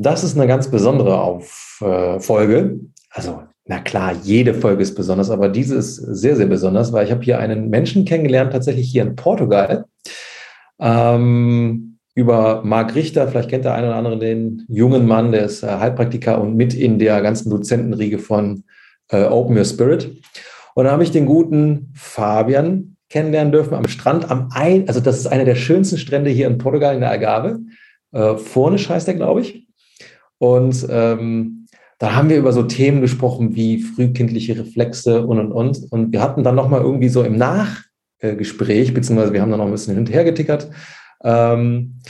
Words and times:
Das 0.00 0.22
ist 0.22 0.36
eine 0.36 0.46
ganz 0.46 0.70
besondere 0.70 1.20
Auf, 1.20 1.82
äh, 1.84 2.20
Folge. 2.20 2.78
Also, 3.10 3.42
na 3.64 3.80
klar, 3.80 4.12
jede 4.22 4.54
Folge 4.54 4.82
ist 4.82 4.94
besonders, 4.94 5.28
aber 5.28 5.48
diese 5.48 5.74
ist 5.74 5.96
sehr, 5.96 6.36
sehr 6.36 6.46
besonders, 6.46 6.92
weil 6.92 7.04
ich 7.04 7.10
habe 7.10 7.24
hier 7.24 7.40
einen 7.40 7.68
Menschen 7.68 8.04
kennengelernt, 8.04 8.52
tatsächlich 8.52 8.88
hier 8.88 9.02
in 9.02 9.16
Portugal. 9.16 9.86
Ähm, 10.78 11.98
über 12.14 12.62
Marc 12.64 12.94
Richter, 12.94 13.26
vielleicht 13.26 13.50
kennt 13.50 13.64
der 13.64 13.74
eine 13.74 13.88
oder 13.88 13.96
andere 13.96 14.18
den 14.18 14.64
jungen 14.68 15.04
Mann, 15.04 15.32
der 15.32 15.46
ist 15.46 15.64
äh, 15.64 15.66
Heilpraktiker 15.66 16.40
und 16.40 16.54
mit 16.54 16.74
in 16.74 17.00
der 17.00 17.20
ganzen 17.20 17.50
Dozentenriege 17.50 18.20
von 18.20 18.62
äh, 19.10 19.24
Open 19.24 19.56
Your 19.56 19.64
Spirit. 19.64 20.16
Und 20.76 20.84
da 20.84 20.92
habe 20.92 21.02
ich 21.02 21.10
den 21.10 21.26
guten 21.26 21.92
Fabian 21.96 22.96
kennenlernen 23.08 23.50
dürfen 23.50 23.74
am 23.74 23.88
Strand 23.88 24.30
am 24.30 24.48
ein, 24.52 24.86
also 24.86 25.00
das 25.00 25.18
ist 25.18 25.26
einer 25.26 25.44
der 25.44 25.56
schönsten 25.56 25.98
Strände 25.98 26.30
hier 26.30 26.46
in 26.46 26.58
Portugal 26.58 26.94
in 26.94 27.00
der 27.00 27.10
Algarve. 27.10 27.58
Äh, 28.12 28.36
vorne 28.36 28.78
heißt 28.78 29.08
der, 29.08 29.14
glaube 29.14 29.40
ich. 29.40 29.67
Und 30.38 30.86
ähm, 30.90 31.66
da 31.98 32.14
haben 32.14 32.28
wir 32.28 32.38
über 32.38 32.52
so 32.52 32.62
Themen 32.62 33.00
gesprochen 33.00 33.56
wie 33.56 33.82
frühkindliche 33.82 34.58
Reflexe 34.58 35.26
und 35.26 35.38
und 35.38 35.52
und. 35.52 35.90
Und 35.90 36.12
wir 36.12 36.22
hatten 36.22 36.44
dann 36.44 36.54
nochmal 36.54 36.80
irgendwie 36.80 37.08
so 37.08 37.24
im 37.24 37.36
Nachgespräch, 37.36 38.94
beziehungsweise 38.94 39.32
wir 39.32 39.42
haben 39.42 39.50
dann 39.50 39.58
noch 39.58 39.66
ein 39.66 39.72
bisschen 39.72 39.96
hinterher 39.96 40.24
getickert, 40.24 40.70
ähm, 41.24 42.00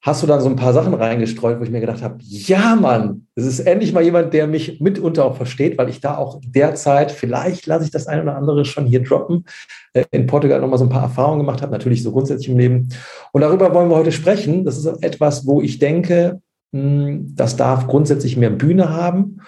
hast 0.00 0.22
du 0.22 0.26
dann 0.26 0.40
so 0.40 0.48
ein 0.48 0.56
paar 0.56 0.72
Sachen 0.72 0.94
reingestreut, 0.94 1.58
wo 1.58 1.64
ich 1.64 1.70
mir 1.70 1.80
gedacht 1.80 2.02
habe, 2.02 2.16
ja, 2.20 2.76
Mann, 2.76 3.26
es 3.34 3.44
ist 3.44 3.60
endlich 3.60 3.92
mal 3.92 4.02
jemand, 4.02 4.32
der 4.32 4.46
mich 4.46 4.80
mitunter 4.80 5.24
auch 5.24 5.36
versteht, 5.36 5.76
weil 5.76 5.90
ich 5.90 6.00
da 6.00 6.16
auch 6.16 6.40
derzeit, 6.46 7.10
vielleicht 7.10 7.66
lasse 7.66 7.84
ich 7.84 7.90
das 7.90 8.06
eine 8.06 8.22
oder 8.22 8.36
andere 8.36 8.64
schon 8.64 8.86
hier 8.86 9.02
droppen, 9.02 9.44
äh, 9.92 10.04
in 10.10 10.26
Portugal 10.26 10.60
nochmal 10.60 10.78
so 10.78 10.84
ein 10.84 10.90
paar 10.90 11.02
Erfahrungen 11.02 11.40
gemacht 11.40 11.60
habe, 11.60 11.72
natürlich 11.72 12.02
so 12.02 12.12
grundsätzlich 12.12 12.48
im 12.48 12.58
Leben. 12.58 12.88
Und 13.32 13.42
darüber 13.42 13.74
wollen 13.74 13.90
wir 13.90 13.96
heute 13.96 14.12
sprechen. 14.12 14.64
Das 14.64 14.78
ist 14.78 14.86
etwas, 15.02 15.46
wo 15.46 15.60
ich 15.60 15.78
denke, 15.78 16.40
das 16.72 17.56
darf 17.56 17.86
grundsätzlich 17.86 18.36
mehr 18.36 18.50
Bühne 18.50 18.90
haben. 18.90 19.40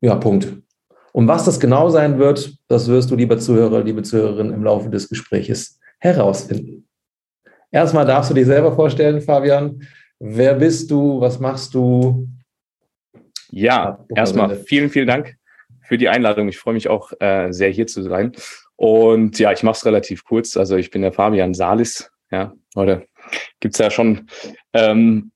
Ja, 0.00 0.14
Punkt. 0.16 0.56
Und 1.12 1.28
was 1.28 1.44
das 1.44 1.60
genau 1.60 1.90
sein 1.90 2.18
wird, 2.18 2.56
das 2.68 2.88
wirst 2.88 3.10
du, 3.10 3.16
lieber 3.16 3.38
Zuhörer, 3.38 3.84
liebe 3.84 4.02
Zuhörerin, 4.02 4.52
im 4.52 4.64
Laufe 4.64 4.90
des 4.90 5.08
Gespräches 5.08 5.78
herausfinden. 5.98 6.88
Erstmal 7.70 8.04
darfst 8.04 8.30
du 8.30 8.34
dich 8.34 8.46
selber 8.46 8.74
vorstellen, 8.74 9.20
Fabian. 9.20 9.82
Wer 10.18 10.54
bist 10.54 10.90
du? 10.90 11.20
Was 11.20 11.40
machst 11.40 11.74
du? 11.74 12.28
Ja, 13.50 14.04
erstmal 14.14 14.56
vielen, 14.56 14.90
vielen 14.90 15.06
Dank 15.06 15.36
für 15.82 15.98
die 15.98 16.08
Einladung. 16.08 16.48
Ich 16.48 16.58
freue 16.58 16.74
mich 16.74 16.88
auch 16.88 17.12
äh, 17.20 17.52
sehr 17.52 17.70
hier 17.70 17.86
zu 17.86 18.02
sein. 18.02 18.32
Und 18.76 19.38
ja, 19.38 19.52
ich 19.52 19.62
mache 19.62 19.76
es 19.76 19.86
relativ 19.86 20.24
kurz. 20.24 20.56
Also 20.56 20.76
ich 20.76 20.90
bin 20.90 21.02
der 21.02 21.12
Fabian 21.12 21.54
Salis. 21.54 22.10
Ja, 22.30 22.52
heute 22.74 23.06
gibt 23.60 23.74
es 23.74 23.78
ja 23.78 23.90
schon 23.90 24.28
ähm, 24.72 25.30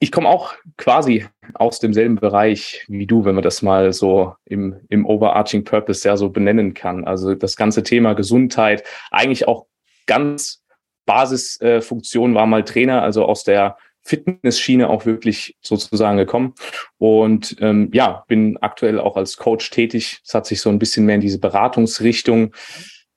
ich 0.00 0.12
komme 0.12 0.28
auch 0.28 0.54
quasi 0.76 1.26
aus 1.54 1.80
demselben 1.80 2.16
Bereich 2.16 2.84
wie 2.88 3.06
du, 3.06 3.24
wenn 3.24 3.34
man 3.34 3.42
das 3.42 3.62
mal 3.62 3.92
so 3.92 4.34
im, 4.44 4.80
im 4.88 5.04
overarching 5.06 5.64
Purpose 5.64 6.06
ja 6.06 6.16
so 6.16 6.30
benennen 6.30 6.74
kann. 6.74 7.04
Also 7.04 7.34
das 7.34 7.56
ganze 7.56 7.82
Thema 7.82 8.14
Gesundheit, 8.14 8.84
eigentlich 9.10 9.48
auch 9.48 9.66
ganz 10.06 10.62
Basisfunktion, 11.04 12.32
äh, 12.32 12.34
war 12.34 12.46
mal 12.46 12.64
Trainer, 12.64 13.02
also 13.02 13.24
aus 13.24 13.42
der 13.42 13.76
Fitnessschiene 14.02 14.88
auch 14.88 15.04
wirklich 15.04 15.56
sozusagen 15.60 16.16
gekommen. 16.16 16.54
Und 16.98 17.56
ähm, 17.60 17.90
ja, 17.92 18.24
bin 18.28 18.56
aktuell 18.58 19.00
auch 19.00 19.16
als 19.16 19.36
Coach 19.36 19.70
tätig. 19.70 20.20
Es 20.24 20.32
hat 20.32 20.46
sich 20.46 20.60
so 20.60 20.70
ein 20.70 20.78
bisschen 20.78 21.06
mehr 21.06 21.16
in 21.16 21.20
diese 21.20 21.40
Beratungsrichtung 21.40 22.54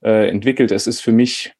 äh, 0.03 0.29
entwickelt. 0.29 0.71
Es 0.71 0.87
ist 0.87 1.01
für 1.01 1.11
mich 1.11 1.53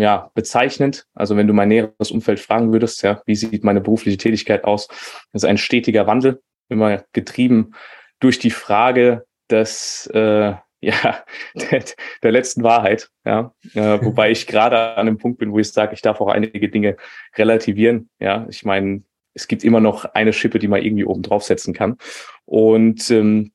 ja, 0.00 0.30
bezeichnend. 0.34 1.06
Also 1.14 1.36
wenn 1.36 1.46
du 1.46 1.52
mein 1.52 1.68
näheres 1.68 2.10
Umfeld 2.10 2.40
fragen 2.40 2.72
würdest, 2.72 3.02
ja, 3.02 3.22
wie 3.26 3.34
sieht 3.34 3.64
meine 3.64 3.80
berufliche 3.80 4.16
Tätigkeit 4.16 4.64
aus? 4.64 4.88
Das 5.32 5.42
ist 5.42 5.44
ein 5.44 5.58
stetiger 5.58 6.06
Wandel, 6.06 6.42
immer 6.68 7.04
getrieben 7.12 7.72
durch 8.18 8.38
die 8.38 8.50
Frage 8.50 9.26
des, 9.50 10.06
äh, 10.14 10.54
ja, 10.82 11.24
der, 11.54 11.84
der 12.22 12.32
letzten 12.32 12.62
Wahrheit, 12.62 13.10
ja, 13.26 13.52
äh, 13.74 14.02
wobei 14.02 14.30
ich 14.30 14.46
gerade 14.46 14.96
an 14.96 15.06
einem 15.06 15.18
Punkt 15.18 15.38
bin, 15.38 15.52
wo 15.52 15.58
ich 15.58 15.70
sage, 15.70 15.92
ich 15.92 16.00
darf 16.00 16.22
auch 16.22 16.28
einige 16.28 16.70
Dinge 16.70 16.96
relativieren, 17.36 18.08
ja, 18.18 18.46
ich 18.48 18.64
meine, 18.64 19.02
es 19.34 19.46
gibt 19.46 19.62
immer 19.62 19.80
noch 19.80 20.06
eine 20.06 20.32
Schippe, 20.32 20.58
die 20.58 20.68
man 20.68 20.82
irgendwie 20.82 21.04
oben 21.04 21.20
draufsetzen 21.20 21.74
kann 21.74 21.98
und 22.46 23.10
ähm, 23.10 23.52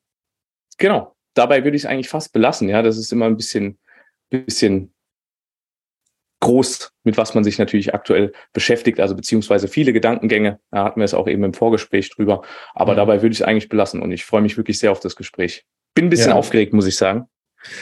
genau, 0.78 1.16
dabei 1.34 1.64
würde 1.64 1.76
ich 1.76 1.82
es 1.82 1.86
eigentlich 1.86 2.08
fast 2.08 2.32
belassen, 2.32 2.68
ja, 2.68 2.80
das 2.82 2.96
ist 2.96 3.12
immer 3.12 3.26
ein 3.26 3.36
bisschen, 3.36 3.80
bisschen 4.30 4.94
groß, 6.40 6.92
mit 7.04 7.16
was 7.16 7.34
man 7.34 7.44
sich 7.44 7.58
natürlich 7.58 7.94
aktuell 7.94 8.32
beschäftigt, 8.52 9.00
also 9.00 9.14
beziehungsweise 9.14 9.68
viele 9.68 9.92
Gedankengänge. 9.92 10.58
Da 10.70 10.84
hatten 10.84 11.00
wir 11.00 11.04
es 11.04 11.14
auch 11.14 11.28
eben 11.28 11.44
im 11.44 11.54
Vorgespräch 11.54 12.10
drüber. 12.10 12.42
Aber 12.74 12.92
mhm. 12.92 12.96
dabei 12.96 13.22
würde 13.22 13.32
ich 13.32 13.40
es 13.40 13.46
eigentlich 13.46 13.68
belassen 13.68 14.02
und 14.02 14.12
ich 14.12 14.24
freue 14.24 14.42
mich 14.42 14.56
wirklich 14.56 14.78
sehr 14.78 14.92
auf 14.92 15.00
das 15.00 15.16
Gespräch. 15.16 15.64
Bin 15.94 16.06
ein 16.06 16.10
bisschen 16.10 16.30
ja. 16.30 16.36
aufgeregt, 16.36 16.72
muss 16.72 16.86
ich 16.86 16.96
sagen. 16.96 17.26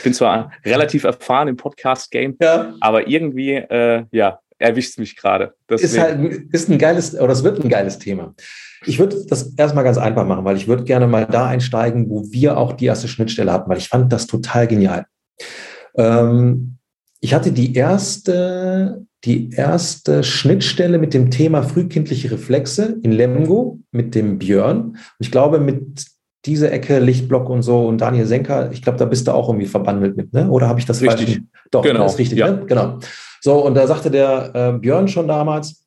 Bin 0.03 0.15
zwar 0.15 0.53
relativ 0.65 1.04
erfahren 1.04 1.48
im 1.48 1.56
Podcast-Game, 1.56 2.37
ja. 2.41 2.75
aber 2.81 3.09
irgendwie, 3.09 3.54
äh, 3.54 4.04
ja, 4.12 4.41
erwischt 4.59 4.98
mich 4.98 5.16
gerade. 5.16 5.54
Ist 5.69 5.98
halt 5.98 6.53
ist 6.53 6.71
ein 6.71 6.78
geiles, 6.78 7.19
oder 7.19 7.32
es 7.32 7.44
wird 7.44 7.62
ein 7.62 7.69
geiles 7.69 7.98
Thema. 7.98 8.34
Ich 8.86 8.98
würde 8.98 9.25
das 9.26 9.54
erstmal 9.56 9.84
ganz 9.84 9.98
einfach 9.98 10.25
machen, 10.26 10.44
weil 10.44 10.56
ich 10.56 10.69
würde 10.69 10.84
gerne 10.84 11.06
mal 11.06 11.26
da 11.26 11.47
einsteigen, 11.47 12.09
wo 12.09 12.25
wir 12.31 12.56
auch 12.56 12.72
die 12.72 12.86
erste 12.86 13.09
Schnittstelle 13.09 13.53
hatten, 13.53 13.69
weil 13.69 13.78
ich 13.78 13.88
fand 13.88 14.12
das 14.12 14.26
total 14.26 14.66
genial. 14.66 15.06
Ähm, 15.97 16.78
ich 17.24 17.32
hatte 17.32 17.52
die 17.52 17.74
erste, 17.74 19.06
die 19.24 19.48
erste 19.48 20.22
Schnittstelle 20.22 20.98
mit 20.98 21.14
dem 21.14 21.30
Thema 21.30 21.62
frühkindliche 21.62 22.30
Reflexe 22.30 22.98
in 23.02 23.12
Lemgo 23.12 23.80
mit 23.92 24.14
dem 24.14 24.38
Björn. 24.38 24.98
Ich 25.18 25.30
glaube, 25.30 25.58
mit 25.58 26.04
dieser 26.44 26.70
Ecke, 26.70 26.98
Lichtblock 26.98 27.48
und 27.48 27.62
so 27.62 27.88
und 27.88 28.02
Daniel 28.02 28.26
Senker, 28.26 28.70
ich 28.72 28.82
glaube, 28.82 28.98
da 28.98 29.06
bist 29.06 29.26
du 29.26 29.32
auch 29.32 29.48
irgendwie 29.48 29.68
verbandelt 29.68 30.18
mit, 30.18 30.34
ne? 30.34 30.50
Oder 30.50 30.68
habe 30.68 30.80
ich 30.80 30.84
das 30.84 31.00
richtig? 31.00 31.36
Falsch? 31.36 31.42
Doch, 31.70 31.82
genau. 31.82 32.02
das 32.02 32.12
ist 32.12 32.18
richtig, 32.18 32.38
ja. 32.40 32.50
ne? 32.50 32.66
Genau. 32.66 32.98
So, 33.41 33.64
und 33.64 33.74
da 33.74 33.86
sagte 33.86 34.10
der 34.10 34.50
äh, 34.54 34.78
Björn 34.78 35.08
schon 35.08 35.26
damals, 35.26 35.82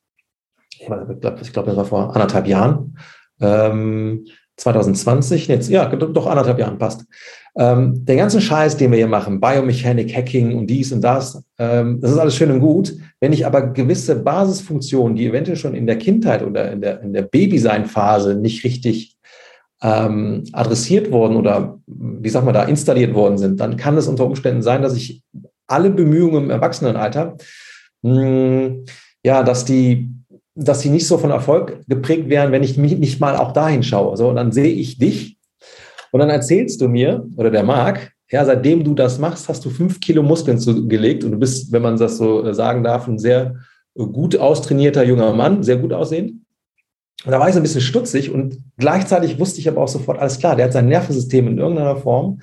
ich 0.76 0.86
glaube, 0.86 1.16
glaub, 1.20 1.66
das 1.66 1.76
war 1.76 1.84
vor 1.84 2.16
anderthalb 2.16 2.48
Jahren, 2.48 2.98
ähm, 3.40 4.26
2020, 4.58 5.48
jetzt, 5.48 5.70
ja, 5.70 5.86
doch 5.86 6.26
anderthalb 6.26 6.58
Jahren 6.58 6.78
passt. 6.78 7.04
Ähm, 7.56 8.04
der 8.04 8.16
ganze 8.16 8.40
Scheiß, 8.40 8.76
den 8.76 8.90
wir 8.90 8.98
hier 8.98 9.08
machen, 9.08 9.40
Biomechanik, 9.40 10.14
Hacking 10.14 10.56
und 10.56 10.66
dies 10.68 10.92
und 10.92 11.00
das, 11.00 11.42
ähm, 11.58 12.00
das 12.00 12.12
ist 12.12 12.18
alles 12.18 12.36
schön 12.36 12.50
und 12.50 12.60
gut. 12.60 12.94
Wenn 13.20 13.32
ich 13.32 13.46
aber 13.46 13.68
gewisse 13.68 14.16
Basisfunktionen, 14.16 15.16
die 15.16 15.26
eventuell 15.26 15.56
schon 15.56 15.74
in 15.74 15.86
der 15.86 15.96
Kindheit 15.96 16.42
oder 16.42 16.70
in 16.72 16.80
der, 16.80 17.00
in 17.02 17.12
der 17.12 17.22
Babysein-Phase 17.22 18.34
nicht 18.34 18.64
richtig 18.64 19.16
ähm, 19.80 20.44
adressiert 20.52 21.10
worden 21.10 21.36
oder, 21.36 21.78
wie 21.86 22.28
sag 22.28 22.44
man 22.44 22.54
da, 22.54 22.64
installiert 22.64 23.14
worden 23.14 23.38
sind, 23.38 23.60
dann 23.60 23.76
kann 23.76 23.96
es 23.96 24.08
unter 24.08 24.26
Umständen 24.26 24.62
sein, 24.62 24.82
dass 24.82 24.96
ich 24.96 25.22
alle 25.68 25.90
Bemühungen 25.90 26.44
im 26.44 26.50
Erwachsenenalter, 26.50 27.36
mh, 28.02 28.12
hm, 28.12 28.84
ja, 29.24 29.42
dass 29.42 29.64
die 29.64 30.17
dass 30.58 30.80
sie 30.80 30.90
nicht 30.90 31.06
so 31.06 31.18
von 31.18 31.30
Erfolg 31.30 31.84
geprägt 31.86 32.28
wären, 32.28 32.50
wenn 32.50 32.64
ich 32.64 32.76
mich 32.76 32.98
nicht 32.98 33.20
mal 33.20 33.36
auch 33.36 33.52
dahin 33.52 33.82
schaue. 33.82 34.16
So, 34.16 34.28
und 34.28 34.36
dann 34.36 34.50
sehe 34.52 34.72
ich 34.72 34.98
dich 34.98 35.38
und 36.10 36.20
dann 36.20 36.30
erzählst 36.30 36.80
du 36.80 36.88
mir, 36.88 37.26
oder 37.36 37.50
der 37.50 37.62
Marc, 37.62 38.12
ja, 38.30 38.44
seitdem 38.44 38.84
du 38.84 38.94
das 38.94 39.18
machst, 39.18 39.48
hast 39.48 39.64
du 39.64 39.70
fünf 39.70 40.00
Kilo 40.00 40.22
Muskeln 40.22 40.58
zugelegt 40.58 41.24
und 41.24 41.32
du 41.32 41.38
bist, 41.38 41.72
wenn 41.72 41.82
man 41.82 41.96
das 41.96 42.18
so 42.18 42.44
äh, 42.44 42.54
sagen 42.54 42.82
darf, 42.82 43.06
ein 43.06 43.18
sehr 43.18 43.54
gut 43.94 44.36
austrainierter 44.36 45.04
junger 45.04 45.32
Mann, 45.32 45.62
sehr 45.62 45.76
gut 45.76 45.92
aussehend. 45.92 46.42
Und 47.24 47.32
da 47.32 47.40
war 47.40 47.48
ich 47.48 47.54
so 47.54 47.60
ein 47.60 47.64
bisschen 47.64 47.80
stutzig 47.80 48.30
und 48.30 48.58
gleichzeitig 48.76 49.38
wusste 49.38 49.60
ich 49.60 49.68
aber 49.68 49.80
auch 49.80 49.88
sofort, 49.88 50.18
alles 50.18 50.38
klar, 50.38 50.56
der 50.56 50.66
hat 50.66 50.72
sein 50.72 50.88
Nervensystem 50.88 51.48
in 51.48 51.58
irgendeiner 51.58 51.96
Form 51.96 52.40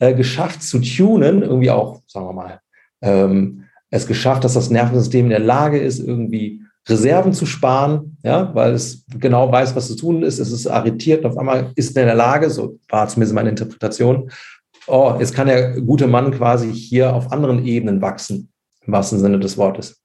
äh, 0.00 0.14
geschafft 0.14 0.62
zu 0.62 0.80
tunen, 0.80 1.42
irgendwie 1.42 1.70
auch, 1.70 2.02
sagen 2.06 2.26
wir 2.26 2.32
mal, 2.32 2.60
ähm, 3.00 3.64
es 3.90 4.06
geschafft, 4.06 4.44
dass 4.44 4.54
das 4.54 4.70
Nervensystem 4.70 5.26
in 5.26 5.30
der 5.30 5.38
Lage 5.38 5.78
ist, 5.78 6.00
irgendwie 6.00 6.62
Reserven 6.88 7.32
zu 7.32 7.46
sparen, 7.46 8.16
ja, 8.24 8.52
weil 8.54 8.72
es 8.72 9.04
genau 9.18 9.50
weiß, 9.52 9.76
was 9.76 9.88
zu 9.88 9.96
tun 9.96 10.22
ist. 10.22 10.38
Es 10.38 10.50
ist 10.50 10.66
arretiert 10.66 11.24
und 11.24 11.30
auf 11.30 11.38
einmal 11.38 11.72
ist 11.76 11.96
er 11.96 12.02
in 12.02 12.08
der 12.08 12.16
Lage, 12.16 12.50
so 12.50 12.78
war 12.88 13.06
zumindest 13.08 13.34
meine 13.34 13.50
Interpretation, 13.50 14.30
oh, 14.86 15.14
jetzt 15.18 15.34
kann 15.34 15.46
der 15.46 15.80
gute 15.80 16.06
Mann 16.08 16.32
quasi 16.32 16.72
hier 16.72 17.14
auf 17.14 17.30
anderen 17.30 17.64
Ebenen 17.64 18.02
wachsen, 18.02 18.50
im 18.84 18.92
wahrsten 18.92 19.20
Sinne 19.20 19.38
des 19.38 19.56
Wortes. 19.56 20.02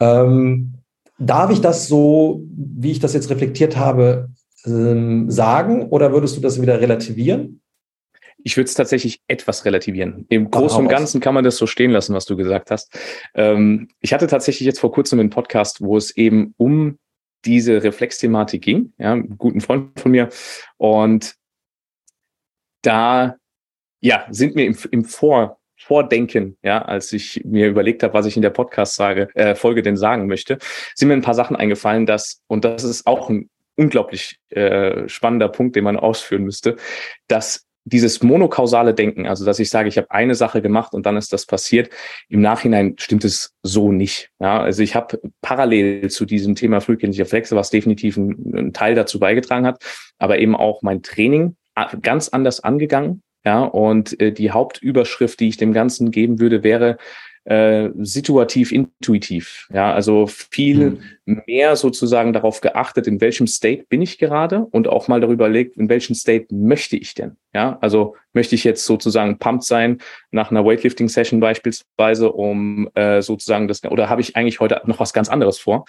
Ähm, 0.00 0.74
darf 1.18 1.50
ich 1.50 1.60
das 1.60 1.88
so, 1.88 2.42
wie 2.50 2.90
ich 2.90 3.00
das 3.00 3.14
jetzt 3.14 3.30
reflektiert 3.30 3.76
habe, 3.76 4.28
ähm, 4.66 5.30
sagen 5.30 5.88
oder 5.88 6.12
würdest 6.12 6.36
du 6.36 6.40
das 6.40 6.60
wieder 6.60 6.80
relativieren? 6.80 7.60
Ich 8.44 8.56
würde 8.56 8.68
es 8.68 8.74
tatsächlich 8.74 9.20
etwas 9.26 9.64
relativieren. 9.64 10.26
Im 10.28 10.50
Großen 10.50 10.78
und 10.78 10.88
Ganzen 10.88 11.20
kann 11.20 11.34
man 11.34 11.44
das 11.44 11.56
so 11.56 11.66
stehen 11.66 11.90
lassen, 11.90 12.14
was 12.14 12.26
du 12.26 12.36
gesagt 12.36 12.70
hast. 12.70 12.96
Ähm, 13.34 13.88
ich 14.00 14.12
hatte 14.12 14.26
tatsächlich 14.26 14.66
jetzt 14.66 14.78
vor 14.78 14.92
kurzem 14.92 15.18
einen 15.18 15.30
Podcast, 15.30 15.80
wo 15.80 15.96
es 15.96 16.16
eben 16.16 16.54
um 16.58 16.98
diese 17.44 17.82
Reflexthematik 17.82 18.62
ging, 18.62 18.92
ja, 18.98 19.12
einen 19.12 19.36
guten 19.38 19.60
Freund 19.60 19.98
von 19.98 20.12
mir. 20.12 20.28
Und 20.76 21.34
da, 22.82 23.36
ja, 24.00 24.26
sind 24.30 24.54
mir 24.54 24.66
im, 24.66 24.76
im 24.90 25.04
Vor, 25.04 25.58
Vordenken, 25.76 26.56
ja, 26.62 26.82
als 26.82 27.12
ich 27.12 27.42
mir 27.44 27.68
überlegt 27.68 28.02
habe, 28.02 28.14
was 28.14 28.26
ich 28.26 28.36
in 28.36 28.42
der 28.42 28.50
Podcast-Folge 28.50 29.30
äh, 29.34 29.82
denn 29.82 29.96
sagen 29.96 30.26
möchte, 30.26 30.58
sind 30.94 31.08
mir 31.08 31.14
ein 31.14 31.22
paar 31.22 31.34
Sachen 31.34 31.56
eingefallen, 31.56 32.06
dass, 32.06 32.42
und 32.46 32.64
das 32.64 32.84
ist 32.84 33.06
auch 33.06 33.28
ein 33.28 33.50
unglaublich 33.76 34.38
äh, 34.50 35.08
spannender 35.08 35.48
Punkt, 35.48 35.76
den 35.76 35.84
man 35.84 35.96
ausführen 35.96 36.44
müsste, 36.44 36.76
dass 37.26 37.66
dieses 37.84 38.22
monokausale 38.22 38.94
Denken, 38.94 39.26
also 39.26 39.44
dass 39.44 39.58
ich 39.58 39.68
sage, 39.68 39.88
ich 39.88 39.98
habe 39.98 40.10
eine 40.10 40.34
Sache 40.34 40.62
gemacht 40.62 40.94
und 40.94 41.04
dann 41.06 41.16
ist 41.16 41.32
das 41.32 41.46
passiert, 41.46 41.90
im 42.28 42.40
Nachhinein 42.40 42.94
stimmt 42.98 43.24
es 43.24 43.54
so 43.62 43.92
nicht. 43.92 44.30
Ja, 44.40 44.60
also 44.60 44.82
ich 44.82 44.94
habe 44.94 45.20
parallel 45.42 46.10
zu 46.10 46.24
diesem 46.24 46.54
Thema 46.54 46.80
frühkindliche 46.80 47.22
Reflexe, 47.22 47.56
was 47.56 47.70
definitiv 47.70 48.16
ein, 48.16 48.52
ein 48.54 48.72
Teil 48.72 48.94
dazu 48.94 49.18
beigetragen 49.18 49.66
hat, 49.66 49.82
aber 50.18 50.38
eben 50.38 50.56
auch 50.56 50.82
mein 50.82 51.02
Training 51.02 51.56
ganz 52.02 52.28
anders 52.28 52.60
angegangen. 52.60 53.22
Ja, 53.44 53.62
und 53.62 54.18
äh, 54.20 54.32
die 54.32 54.52
Hauptüberschrift, 54.52 55.38
die 55.38 55.48
ich 55.48 55.58
dem 55.58 55.74
Ganzen 55.74 56.10
geben 56.10 56.40
würde, 56.40 56.64
wäre 56.64 56.96
äh, 57.44 57.90
situativ 57.98 58.72
intuitiv. 58.72 59.68
Ja, 59.72 59.92
also 59.92 60.26
viel 60.26 60.98
mhm. 61.26 61.42
mehr 61.46 61.76
sozusagen 61.76 62.32
darauf 62.32 62.60
geachtet, 62.60 63.06
in 63.06 63.20
welchem 63.20 63.46
State 63.46 63.84
bin 63.88 64.00
ich 64.00 64.18
gerade 64.18 64.64
und 64.70 64.88
auch 64.88 65.08
mal 65.08 65.20
darüber 65.20 65.48
legt, 65.48 65.76
in 65.76 65.88
welchem 65.88 66.14
State 66.14 66.46
möchte 66.50 66.96
ich 66.96 67.14
denn? 67.14 67.36
Ja, 67.52 67.78
also 67.80 68.16
möchte 68.32 68.54
ich 68.54 68.64
jetzt 68.64 68.86
sozusagen 68.86 69.38
pumped 69.38 69.64
sein 69.64 69.98
nach 70.30 70.50
einer 70.50 70.64
Weightlifting 70.64 71.08
Session 71.08 71.40
beispielsweise, 71.40 72.32
um 72.32 72.88
äh, 72.94 73.20
sozusagen 73.20 73.68
das, 73.68 73.84
oder 73.84 74.08
habe 74.08 74.22
ich 74.22 74.36
eigentlich 74.36 74.60
heute 74.60 74.80
noch 74.86 75.00
was 75.00 75.12
ganz 75.12 75.28
anderes 75.28 75.58
vor? 75.58 75.84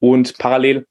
Und 0.00 0.36
parallel 0.38 0.86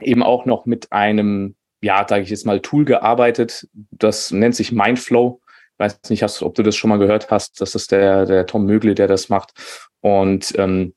eben 0.00 0.22
auch 0.22 0.46
noch 0.46 0.66
mit 0.66 0.90
einem 0.92 1.54
ja, 1.82 2.04
sage 2.06 2.22
ich 2.22 2.30
jetzt 2.30 2.44
mal, 2.44 2.60
Tool 2.60 2.84
gearbeitet. 2.84 3.66
Das 3.72 4.32
nennt 4.32 4.54
sich 4.54 4.72
Mindflow 4.72 5.40
weiß 5.80 5.98
nicht, 6.10 6.22
hast, 6.22 6.42
ob 6.42 6.54
du 6.54 6.62
das 6.62 6.76
schon 6.76 6.90
mal 6.90 6.98
gehört 6.98 7.30
hast. 7.30 7.60
Das 7.60 7.74
ist 7.74 7.90
der, 7.90 8.26
der 8.26 8.46
Tom 8.46 8.66
Mögle, 8.66 8.94
der 8.94 9.08
das 9.08 9.30
macht. 9.30 9.52
Und 10.00 10.52
ähm, 10.58 10.94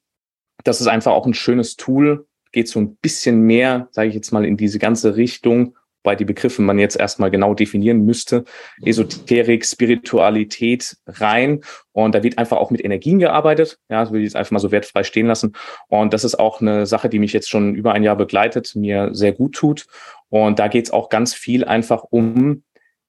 das 0.63 0.81
ist 0.81 0.87
einfach 0.87 1.13
auch 1.13 1.25
ein 1.25 1.33
schönes 1.33 1.77
Tool. 1.77 2.27
Geht 2.51 2.67
so 2.67 2.79
ein 2.79 2.97
bisschen 2.97 3.41
mehr, 3.41 3.87
sage 3.91 4.09
ich 4.09 4.15
jetzt 4.15 4.31
mal, 4.31 4.45
in 4.45 4.57
diese 4.57 4.79
ganze 4.79 5.15
Richtung, 5.15 5.75
weil 6.03 6.17
die 6.17 6.25
Begriffe 6.25 6.61
man 6.61 6.79
jetzt 6.79 6.97
erstmal 6.97 7.31
genau 7.31 7.53
definieren 7.53 8.05
müsste. 8.05 8.43
Esoterik, 8.83 9.65
Spiritualität 9.65 10.97
rein. 11.07 11.61
Und 11.93 12.13
da 12.13 12.21
wird 12.21 12.37
einfach 12.37 12.57
auch 12.57 12.69
mit 12.69 12.83
Energien 12.83 13.19
gearbeitet. 13.19 13.79
Ja, 13.89 14.01
das 14.01 14.11
will 14.11 14.19
ich 14.19 14.25
jetzt 14.25 14.35
einfach 14.35 14.51
mal 14.51 14.59
so 14.59 14.71
wertfrei 14.71 15.03
stehen 15.03 15.27
lassen. 15.27 15.53
Und 15.87 16.13
das 16.13 16.25
ist 16.25 16.35
auch 16.35 16.59
eine 16.59 16.85
Sache, 16.85 17.07
die 17.07 17.19
mich 17.19 17.31
jetzt 17.31 17.49
schon 17.49 17.73
über 17.73 17.93
ein 17.93 18.03
Jahr 18.03 18.17
begleitet, 18.17 18.75
mir 18.75 19.11
sehr 19.13 19.31
gut 19.31 19.55
tut. 19.55 19.85
Und 20.27 20.59
da 20.59 20.67
geht 20.67 20.85
es 20.85 20.91
auch 20.91 21.07
ganz 21.07 21.33
viel 21.33 21.63
einfach 21.63 22.03
um 22.03 22.63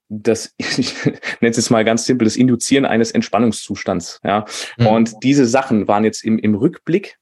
das, 0.08 0.54
ich 0.58 1.04
nenne 1.04 1.18
es 1.40 1.56
jetzt 1.56 1.70
mal 1.70 1.84
ganz 1.84 2.06
simpel, 2.06 2.24
das 2.24 2.36
Induzieren 2.36 2.84
eines 2.84 3.10
Entspannungszustands. 3.10 4.20
Ja. 4.24 4.44
Mhm. 4.78 4.86
Und 4.86 5.14
diese 5.22 5.46
Sachen 5.46 5.88
waren 5.88 6.04
jetzt 6.04 6.24
im, 6.24 6.38
im 6.38 6.54
Rückblick 6.54 7.18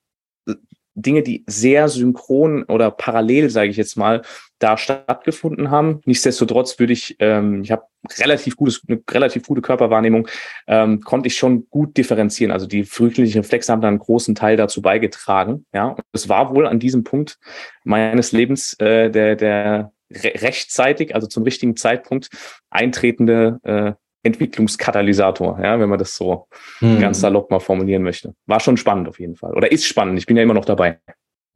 äh, 0.46 0.54
Dinge, 0.94 1.22
die 1.22 1.42
sehr 1.46 1.88
synchron 1.88 2.64
oder 2.64 2.90
parallel, 2.90 3.48
sage 3.48 3.70
ich 3.70 3.78
jetzt 3.78 3.96
mal, 3.96 4.22
da 4.58 4.76
stattgefunden 4.76 5.70
haben. 5.70 6.00
Nichtsdestotrotz 6.04 6.78
würde 6.78 6.92
ich, 6.92 7.16
ähm, 7.18 7.62
ich 7.62 7.72
habe 7.72 7.84
relativ 8.18 8.56
gutes, 8.56 8.82
eine 8.86 9.02
relativ 9.10 9.46
gute 9.46 9.62
Körperwahrnehmung, 9.62 10.28
ähm, 10.66 11.00
konnte 11.00 11.28
ich 11.28 11.36
schon 11.36 11.68
gut 11.70 11.96
differenzieren. 11.96 12.52
Also 12.52 12.66
die 12.66 12.84
frühkindlichen 12.84 13.40
Reflexe 13.40 13.72
haben 13.72 13.80
da 13.80 13.88
einen 13.88 13.98
großen 13.98 14.34
Teil 14.34 14.56
dazu 14.56 14.82
beigetragen. 14.82 15.64
Ja, 15.72 15.88
und 15.88 16.04
es 16.12 16.28
war 16.28 16.54
wohl 16.54 16.66
an 16.66 16.78
diesem 16.78 17.04
Punkt 17.04 17.38
meines 17.84 18.32
Lebens 18.32 18.74
äh, 18.74 19.10
der 19.10 19.34
der 19.36 19.92
rechtzeitig, 20.14 21.14
also 21.14 21.26
zum 21.26 21.42
richtigen 21.42 21.76
Zeitpunkt 21.76 22.28
eintretende 22.70 23.58
äh, 23.62 23.92
Entwicklungskatalysator, 24.24 25.58
ja, 25.62 25.80
wenn 25.80 25.88
man 25.88 25.98
das 25.98 26.14
so 26.14 26.46
hm. 26.78 27.00
ganz 27.00 27.20
salopp 27.20 27.50
mal 27.50 27.58
formulieren 27.58 28.02
möchte. 28.02 28.34
War 28.46 28.60
schon 28.60 28.76
spannend 28.76 29.08
auf 29.08 29.18
jeden 29.18 29.36
Fall. 29.36 29.52
Oder 29.54 29.72
ist 29.72 29.84
spannend. 29.84 30.18
Ich 30.18 30.26
bin 30.26 30.36
ja 30.36 30.42
immer 30.42 30.54
noch 30.54 30.64
dabei. 30.64 31.00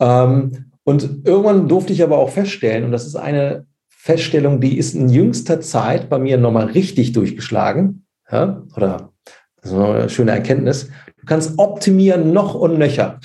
Ähm, 0.00 0.72
und 0.84 1.26
irgendwann 1.26 1.68
durfte 1.68 1.92
ich 1.92 2.02
aber 2.02 2.18
auch 2.18 2.30
feststellen, 2.30 2.84
und 2.84 2.92
das 2.92 3.06
ist 3.06 3.16
eine 3.16 3.66
Feststellung, 3.88 4.60
die 4.60 4.78
ist 4.78 4.94
in 4.94 5.08
jüngster 5.08 5.60
Zeit 5.60 6.08
bei 6.08 6.18
mir 6.18 6.38
nochmal 6.38 6.66
richtig 6.66 7.12
durchgeschlagen. 7.12 8.04
Ja? 8.30 8.64
Oder 8.74 9.12
das 9.60 9.70
ist 9.70 9.78
eine 9.78 10.08
schöne 10.08 10.32
Erkenntnis. 10.32 10.88
Du 11.22 11.26
kannst 11.26 11.58
optimieren 11.58 12.32
noch 12.32 12.54
und 12.54 12.78
nöcher. 12.78 13.20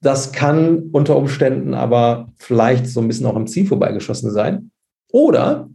Das 0.00 0.32
kann 0.32 0.90
unter 0.92 1.16
Umständen 1.16 1.72
aber 1.72 2.28
vielleicht 2.36 2.86
so 2.88 3.00
ein 3.00 3.08
bisschen 3.08 3.24
auch 3.24 3.36
am 3.36 3.46
Ziel 3.46 3.66
vorbeigeschossen 3.66 4.30
sein. 4.30 4.70
Oder 5.10 5.70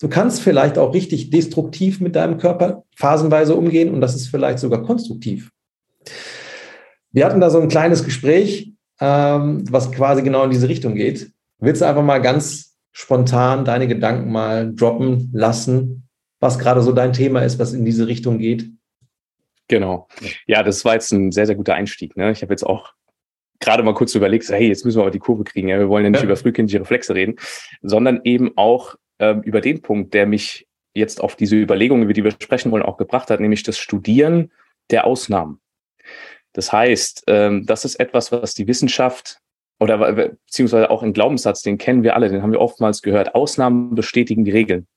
du 0.00 0.08
kannst 0.08 0.42
vielleicht 0.42 0.76
auch 0.76 0.92
richtig 0.92 1.30
destruktiv 1.30 1.98
mit 1.98 2.14
deinem 2.14 2.36
Körper 2.36 2.84
phasenweise 2.94 3.54
umgehen 3.54 3.94
und 3.94 4.02
das 4.02 4.14
ist 4.14 4.28
vielleicht 4.28 4.58
sogar 4.58 4.82
konstruktiv. 4.82 5.50
Wir 7.10 7.24
hatten 7.24 7.40
da 7.40 7.48
so 7.48 7.58
ein 7.58 7.68
kleines 7.68 8.04
Gespräch, 8.04 8.74
ähm, 9.00 9.64
was 9.70 9.90
quasi 9.92 10.22
genau 10.22 10.44
in 10.44 10.50
diese 10.50 10.68
Richtung 10.68 10.94
geht. 10.94 11.32
Willst 11.58 11.80
du 11.80 11.86
einfach 11.86 12.04
mal 12.04 12.20
ganz 12.20 12.76
spontan 12.92 13.64
deine 13.64 13.88
Gedanken 13.88 14.30
mal 14.30 14.74
droppen 14.74 15.30
lassen, 15.32 16.06
was 16.38 16.58
gerade 16.58 16.82
so 16.82 16.92
dein 16.92 17.14
Thema 17.14 17.40
ist, 17.40 17.58
was 17.58 17.72
in 17.72 17.86
diese 17.86 18.08
Richtung 18.08 18.38
geht? 18.38 18.70
Genau. 19.70 20.08
Ja, 20.48 20.64
das 20.64 20.84
war 20.84 20.94
jetzt 20.94 21.12
ein 21.12 21.30
sehr, 21.30 21.46
sehr 21.46 21.54
guter 21.54 21.74
Einstieg. 21.74 22.16
Ne? 22.16 22.32
Ich 22.32 22.42
habe 22.42 22.52
jetzt 22.52 22.64
auch 22.64 22.92
gerade 23.60 23.84
mal 23.84 23.94
kurz 23.94 24.16
überlegt, 24.16 24.48
hey, 24.48 24.66
jetzt 24.66 24.84
müssen 24.84 24.98
wir 24.98 25.02
aber 25.02 25.12
die 25.12 25.20
Kurve 25.20 25.44
kriegen. 25.44 25.68
Ja, 25.68 25.78
wir 25.78 25.88
wollen 25.88 26.02
ja 26.02 26.10
nicht 26.10 26.22
ja. 26.22 26.24
über 26.24 26.36
frühkindliche 26.36 26.80
Reflexe 26.80 27.14
reden, 27.14 27.36
sondern 27.80 28.20
eben 28.24 28.50
auch 28.56 28.96
ähm, 29.20 29.42
über 29.42 29.60
den 29.60 29.80
Punkt, 29.80 30.12
der 30.12 30.26
mich 30.26 30.66
jetzt 30.92 31.20
auf 31.20 31.36
diese 31.36 31.54
Überlegungen, 31.54 32.02
über 32.02 32.12
die 32.12 32.24
wir 32.24 32.32
sprechen 32.32 32.72
wollen, 32.72 32.82
auch 32.82 32.96
gebracht 32.96 33.30
hat, 33.30 33.38
nämlich 33.38 33.62
das 33.62 33.78
Studieren 33.78 34.50
der 34.90 35.06
Ausnahmen. 35.06 35.60
Das 36.52 36.72
heißt, 36.72 37.24
ähm, 37.28 37.64
das 37.64 37.84
ist 37.84 37.94
etwas, 38.00 38.32
was 38.32 38.54
die 38.54 38.66
Wissenschaft 38.66 39.38
oder 39.78 40.12
beziehungsweise 40.12 40.90
auch 40.90 41.04
ein 41.04 41.12
Glaubenssatz, 41.12 41.62
den 41.62 41.78
kennen 41.78 42.02
wir 42.02 42.16
alle, 42.16 42.28
den 42.28 42.42
haben 42.42 42.50
wir 42.50 42.60
oftmals 42.60 43.02
gehört. 43.02 43.36
Ausnahmen 43.36 43.94
bestätigen 43.94 44.44
die 44.44 44.50
Regeln. 44.50 44.88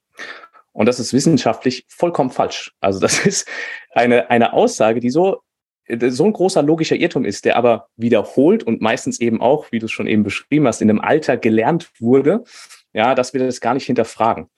Und 0.74 0.88
das 0.88 1.00
ist 1.00 1.14
wissenschaftlich 1.14 1.86
vollkommen 1.88 2.32
falsch. 2.32 2.74
Also 2.82 3.00
das 3.00 3.20
ist 3.26 3.48
eine, 3.92 4.30
eine 4.30 4.54
Aussage, 4.54 5.00
die 5.00 5.10
so, 5.10 5.42
so 5.88 6.26
ein 6.26 6.34
großer 6.34 6.64
logischer 6.64 6.96
Irrtum 6.96 7.26
ist, 7.26 7.46
der 7.46 7.56
aber 7.56 7.88
wiederholt 7.96 8.64
und 8.64 8.82
meistens 8.82 9.20
eben 9.20 9.42
auch, 9.42 9.72
wie 9.72 9.80
du 9.80 9.86
es 9.86 9.92
schon 9.92 10.08
eben 10.08 10.24
beschrieben 10.24 10.68
hast, 10.68 10.82
in 10.82 10.88
dem 10.88 11.02
Alter 11.02 11.38
gelernt 11.38 11.92
wurde, 12.00 12.44
ja, 12.94 13.16
dass 13.16 13.34
wir 13.34 13.42
das 13.42 13.62
gar 13.62 13.74
nicht 13.74 13.86
hinterfragen. 13.86 14.50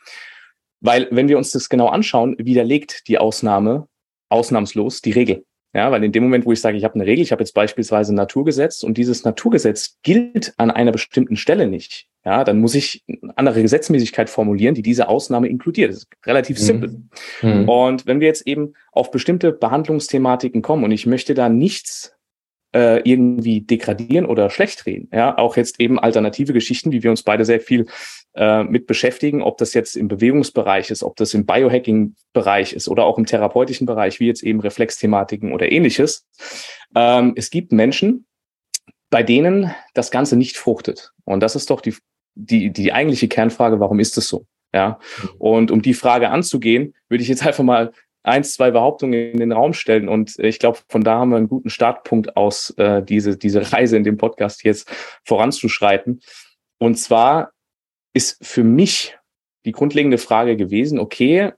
Weil 0.81 1.07
wenn 1.11 1.27
wir 1.27 1.37
uns 1.37 1.51
das 1.51 1.69
genau 1.69 1.87
anschauen, 1.87 2.35
widerlegt 2.37 3.07
die 3.07 3.17
Ausnahme 3.17 3.87
ausnahmslos 4.29 5.01
die 5.01 5.11
Regel. 5.11 5.45
Ja, 5.73 5.91
weil 5.91 6.03
in 6.05 6.13
dem 6.13 6.23
Moment, 6.23 6.45
wo 6.45 6.53
ich 6.53 6.61
sage, 6.61 6.77
ich 6.77 6.85
habe 6.85 6.95
eine 6.95 7.05
Regel, 7.05 7.21
ich 7.21 7.33
habe 7.33 7.41
jetzt 7.41 7.53
beispielsweise 7.53 8.13
ein 8.13 8.15
Naturgesetz 8.15 8.81
und 8.81 8.97
dieses 8.97 9.25
Naturgesetz 9.25 9.97
gilt 10.03 10.53
an 10.57 10.71
einer 10.71 10.93
bestimmten 10.93 11.35
Stelle 11.35 11.67
nicht, 11.67 12.07
ja, 12.25 12.43
dann 12.43 12.59
muss 12.59 12.73
ich 12.73 13.03
eine 13.07 13.37
andere 13.37 13.61
Gesetzmäßigkeit 13.61 14.29
formulieren, 14.29 14.73
die 14.73 14.81
diese 14.81 15.07
Ausnahme 15.07 15.47
inkludiert. 15.47 15.91
Das 15.91 15.97
ist 15.99 16.07
relativ 16.25 16.57
mhm. 16.59 16.63
simpel. 16.63 17.01
Mhm. 17.41 17.69
Und 17.69 18.07
wenn 18.07 18.19
wir 18.19 18.27
jetzt 18.27 18.47
eben 18.47 18.73
auf 18.91 19.11
bestimmte 19.11 19.51
Behandlungsthematiken 19.51 20.61
kommen 20.61 20.83
und 20.83 20.91
ich 20.91 21.05
möchte 21.05 21.35
da 21.35 21.49
nichts 21.49 22.15
äh, 22.75 22.99
irgendwie 23.09 23.61
degradieren 23.61 24.25
oder 24.25 24.49
schlecht 24.49 24.85
reden. 24.85 25.07
Ja, 25.13 25.37
auch 25.37 25.55
jetzt 25.55 25.79
eben 25.79 25.97
alternative 25.97 26.51
Geschichten, 26.51 26.91
wie 26.91 27.03
wir 27.03 27.09
uns 27.09 27.23
beide 27.23 27.45
sehr 27.45 27.61
viel 27.61 27.85
äh, 28.35 28.63
mit 28.63 28.85
beschäftigen, 28.85 29.41
ob 29.41 29.57
das 29.57 29.73
jetzt 29.73 29.95
im 29.95 30.09
Bewegungsbereich 30.09 30.91
ist, 30.91 31.01
ob 31.01 31.15
das 31.15 31.33
im 31.33 31.45
Biohacking-Bereich 31.45 32.73
ist 32.73 32.89
oder 32.89 33.05
auch 33.05 33.17
im 33.17 33.25
therapeutischen 33.25 33.85
Bereich, 33.85 34.19
wie 34.19 34.27
jetzt 34.27 34.43
eben 34.43 34.59
Reflexthematiken 34.59 35.53
oder 35.53 35.71
ähnliches. 35.71 36.27
Ähm, 36.95 37.31
es 37.37 37.49
gibt 37.49 37.71
Menschen, 37.71 38.25
bei 39.09 39.23
denen 39.23 39.73
das 39.93 40.11
Ganze 40.11 40.35
nicht 40.35 40.57
fruchtet. 40.57 41.13
Und 41.23 41.39
das 41.39 41.55
ist 41.55 41.69
doch 41.69 41.79
die, 41.79 41.95
die, 42.35 42.71
die 42.71 42.93
eigentliche 42.93 43.27
Kernfrage, 43.27 43.79
warum 43.79 43.99
ist 43.99 44.17
es 44.17 44.27
so? 44.27 44.45
Ja. 44.73 44.99
Mhm. 45.21 45.29
Und 45.39 45.71
um 45.71 45.81
die 45.81 45.93
Frage 45.93 46.29
anzugehen, 46.29 46.93
würde 47.09 47.23
ich 47.23 47.29
jetzt 47.29 47.45
einfach 47.45 47.63
mal 47.63 47.91
eins, 48.23 48.53
zwei 48.53 48.71
Behauptungen 48.71 49.31
in 49.31 49.39
den 49.39 49.51
Raum 49.51 49.73
stellen. 49.73 50.09
Und 50.09 50.37
ich 50.39 50.59
glaube, 50.59 50.79
von 50.89 51.03
da 51.03 51.19
haben 51.19 51.29
wir 51.29 51.37
einen 51.37 51.47
guten 51.47 51.69
Startpunkt 51.69 52.35
aus, 52.35 52.71
äh, 52.77 53.03
diese, 53.03 53.37
diese 53.37 53.71
Reise 53.71 53.97
in 53.97 54.03
dem 54.03 54.17
Podcast 54.17 54.63
jetzt 54.63 54.91
voranzuschreiten. 55.23 56.21
Und 56.77 56.95
zwar 56.95 57.51
ist 58.13 58.43
für 58.45 58.63
mich 58.63 59.17
die 59.65 59.71
grundlegende 59.71 60.17
Frage 60.17 60.57
gewesen, 60.57 60.99
okay, 60.99 61.51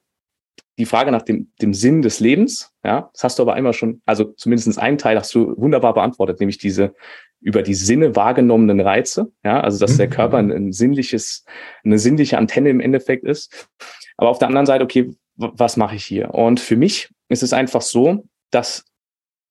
die 0.77 0.85
Frage 0.85 1.11
nach 1.11 1.23
dem, 1.23 1.51
dem 1.61 1.73
Sinn 1.73 2.01
des 2.01 2.19
Lebens, 2.19 2.71
ja, 2.83 3.09
das 3.13 3.23
hast 3.23 3.39
du 3.39 3.43
aber 3.43 3.53
einmal 3.53 3.73
schon, 3.73 4.01
also 4.05 4.25
zumindest 4.33 4.77
einen 4.77 4.97
Teil 4.97 5.17
hast 5.17 5.33
du 5.33 5.55
wunderbar 5.57 5.93
beantwortet, 5.93 6.39
nämlich 6.39 6.59
diese 6.59 6.93
über 7.39 7.61
die 7.61 7.75
Sinne 7.75 8.15
wahrgenommenen 8.15 8.79
Reize, 8.79 9.31
ja, 9.43 9.61
also 9.61 9.79
dass 9.79 9.97
der 9.97 10.07
mhm. 10.07 10.11
Körper 10.11 10.37
ein, 10.37 10.51
ein 10.51 10.73
sinnliches, 10.73 11.45
eine 11.83 11.99
sinnliche 11.99 12.37
Antenne 12.37 12.69
im 12.69 12.79
Endeffekt 12.79 13.23
ist. 13.23 13.69
Aber 14.17 14.29
auf 14.29 14.39
der 14.39 14.47
anderen 14.47 14.65
Seite, 14.65 14.83
okay, 14.83 15.13
was 15.35 15.77
mache 15.77 15.95
ich 15.95 16.05
hier? 16.05 16.33
Und 16.33 16.59
für 16.59 16.75
mich 16.75 17.09
ist 17.29 17.43
es 17.43 17.53
einfach 17.53 17.81
so, 17.81 18.27
dass 18.49 18.85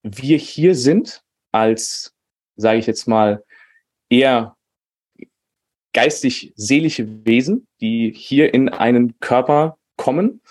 wir 0.02 0.36
hier 0.36 0.74
sind 0.74 1.22
als, 1.52 2.14
sage 2.56 2.78
ich 2.78 2.86
jetzt 2.86 3.06
mal, 3.06 3.44
eher 4.08 4.56
geistig-seelische 5.92 7.24
Wesen, 7.24 7.66
die 7.80 8.12
hier 8.12 8.52
in 8.52 8.68
einen 8.68 9.18
Körper 9.20 9.78
kommen, 9.96 10.42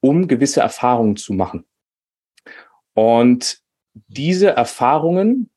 um 0.00 0.28
gewisse 0.28 0.60
Erfahrungen 0.60 1.16
zu 1.16 1.32
machen. 1.32 1.64
Und 2.94 3.60
diese 4.06 4.50
Erfahrungen 4.50 5.50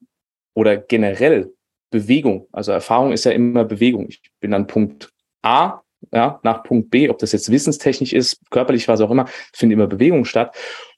oder 0.54 0.78
generell 0.78 1.54
Bewegung, 1.90 2.48
also 2.52 2.72
Erfahrung 2.72 3.12
ist 3.12 3.26
ja 3.26 3.32
immer 3.32 3.66
Bewegung. 3.66 4.08
Ich 4.10 4.22
bin 4.40 4.54
an 4.54 4.68
Punkt 4.68 5.12
A 5.42 5.82
ja, 6.12 6.40
nach 6.44 6.64
Punkt 6.64 6.90
B, 6.90 7.10
ob 7.10 7.20
das 7.20 7.32
jetzt 7.32 7.52
wissenstechnisch 7.52 8.14
ist, 8.14 8.40
körperlich, 8.50 8.88
was 8.88 9.02
auch 9.02 9.12
immer, 9.12 9.28
findet 9.54 9.78
immer 9.78 9.88
Bewegung 9.88 10.26
statt. 10.26 10.56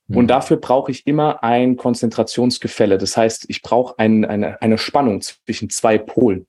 Mhm. 0.07 0.17
Und 0.17 0.27
dafür 0.27 0.57
brauche 0.57 0.91
ich 0.91 1.05
immer 1.05 1.43
ein 1.43 1.75
Konzentrationsgefälle. 1.75 2.97
Das 2.97 3.17
heißt, 3.17 3.45
ich 3.49 3.61
brauche 3.61 3.97
ein, 3.99 4.25
eine, 4.25 4.61
eine 4.61 4.77
Spannung 4.77 5.21
zwischen 5.21 5.69
zwei 5.69 5.97
Polen. 5.97 6.47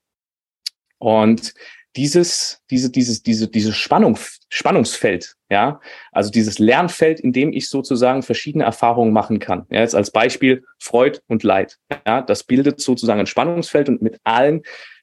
Und 0.99 1.55
dieses, 1.97 2.63
diese, 2.71 2.91
dieses, 2.91 3.23
diese, 3.23 3.49
dieses 3.49 3.77
Spannung, 3.77 4.19
Spannungsfeld, 4.49 5.37
ja, 5.51 5.81
also 6.13 6.31
dieses 6.31 6.59
Lernfeld, 6.59 7.21
in 7.21 7.33
dem 7.33 7.53
ich 7.53 7.69
sozusagen 7.69 8.23
verschiedene 8.23 8.65
Erfahrungen 8.65 9.13
machen 9.13 9.39
kann. 9.39 9.67
Ja, 9.71 9.81
jetzt 9.81 9.95
als 9.95 10.11
Beispiel 10.11 10.65
Freud 10.79 11.21
und 11.29 11.43
Leid. 11.43 11.79
Ja, 12.07 12.23
das 12.23 12.45
bildet 12.45 12.81
sozusagen 12.81 13.21
ein 13.21 13.27
Spannungsfeld 13.27 13.89
und 13.89 14.03
mit 14.03 14.19
allen 14.25 14.63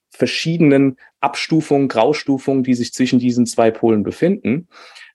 verschiedenen 0.10 0.98
Abstufungen, 1.22 1.88
Graustufungen, 1.88 2.64
die 2.64 2.74
sich 2.74 2.94
zwischen 2.94 3.20
diesen 3.20 3.46
zwei 3.46 3.72
Polen 3.72 4.04
befinden. 4.04 4.68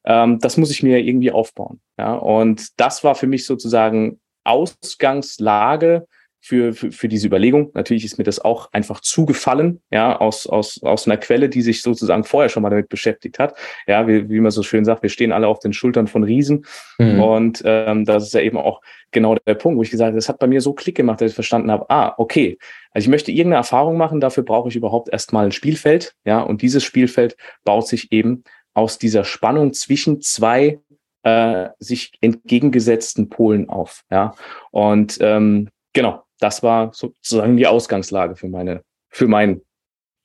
Ähm, 0.05 0.39
das 0.39 0.57
muss 0.57 0.71
ich 0.71 0.83
mir 0.83 0.99
irgendwie 0.99 1.33
aufbauen. 1.33 1.81
Ja? 1.99 2.15
Und 2.15 2.81
das 2.81 3.05
war 3.05 3.15
für 3.15 3.27
mich 3.27 3.45
sozusagen 3.45 4.21
Ausgangslage 4.45 6.07
für, 6.47 6.75
für, 6.75 6.93
für 6.93 7.09
diese 7.09 7.27
Überlegung. 7.27 7.73
Natürlich 7.75 8.05
ist 8.05 8.19
mir 8.19 8.25
das 8.25 8.39
auch 8.39 8.73
einfach 8.73 9.01
zugefallen, 9.01 9.81
ja, 9.91 10.17
aus, 10.17 10.47
aus, 10.47 10.81
aus 10.85 11.07
einer 11.07 11.17
Quelle, 11.17 11.49
die 11.49 11.61
sich 11.61 11.83
sozusagen 11.83 12.23
vorher 12.23 12.49
schon 12.49 12.63
mal 12.63 12.71
damit 12.71 12.89
beschäftigt 12.89 13.41
hat. 13.41 13.59
Ja, 13.89 14.07
wie, 14.07 14.31
wie 14.31 14.39
man 14.39 14.53
so 14.53 14.63
schön 14.63 14.85
sagt, 14.85 15.03
wir 15.03 15.11
stehen 15.11 15.33
alle 15.33 15.49
auf 15.49 15.59
den 15.59 15.73
Schultern 15.73 16.07
von 16.07 16.23
Riesen. 16.23 16.65
Mhm. 16.99 17.21
Und 17.21 17.63
ähm, 17.65 18.05
das 18.05 18.23
ist 18.23 18.35
ja 18.35 18.43
eben 18.43 18.59
auch 18.59 18.81
genau 19.11 19.35
der 19.35 19.55
Punkt, 19.55 19.77
wo 19.77 19.83
ich 19.83 19.91
gesagt 19.91 20.07
habe, 20.07 20.17
das 20.17 20.29
hat 20.29 20.39
bei 20.39 20.47
mir 20.47 20.61
so 20.61 20.73
Klick 20.73 20.97
gemacht, 20.97 21.21
dass 21.21 21.33
ich 21.33 21.35
verstanden 21.35 21.73
habe, 21.73 21.91
ah, 21.91 22.15
okay, 22.17 22.59
also 22.93 23.07
ich 23.07 23.11
möchte 23.11 23.33
irgendeine 23.33 23.57
Erfahrung 23.57 23.97
machen, 23.97 24.21
dafür 24.21 24.45
brauche 24.45 24.69
ich 24.69 24.77
überhaupt 24.77 25.09
erstmal 25.09 25.47
ein 25.47 25.53
Spielfeld, 25.53 26.15
ja, 26.25 26.41
und 26.41 26.63
dieses 26.63 26.85
Spielfeld 26.85 27.37
baut 27.65 27.89
sich 27.89 28.13
eben 28.13 28.45
aus 28.73 28.99
dieser 28.99 29.25
Spannung 29.25 29.73
zwischen 29.73 30.21
zwei 30.21 30.79
äh, 31.25 31.71
sich 31.81 32.13
entgegengesetzten 32.21 33.31
Polen 33.31 33.69
auf, 33.69 34.05
ja. 34.13 34.35
Und 34.71 35.19
ähm, 35.21 35.71
genau, 35.97 36.23
das 36.39 36.63
war 36.63 36.93
sozusagen 36.93 37.57
die 37.57 37.67
Ausgangslage 37.67 38.37
für 38.37 38.49
meine, 38.49 38.83
für 39.09 39.27
meinen 39.27 39.63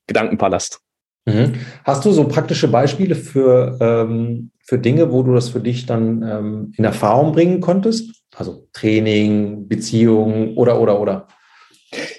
Gedankenpalast. 0.06 0.82
Mhm. 1.26 1.54
Hast 1.86 2.04
du 2.04 2.12
so 2.12 2.28
praktische 2.28 2.68
Beispiele 2.68 3.16
für, 3.16 3.78
ähm, 3.80 4.52
für 4.60 4.78
Dinge, 4.78 5.12
wo 5.12 5.24
du 5.24 5.34
das 5.34 5.50
für 5.50 5.62
dich 5.62 5.86
dann 5.86 6.24
ähm, 6.24 6.74
in 6.78 6.84
Erfahrung 6.84 7.32
bringen 7.32 7.62
konntest? 7.62 8.24
Also 8.36 8.68
Training, 8.74 9.68
Beziehungen 9.68 10.58
oder, 10.58 10.80
oder, 10.82 11.00
oder? 11.00 11.28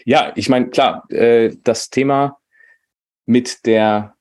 Ja, 0.06 0.32
ich 0.34 0.48
meine, 0.48 0.70
klar, 0.70 1.04
äh, 1.10 1.54
das 1.62 1.90
Thema 1.90 2.38
mit 3.26 3.66
der 3.66 4.14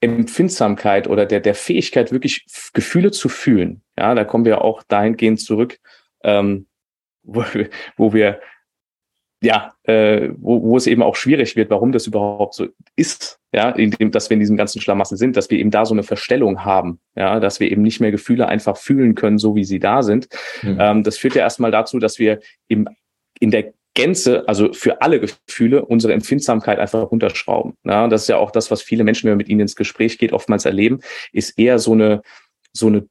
Empfindsamkeit 0.00 1.08
oder 1.08 1.24
der, 1.24 1.40
der 1.40 1.54
Fähigkeit, 1.54 2.12
wirklich 2.12 2.44
Gefühle 2.74 3.12
zu 3.12 3.30
fühlen, 3.30 3.82
ja, 3.96 4.14
da 4.14 4.24
kommen 4.24 4.44
wir 4.44 4.62
auch 4.62 4.82
dahingehend 4.82 5.40
zurück, 5.40 5.78
ähm, 6.22 6.66
wo, 7.26 7.44
wo 7.96 8.12
wir 8.12 8.40
ja, 9.42 9.74
äh, 9.84 10.30
wo, 10.38 10.62
wo 10.62 10.76
es 10.76 10.86
eben 10.86 11.02
auch 11.02 11.14
schwierig 11.14 11.56
wird, 11.56 11.70
warum 11.70 11.92
das 11.92 12.06
überhaupt 12.06 12.54
so 12.54 12.68
ist, 12.96 13.38
ja, 13.52 13.70
indem, 13.70 14.10
dass 14.10 14.30
wir 14.30 14.34
in 14.34 14.40
diesem 14.40 14.56
ganzen 14.56 14.80
Schlamassel 14.80 15.18
sind, 15.18 15.36
dass 15.36 15.50
wir 15.50 15.58
eben 15.58 15.70
da 15.70 15.84
so 15.84 15.94
eine 15.94 16.02
Verstellung 16.02 16.64
haben, 16.64 17.00
ja, 17.14 17.38
dass 17.38 17.60
wir 17.60 17.70
eben 17.70 17.82
nicht 17.82 18.00
mehr 18.00 18.10
Gefühle 18.10 18.48
einfach 18.48 18.76
fühlen 18.78 19.14
können, 19.14 19.38
so 19.38 19.54
wie 19.54 19.64
sie 19.64 19.78
da 19.78 20.02
sind. 20.02 20.28
Mhm. 20.62 20.78
Ähm, 20.80 21.02
das 21.02 21.18
führt 21.18 21.34
ja 21.34 21.42
erstmal 21.42 21.70
dazu, 21.70 21.98
dass 21.98 22.18
wir 22.18 22.40
im, 22.68 22.88
in 23.38 23.50
der 23.50 23.74
Gänze, 23.94 24.46
also 24.46 24.72
für 24.72 25.00
alle 25.00 25.20
Gefühle, 25.20 25.84
unsere 25.84 26.12
Empfindsamkeit 26.12 26.78
einfach 26.78 27.10
runterschrauben. 27.10 27.74
Ja, 27.84 28.08
das 28.08 28.22
ist 28.22 28.28
ja 28.28 28.36
auch 28.36 28.50
das, 28.50 28.70
was 28.70 28.82
viele 28.82 29.04
Menschen, 29.04 29.24
wenn 29.24 29.32
man 29.32 29.38
mit 29.38 29.48
ihnen 29.48 29.60
ins 29.60 29.76
Gespräch 29.76 30.18
geht, 30.18 30.32
oftmals 30.32 30.64
erleben, 30.64 31.00
ist 31.32 31.58
eher 31.58 31.78
so 31.78 31.92
eine, 31.92 32.22
so 32.72 32.88
eine 32.88 33.06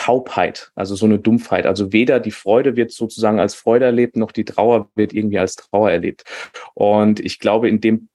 Taubheit, 0.00 0.72
also 0.74 0.94
so 0.94 1.04
eine 1.04 1.18
Dumpfheit. 1.18 1.66
Also 1.66 1.92
weder 1.92 2.20
die 2.20 2.30
Freude 2.30 2.74
wird 2.74 2.90
sozusagen 2.90 3.38
als 3.38 3.54
Freude 3.54 3.84
erlebt, 3.84 4.16
noch 4.16 4.32
die 4.32 4.46
Trauer 4.46 4.88
wird 4.94 5.12
irgendwie 5.12 5.38
als 5.38 5.56
Trauer 5.56 5.90
erlebt. 5.90 6.24
Und 6.72 7.20
ich 7.20 7.38
glaube, 7.38 7.68
in 7.68 7.82
dem 7.82 8.08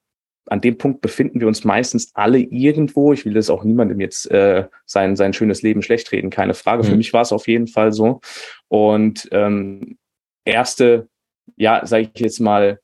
an 0.47 0.61
dem 0.61 0.77
Punkt 0.79 1.01
befinden 1.01 1.39
wir 1.39 1.47
uns 1.47 1.63
meistens 1.63 2.11
alle 2.15 2.39
irgendwo. 2.39 3.13
Ich 3.13 3.25
will 3.25 3.33
das 3.33 3.51
auch 3.51 3.63
niemandem 3.63 3.99
jetzt 3.99 4.29
äh, 4.31 4.65
sein, 4.85 5.15
sein 5.15 5.33
schönes 5.33 5.61
Leben 5.61 5.83
schlecht 5.83 6.11
reden, 6.11 6.29
keine 6.31 6.55
Frage. 6.55 6.83
Mhm. 6.83 6.87
Für 6.87 6.95
mich 6.97 7.13
war 7.13 7.21
es 7.21 7.31
auf 7.31 7.47
jeden 7.47 7.67
Fall 7.67 7.91
so. 7.93 8.19
Und 8.67 9.27
ähm, 9.31 9.97
erste, 10.43 11.07
ja, 11.55 11.85
sage 11.85 12.09
ich 12.13 12.19
jetzt 12.19 12.39
mal, 12.39 12.79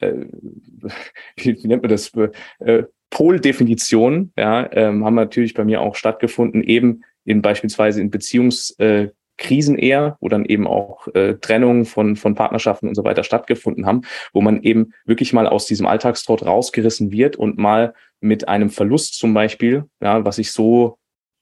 äh, 0.00 0.12
wie, 1.36 1.62
wie 1.62 1.68
nennt 1.68 1.82
man 1.82 1.90
das? 1.90 2.12
Äh, 2.58 2.84
Poldefinition, 3.10 4.32
ja, 4.36 4.70
ähm, 4.72 5.04
haben 5.04 5.14
natürlich 5.14 5.54
bei 5.54 5.64
mir 5.64 5.80
auch 5.80 5.94
stattgefunden, 5.94 6.62
eben 6.62 7.02
in 7.26 7.42
beispielsweise 7.42 8.00
in 8.00 8.10
Beziehungskrisen 8.10 9.78
äh, 9.78 9.86
eher, 9.86 10.16
wo 10.20 10.28
dann 10.28 10.44
eben 10.44 10.66
auch 10.66 11.08
äh, 11.08 11.34
Trennungen 11.34 11.84
von, 11.84 12.16
von 12.16 12.34
Partnerschaften 12.34 12.88
und 12.88 12.94
so 12.94 13.04
weiter 13.04 13.24
stattgefunden 13.24 13.84
haben, 13.84 14.02
wo 14.32 14.40
man 14.40 14.62
eben 14.62 14.92
wirklich 15.04 15.32
mal 15.32 15.46
aus 15.46 15.66
diesem 15.66 15.86
Alltagstrott 15.86 16.46
rausgerissen 16.46 17.10
wird 17.12 17.36
und 17.36 17.58
mal 17.58 17.94
mit 18.20 18.48
einem 18.48 18.70
Verlust 18.70 19.18
zum 19.18 19.34
Beispiel, 19.34 19.84
ja, 20.00 20.24
was 20.24 20.38
ich 20.38 20.52
so 20.52 20.98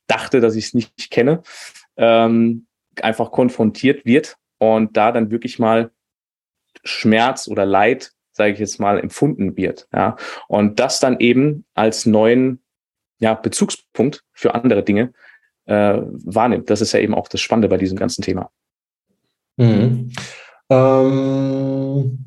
dachte, 0.09 0.41
dass 0.41 0.57
ich 0.57 0.67
es 0.67 0.75
nicht 0.75 1.11
kenne, 1.11 1.43
ähm, 1.97 2.67
einfach 3.01 3.31
konfrontiert 3.31 4.05
wird 4.05 4.37
und 4.59 4.97
da 4.97 5.13
dann 5.13 5.31
wirklich 5.31 5.59
mal 5.59 5.91
Schmerz 6.83 7.49
oder 7.49 7.65
Leid, 7.65 8.13
sage 8.33 8.53
ich 8.53 8.59
jetzt 8.59 8.81
mal, 8.81 8.99
empfunden 8.99 9.57
wird. 9.57 9.89
Ja. 9.93 10.17
Und 10.49 10.81
das 10.81 11.01
dann 11.01 11.21
eben 11.21 11.65
als 11.75 12.07
neuen 12.07 12.63
ja, 13.19 13.35
Bezugspunkt 13.35 14.25
für 14.33 14.55
andere 14.55 14.83
Dinge 14.83 15.13
äh, 15.67 15.99
wahrnimmt. 16.25 16.71
Das 16.71 16.81
ist 16.81 16.93
ja 16.93 17.01
eben 17.01 17.15
auch 17.15 17.29
das 17.29 17.41
Spannende 17.41 17.69
bei 17.69 17.77
diesem 17.77 17.99
ganzen 17.99 18.23
Thema. 18.23 18.51
Mhm. 19.57 20.11
Ähm 20.71 22.19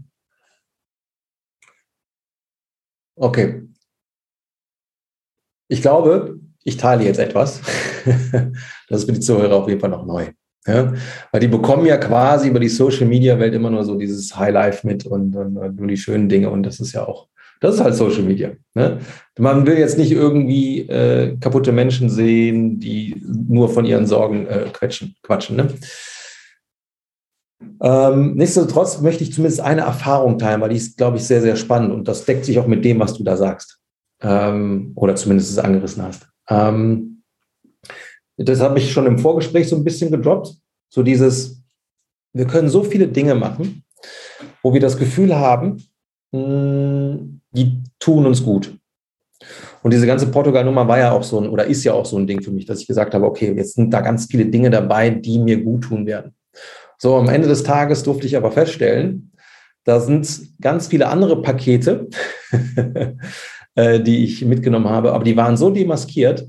okay. 3.15 3.63
Ich 5.69 5.81
glaube, 5.81 6.39
ich 6.63 6.77
teile 6.77 7.03
jetzt 7.03 7.19
etwas. 7.19 7.61
das 8.89 9.01
ist 9.01 9.05
für 9.05 9.13
die 9.13 9.19
Zuhörer 9.19 9.55
auf 9.55 9.67
jeden 9.67 9.81
Fall 9.81 9.89
noch 9.89 10.05
neu. 10.05 10.29
Ja? 10.65 10.93
Weil 11.31 11.41
die 11.41 11.47
bekommen 11.47 11.85
ja 11.85 11.97
quasi 11.97 12.49
über 12.49 12.59
die 12.59 12.69
Social 12.69 13.07
Media 13.07 13.39
Welt 13.39 13.53
immer 13.53 13.69
nur 13.69 13.83
so 13.83 13.97
dieses 13.97 14.37
Highlife 14.37 14.85
mit 14.85 15.05
und, 15.05 15.35
und, 15.35 15.57
und 15.57 15.77
nur 15.77 15.87
die 15.87 15.97
schönen 15.97 16.29
Dinge. 16.29 16.49
Und 16.49 16.63
das 16.63 16.79
ist 16.79 16.93
ja 16.93 17.05
auch 17.05 17.27
das 17.59 17.75
ist 17.75 17.81
halt 17.81 17.95
Social 17.95 18.23
Media. 18.23 18.51
Ne? 18.73 18.99
Man 19.37 19.65
will 19.65 19.77
jetzt 19.77 19.97
nicht 19.97 20.11
irgendwie 20.11 20.81
äh, 20.81 21.37
kaputte 21.37 21.71
Menschen 21.71 22.09
sehen, 22.09 22.79
die 22.79 23.21
nur 23.25 23.69
von 23.69 23.85
ihren 23.85 24.05
Sorgen 24.05 24.47
äh, 24.47 24.65
quetschen, 24.71 25.15
quatschen. 25.23 25.57
Ne? 25.57 25.67
Ähm, 27.81 28.35
nichtsdestotrotz 28.35 29.01
möchte 29.01 29.23
ich 29.23 29.33
zumindest 29.33 29.61
eine 29.61 29.81
Erfahrung 29.81 30.37
teilen, 30.37 30.61
weil 30.61 30.69
die 30.69 30.77
ist, 30.77 30.97
glaube 30.97 31.17
ich, 31.17 31.23
sehr, 31.23 31.41
sehr 31.41 31.55
spannend 31.55 31.91
und 31.91 32.07
das 32.07 32.25
deckt 32.25 32.45
sich 32.45 32.59
auch 32.59 32.67
mit 32.67 32.85
dem, 32.85 32.99
was 32.99 33.13
du 33.13 33.23
da 33.23 33.37
sagst. 33.37 33.79
Ähm, 34.21 34.93
oder 34.95 35.15
zumindest 35.15 35.51
es 35.51 35.59
angerissen 35.59 36.03
hast. 36.03 36.27
Ähm, 36.49 37.23
das 38.37 38.61
habe 38.61 38.79
ich 38.79 38.91
schon 38.91 39.05
im 39.05 39.19
Vorgespräch 39.19 39.67
so 39.67 39.75
ein 39.75 39.83
bisschen 39.83 40.11
gedroppt. 40.11 40.55
So 40.89 41.03
dieses, 41.03 41.63
wir 42.33 42.45
können 42.45 42.69
so 42.69 42.83
viele 42.83 43.07
Dinge 43.07 43.35
machen, 43.35 43.83
wo 44.61 44.73
wir 44.73 44.79
das 44.79 44.97
Gefühl 44.97 45.35
haben, 45.35 45.83
hm, 46.31 47.41
die 47.57 47.83
tun 47.99 48.25
uns 48.25 48.43
gut. 48.43 48.77
Und 49.83 49.93
diese 49.93 50.07
ganze 50.07 50.27
Portugal-Nummer 50.27 50.87
war 50.87 50.99
ja 50.99 51.11
auch 51.11 51.23
so 51.23 51.39
ein, 51.39 51.49
oder 51.49 51.65
ist 51.65 51.83
ja 51.83 51.93
auch 51.93 52.05
so 52.05 52.17
ein 52.17 52.27
Ding 52.27 52.41
für 52.41 52.51
mich, 52.51 52.65
dass 52.65 52.81
ich 52.81 52.87
gesagt 52.87 53.13
habe, 53.13 53.25
okay, 53.25 53.53
jetzt 53.55 53.75
sind 53.75 53.93
da 53.93 54.01
ganz 54.01 54.27
viele 54.29 54.45
Dinge 54.45 54.69
dabei, 54.69 55.09
die 55.09 55.39
mir 55.39 55.63
gut 55.63 55.83
tun 55.83 56.05
werden. 56.05 56.33
So, 56.97 57.15
am 57.15 57.29
Ende 57.29 57.47
des 57.47 57.63
Tages 57.63 58.03
durfte 58.03 58.25
ich 58.25 58.35
aber 58.35 58.51
feststellen, 58.51 59.31
da 59.83 59.99
sind 59.99 60.27
ganz 60.59 60.87
viele 60.87 61.07
andere 61.07 61.41
Pakete, 61.41 62.07
äh, 63.75 63.99
die 64.01 64.25
ich 64.25 64.43
mitgenommen 64.43 64.89
habe, 64.89 65.13
aber 65.13 65.23
die 65.23 65.37
waren 65.37 65.57
so 65.57 65.69
demaskiert, 65.69 66.47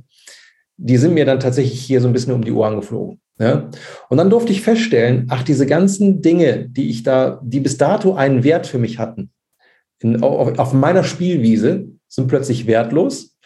die 0.76 0.96
sind 0.96 1.14
mir 1.14 1.24
dann 1.24 1.40
tatsächlich 1.40 1.80
hier 1.80 2.00
so 2.00 2.08
ein 2.08 2.12
bisschen 2.12 2.32
um 2.32 2.44
die 2.44 2.52
Ohren 2.52 2.76
geflogen. 2.76 3.20
Ja? 3.38 3.70
Und 4.08 4.16
dann 4.16 4.30
durfte 4.30 4.52
ich 4.52 4.62
feststellen, 4.62 5.26
ach, 5.28 5.42
diese 5.42 5.66
ganzen 5.66 6.22
Dinge, 6.22 6.68
die 6.68 6.88
ich 6.88 7.02
da, 7.02 7.40
die 7.44 7.60
bis 7.60 7.76
dato 7.76 8.14
einen 8.14 8.42
Wert 8.44 8.66
für 8.66 8.78
mich 8.78 8.98
hatten, 8.98 9.30
in, 10.00 10.22
auf, 10.22 10.58
auf 10.58 10.72
meiner 10.72 11.04
Spielwiese, 11.04 11.86
sind 12.08 12.28
plötzlich 12.28 12.66
wertlos. 12.66 13.36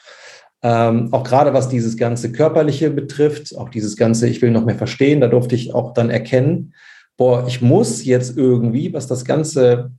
Ähm, 0.62 1.12
auch 1.12 1.24
gerade 1.24 1.52
was 1.52 1.68
dieses 1.68 1.96
ganze 1.96 2.30
Körperliche 2.30 2.90
betrifft, 2.90 3.56
auch 3.56 3.68
dieses 3.68 3.96
ganze, 3.96 4.28
ich 4.28 4.40
will 4.42 4.52
noch 4.52 4.64
mehr 4.64 4.76
verstehen, 4.76 5.20
da 5.20 5.26
durfte 5.26 5.56
ich 5.56 5.74
auch 5.74 5.92
dann 5.92 6.08
erkennen, 6.08 6.74
boah, 7.16 7.44
ich 7.48 7.60
muss 7.60 8.04
jetzt 8.04 8.36
irgendwie, 8.36 8.92
was 8.92 9.08
das 9.08 9.24
ganze 9.24 9.90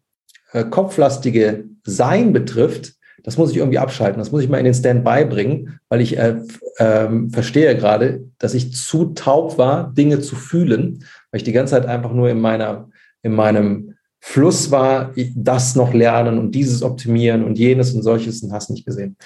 äh, 0.54 0.64
kopflastige 0.64 1.66
Sein 1.84 2.32
betrifft, 2.32 2.94
das 3.24 3.38
muss 3.38 3.52
ich 3.52 3.58
irgendwie 3.58 3.78
abschalten, 3.78 4.20
das 4.20 4.32
muss 4.32 4.44
ich 4.44 4.50
mal 4.50 4.58
in 4.58 4.66
den 4.66 4.74
Standby 4.74 5.26
bringen, 5.26 5.80
weil 5.90 6.02
ich 6.02 6.18
äh, 6.18 6.36
äh, 6.78 7.10
verstehe 7.30 7.76
gerade, 7.76 8.26
dass 8.38 8.54
ich 8.54 8.74
zu 8.74 9.14
taub 9.14 9.58
war, 9.58 9.94
Dinge 9.94 10.20
zu 10.20 10.36
fühlen, 10.36 11.06
weil 11.32 11.40
ich 11.40 11.44
die 11.44 11.54
ganze 11.54 11.72
Zeit 11.72 11.86
einfach 11.86 12.14
nur 12.14 12.30
in 12.30 12.40
meiner, 12.40 12.90
in 13.22 13.34
meinem 13.34 13.96
Fluss 14.26 14.72
war, 14.72 15.14
das 15.36 15.76
noch 15.76 15.94
lernen 15.94 16.40
und 16.40 16.56
dieses 16.56 16.82
optimieren 16.82 17.44
und 17.44 17.60
jenes 17.60 17.94
und 17.94 18.04
solches 18.04 18.42
und 18.42 18.54
hast 18.54 18.70
nicht 18.70 18.86
gesehen. 18.86 19.18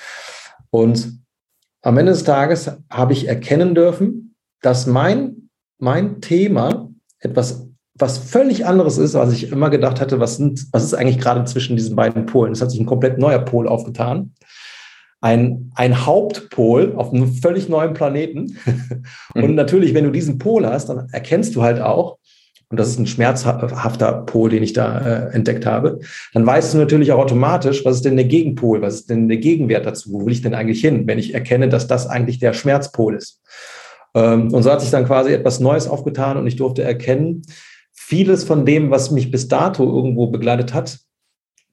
Und 0.72 1.20
am 1.84 2.00
Ende 2.00 2.14
des 2.14 2.24
Tages 2.24 2.72
habe 2.90 3.14
ich 3.14 3.28
erkennen 3.28 3.76
dürfen, 3.76 4.36
dass 4.62 4.88
mein, 4.88 5.50
mein 5.78 6.20
Thema 6.20 6.90
etwas 7.20 7.68
was 8.00 8.18
völlig 8.18 8.66
anderes 8.66 8.98
ist, 8.98 9.16
als 9.16 9.34
ich 9.34 9.52
immer 9.52 9.70
gedacht 9.70 10.02
hatte, 10.02 10.20
was, 10.20 10.38
sind, 10.38 10.66
was 10.72 10.84
ist 10.84 10.96
eigentlich 10.96 11.20
gerade 11.20 11.44
zwischen 11.46 11.76
diesen 11.76 11.96
beiden 11.96 12.26
Polen? 12.26 12.52
Es 12.52 12.62
hat 12.62 12.72
sich 12.72 12.80
ein 12.80 12.86
komplett 12.86 13.20
neuer 13.20 13.40
Pol 13.40 13.68
aufgetan. 13.68 14.34
Ein, 15.22 15.72
ein 15.76 16.06
Hauptpol 16.06 16.94
auf 16.96 17.14
einem 17.14 17.34
völlig 17.34 17.70
neuen 17.70 17.94
Planeten. 17.94 18.58
Und 19.36 19.56
natürlich, 19.56 19.94
wenn 19.94 20.06
du 20.06 20.12
diesen 20.12 20.38
Pol 20.38 20.66
hast, 20.66 20.90
dann 20.90 21.08
erkennst 21.12 21.56
du 21.56 21.64
halt 21.64 21.82
auch, 21.82 22.18
und 22.70 22.78
das 22.78 22.90
ist 22.90 23.00
ein 23.00 23.08
schmerzhafter 23.08 24.12
Pol, 24.26 24.50
den 24.50 24.62
ich 24.62 24.74
da 24.74 25.00
äh, 25.00 25.34
entdeckt 25.34 25.66
habe, 25.66 26.00
dann 26.34 26.46
weißt 26.46 26.74
du 26.74 26.78
natürlich 26.78 27.14
auch 27.14 27.20
automatisch, 27.20 27.86
was 27.86 27.98
ist 27.98 28.06
denn 28.06 28.18
der 28.18 28.26
Gegenpol, 28.26 28.82
was 28.82 28.96
ist 28.96 29.10
denn 29.10 29.30
der 29.30 29.38
Gegenwert 29.38 29.86
dazu, 29.86 30.12
wo 30.12 30.26
will 30.26 30.34
ich 30.34 30.42
denn 30.42 30.54
eigentlich 30.54 30.82
hin, 30.82 31.08
wenn 31.08 31.18
ich 31.18 31.34
erkenne, 31.34 31.70
dass 31.70 31.88
das 31.88 32.08
eigentlich 32.08 32.40
der 32.40 32.54
Schmerzpol 32.54 33.16
ist. 33.16 33.42
Ähm, 34.16 34.54
und 34.54 34.64
so 34.64 34.72
hat 34.72 34.82
sich 34.82 34.92
dann 34.92 35.06
quasi 35.06 35.32
etwas 35.32 35.62
Neues 35.62 35.88
aufgetan 35.88 36.38
und 36.38 36.46
ich 36.46 36.58
durfte 36.58 36.84
erkennen, 36.84 37.44
vieles 37.94 38.44
von 38.44 38.66
dem, 38.66 38.92
was 38.92 39.12
mich 39.12 39.32
bis 39.32 39.48
dato 39.48 39.84
irgendwo 39.84 40.28
begleitet 40.28 40.74
hat, 40.74 41.00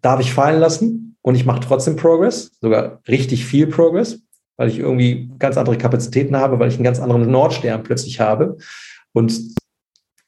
darf 0.00 0.20
ich 0.20 0.32
fallen 0.32 0.60
lassen 0.60 1.16
und 1.22 1.34
ich 1.34 1.44
mache 1.44 1.60
trotzdem 1.60 1.96
Progress, 1.96 2.52
sogar 2.60 3.00
richtig 3.08 3.44
viel 3.46 3.66
Progress, 3.66 4.20
weil 4.56 4.68
ich 4.68 4.78
irgendwie 4.78 5.30
ganz 5.40 5.56
andere 5.56 5.76
Kapazitäten 5.76 6.36
habe, 6.36 6.60
weil 6.60 6.68
ich 6.68 6.76
einen 6.76 6.84
ganz 6.84 7.00
anderen 7.00 7.28
Nordstern 7.30 7.82
plötzlich 7.82 8.20
habe. 8.20 8.58
Und 9.12 9.54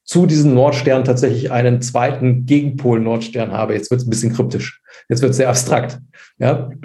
zu 0.06 0.26
diesem 0.26 0.54
Nordstern 0.54 1.04
tatsächlich 1.04 1.50
einen 1.50 1.82
zweiten 1.82 2.46
Gegenpol 2.46 3.00
Nordstern 3.00 3.50
habe. 3.52 3.74
Jetzt 3.74 3.90
wird 3.90 4.00
es 4.00 4.06
ein 4.06 4.10
bisschen 4.10 4.32
kryptisch. 4.32 4.80
Jetzt 5.08 5.20
wird 5.20 5.32
es 5.32 5.36
sehr 5.36 5.48
abstrakt. 5.48 5.98
Ja? 6.38 6.70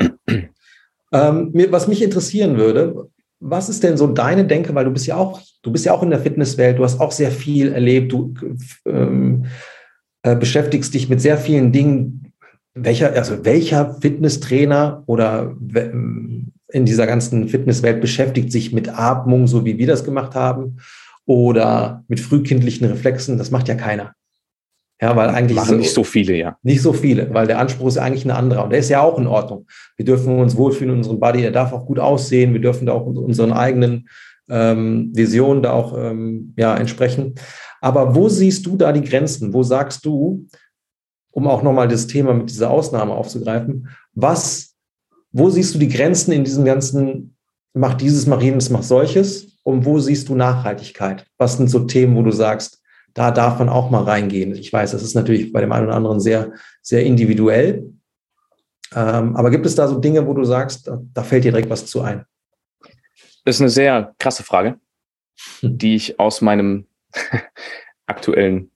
Ähm, 1.14 1.52
was 1.72 1.90
mich 1.90 2.02
interessieren 2.02 2.56
würde, 2.56 3.10
was 3.42 3.68
ist 3.68 3.84
denn 3.84 3.98
so 3.98 4.08
deine 4.08 4.46
Denke, 4.46 4.74
weil 4.74 4.86
du 4.86 4.92
bist 4.92 5.08
ja 5.08 5.18
auch, 5.18 5.42
du 5.62 5.70
bist 5.70 5.84
ja 5.84 5.92
auch 5.92 6.04
in 6.04 6.10
der 6.10 6.22
Fitnesswelt, 6.22 6.80
du 6.80 6.86
hast 6.86 7.02
auch 7.02 7.12
sehr 7.12 7.32
viel 7.32 7.74
erlebt, 7.74 8.14
du 8.14 8.34
ähm, 8.86 9.48
äh, 10.24 10.38
beschäftigst 10.38 10.94
dich 10.94 11.10
mit 11.10 11.20
sehr 11.20 11.38
vielen 11.38 11.74
Dingen. 11.74 12.32
Welcher, 12.76 13.12
also 13.12 13.44
welcher 13.44 13.96
Fitnesstrainer 13.96 15.04
oder 15.06 15.54
ähm, 15.76 16.54
in 16.70 16.86
dieser 16.86 17.08
ganzen 17.08 17.50
Fitnesswelt 17.50 18.00
beschäftigt 18.00 18.52
sich 18.52 18.72
mit 18.72 18.98
Atmung, 18.98 19.48
so 19.48 19.66
wie 19.66 19.78
wir 19.78 19.88
das 19.88 20.06
gemacht 20.06 20.36
haben, 20.36 20.78
oder 21.26 22.04
mit 22.08 22.20
frühkindlichen 22.20 22.88
Reflexen? 22.88 23.38
Das 23.38 23.52
macht 23.52 23.68
ja 23.68 23.76
keiner. 23.76 24.14
Ja, 25.02 25.16
weil 25.16 25.30
eigentlich 25.30 25.56
machen 25.56 25.70
so, 25.70 25.76
nicht 25.76 25.94
so 25.94 26.04
viele, 26.04 26.36
ja. 26.36 26.58
Nicht 26.62 26.82
so 26.82 26.94
viele, 26.94 27.34
weil 27.34 27.48
der 27.48 27.58
Anspruch 27.58 27.88
ist 27.88 27.98
eigentlich 27.98 28.24
ein 28.24 28.32
anderer 28.32 28.64
und 28.64 28.70
der 28.70 28.80
ist 28.80 28.90
ja 28.90 29.02
auch 29.02 29.18
in 29.18 29.26
Ordnung. 29.26 29.66
Wir 29.98 30.06
dürfen 30.06 30.40
uns 30.40 30.56
wohlfühlen 30.56 30.92
in 30.92 30.98
unserem 31.00 31.20
Body, 31.20 31.44
er 31.44 31.52
darf 31.52 31.74
auch 31.74 31.88
gut 31.88 31.98
aussehen, 31.98 32.54
wir 32.54 32.62
dürfen 32.62 32.86
da 32.86 32.94
auch 32.94 33.08
unseren 33.08 33.52
eigenen 33.52 34.08
ähm, 34.48 35.10
Visionen 35.14 35.64
da 35.64 35.72
auch 35.74 35.98
ähm, 35.98 36.54
ja, 36.56 36.76
entsprechen. 36.76 37.34
Aber 37.82 38.14
wo 38.14 38.30
siehst 38.30 38.68
du 38.68 38.78
da 38.78 38.92
die 38.92 39.02
Grenzen? 39.02 39.54
Wo 39.54 39.64
sagst 39.64 40.06
du, 40.06 40.46
um 41.32 41.48
auch 41.48 41.64
nochmal 41.64 41.88
das 41.88 42.06
Thema 42.06 42.36
mit 42.36 42.52
dieser 42.52 42.70
Ausnahme 42.70 43.14
aufzugreifen, 43.14 43.90
was, 44.14 44.76
wo 45.32 45.50
siehst 45.50 45.74
du 45.74 45.80
die 45.80 45.88
Grenzen 45.88 46.32
in 46.32 46.44
diesem 46.44 46.64
ganzen, 46.64 47.36
mach 47.74 47.96
dieses, 47.96 48.28
mach 48.28 48.42
jenes, 48.42 48.70
mach 48.70 48.84
solches? 48.84 49.51
Und 49.64 49.86
wo 49.86 50.00
siehst 50.00 50.30
du 50.30 50.36
Nachhaltigkeit? 50.36 51.26
Was 51.38 51.58
sind 51.58 51.70
so 51.70 51.82
Themen, 51.82 52.16
wo 52.16 52.24
du 52.24 52.32
sagst, 52.32 52.82
da 53.14 53.32
darf 53.32 53.60
man 53.60 53.70
auch 53.70 53.90
mal 53.90 54.04
reingehen. 54.04 54.56
Ich 54.56 54.72
weiß, 54.72 54.92
das 54.92 55.04
ist 55.04 55.16
natürlich 55.16 55.52
bei 55.52 55.62
dem 55.62 55.72
einen 55.72 55.88
oder 55.88 55.96
anderen 55.96 56.20
sehr, 56.20 56.54
sehr 56.82 57.04
individuell. 57.04 57.92
Ähm, 58.94 59.36
aber 59.36 59.52
gibt 59.52 59.66
es 59.66 59.76
da 59.76 59.88
so 59.88 60.00
Dinge, 60.00 60.26
wo 60.28 60.34
du 60.34 60.44
sagst, 60.44 60.88
da, 60.88 61.00
da, 61.14 61.24
fällt 61.24 61.44
dir 61.44 61.52
direkt 61.52 61.70
was 61.70 61.86
zu 61.86 62.02
ein? 62.02 62.26
Das 63.46 63.56
ist 63.56 63.62
eine 63.62 63.70
sehr 63.70 64.14
krasse 64.20 64.44
Frage, 64.44 64.80
hm. 65.60 65.78
die 65.78 65.96
ich 65.96 66.20
aus 66.20 66.42
meinem 66.42 66.88
aktuellen 68.06 68.72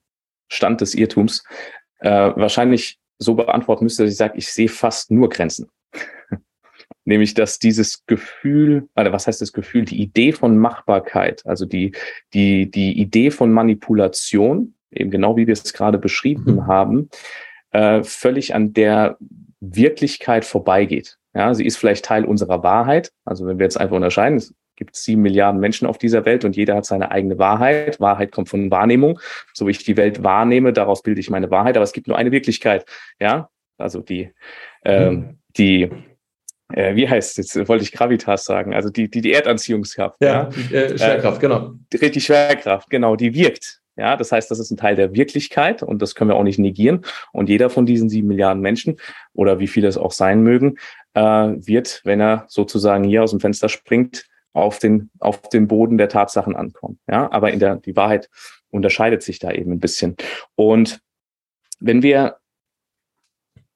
Stand 0.48 0.82
des 0.82 0.96
Irrtums 0.96 1.44
äh, 2.00 2.10
wahrscheinlich 2.36 3.00
so 3.18 3.36
beantworten 3.36 3.84
müsste, 3.84 4.04
dass 4.04 4.12
ich 4.12 4.18
sage, 4.18 4.38
ich 4.38 4.52
sehe 4.52 4.70
fast 4.70 5.12
nur 5.12 5.30
Grenzen. 5.30 5.70
Nämlich 7.06 7.34
dass 7.34 7.60
dieses 7.60 8.06
Gefühl, 8.06 8.90
oder 8.96 9.14
was 9.14 9.28
heißt 9.28 9.42
das 9.42 9.54
Gefühl, 9.54 9.86
die 9.86 10.02
Idee 10.02 10.32
von 10.32 10.58
Machbarkeit, 10.58 11.46
also 11.46 11.66
die, 11.66 11.94
die, 12.34 12.70
die 12.70 13.00
Idee 13.00 13.32
von 13.32 13.54
Manipulation, 13.54 14.74
eben 14.92 15.12
genau 15.12 15.38
wie 15.38 15.48
wir 15.48 15.54
es 15.54 15.74
gerade 15.74 15.98
beschrieben 15.98 16.56
mhm. 16.56 16.68
haben, 16.68 17.10
äh, 17.72 18.04
völlig 18.04 18.54
an 18.54 18.74
der 18.74 19.18
Wirklichkeit 19.60 20.46
vorbeigeht. 20.46 21.18
Ja, 21.34 21.54
sie 21.54 21.66
ist 21.66 21.78
vielleicht 21.78 22.06
Teil 22.06 22.26
unserer 22.26 22.64
Wahrheit. 22.64 23.12
Also 23.26 23.46
wenn 23.46 23.60
wir 23.60 23.66
jetzt 23.66 23.80
einfach 23.80 23.96
unterscheiden, 23.96 24.38
es 24.38 24.54
gibt 24.78 24.96
sieben 24.96 25.22
Milliarden 25.22 25.60
Menschen 25.60 25.88
auf 25.88 25.98
dieser 25.98 26.26
Welt 26.26 26.46
und 26.46 26.56
jeder 26.56 26.76
hat 26.76 26.86
seine 26.86 27.12
eigene 27.12 27.38
Wahrheit. 27.38 28.00
Wahrheit 28.00 28.32
kommt 28.32 28.50
von 28.50 28.72
Wahrnehmung. 28.72 29.20
So 29.54 29.68
wie 29.68 29.72
ich 29.72 29.84
die 29.84 29.98
Welt 29.98 30.24
wahrnehme, 30.24 30.74
daraus 30.74 31.02
bilde 31.02 31.20
ich 31.20 31.30
meine 31.30 31.52
Wahrheit. 31.52 31.76
Aber 31.76 31.84
es 31.84 31.94
gibt 31.94 32.08
nur 32.08 32.18
eine 32.18 32.32
Wirklichkeit. 32.32 32.86
Ja, 33.20 33.50
also 33.78 34.02
die, 34.02 34.32
ähm, 34.84 35.14
mhm. 35.14 35.40
die 35.58 35.90
äh, 36.74 36.96
wie 36.96 37.08
heißt 37.08 37.38
es 37.38 37.56
jetzt, 37.56 37.68
wollte 37.68 37.84
ich 37.84 37.92
Gravitas 37.92 38.46
sagen, 38.46 38.74
also 38.74 38.90
die, 38.90 39.10
die, 39.10 39.22
die 39.22 39.34
Erdanziehungskraft. 39.34 40.18
Ja, 40.22 40.50
ja. 40.72 40.78
Äh, 40.78 40.98
Schwerkraft, 40.98 41.38
äh, 41.38 41.42
genau. 41.42 41.74
Die 41.92 42.22
Schwerkraft, 42.22 42.90
genau, 42.90 43.16
die 43.16 43.34
wirkt. 43.34 43.82
Ja, 43.98 44.18
das 44.18 44.32
heißt, 44.32 44.52
das 44.52 44.60
ist 44.60 44.72
ein 44.72 44.78
Teil 44.78 44.96
der 44.96 45.14
Wirklichkeit 45.14 45.82
und 45.82 46.02
das 46.02 46.16
können 46.16 46.30
wir 46.30 46.36
auch 46.36 46.44
nicht 46.44 46.60
negieren. 46.60 47.06
Und 47.32 47.48
jeder 47.48 47.70
von 47.70 47.86
diesen 47.86 48.10
sieben 48.10 48.28
Milliarden 48.28 48.62
Menschen 48.62 48.98
oder 49.34 49.60
wie 49.60 49.68
viele 49.68 49.88
es 49.88 49.98
auch 49.98 50.12
sein 50.12 50.42
mögen, 50.42 50.78
äh, 51.14 51.22
wird, 51.22 52.02
wenn 52.04 52.20
er 52.20 52.46
sozusagen 52.50 53.06
hier 53.06 53.24
aus 53.24 53.32
dem 53.32 53.40
Fenster 53.40 53.70
springt, 53.70 54.26
auf 54.52 54.80
den, 54.80 55.12
auf 55.20 55.42
den 55.50 55.68
Boden 55.68 55.98
der 55.98 56.10
Tatsachen 56.10 56.56
ankommen. 56.56 57.00
Ja, 57.10 57.32
aber 57.32 57.52
in 57.52 57.60
der, 57.60 57.78
die 57.78 57.96
Wahrheit 57.96 58.30
unterscheidet 58.70 59.24
sich 59.24 59.40
da 59.40 59.52
eben 59.52 59.72
ein 59.72 59.80
bisschen. 59.80 60.18
Und 60.56 61.00
wenn 61.80 62.04
wir 62.04 62.38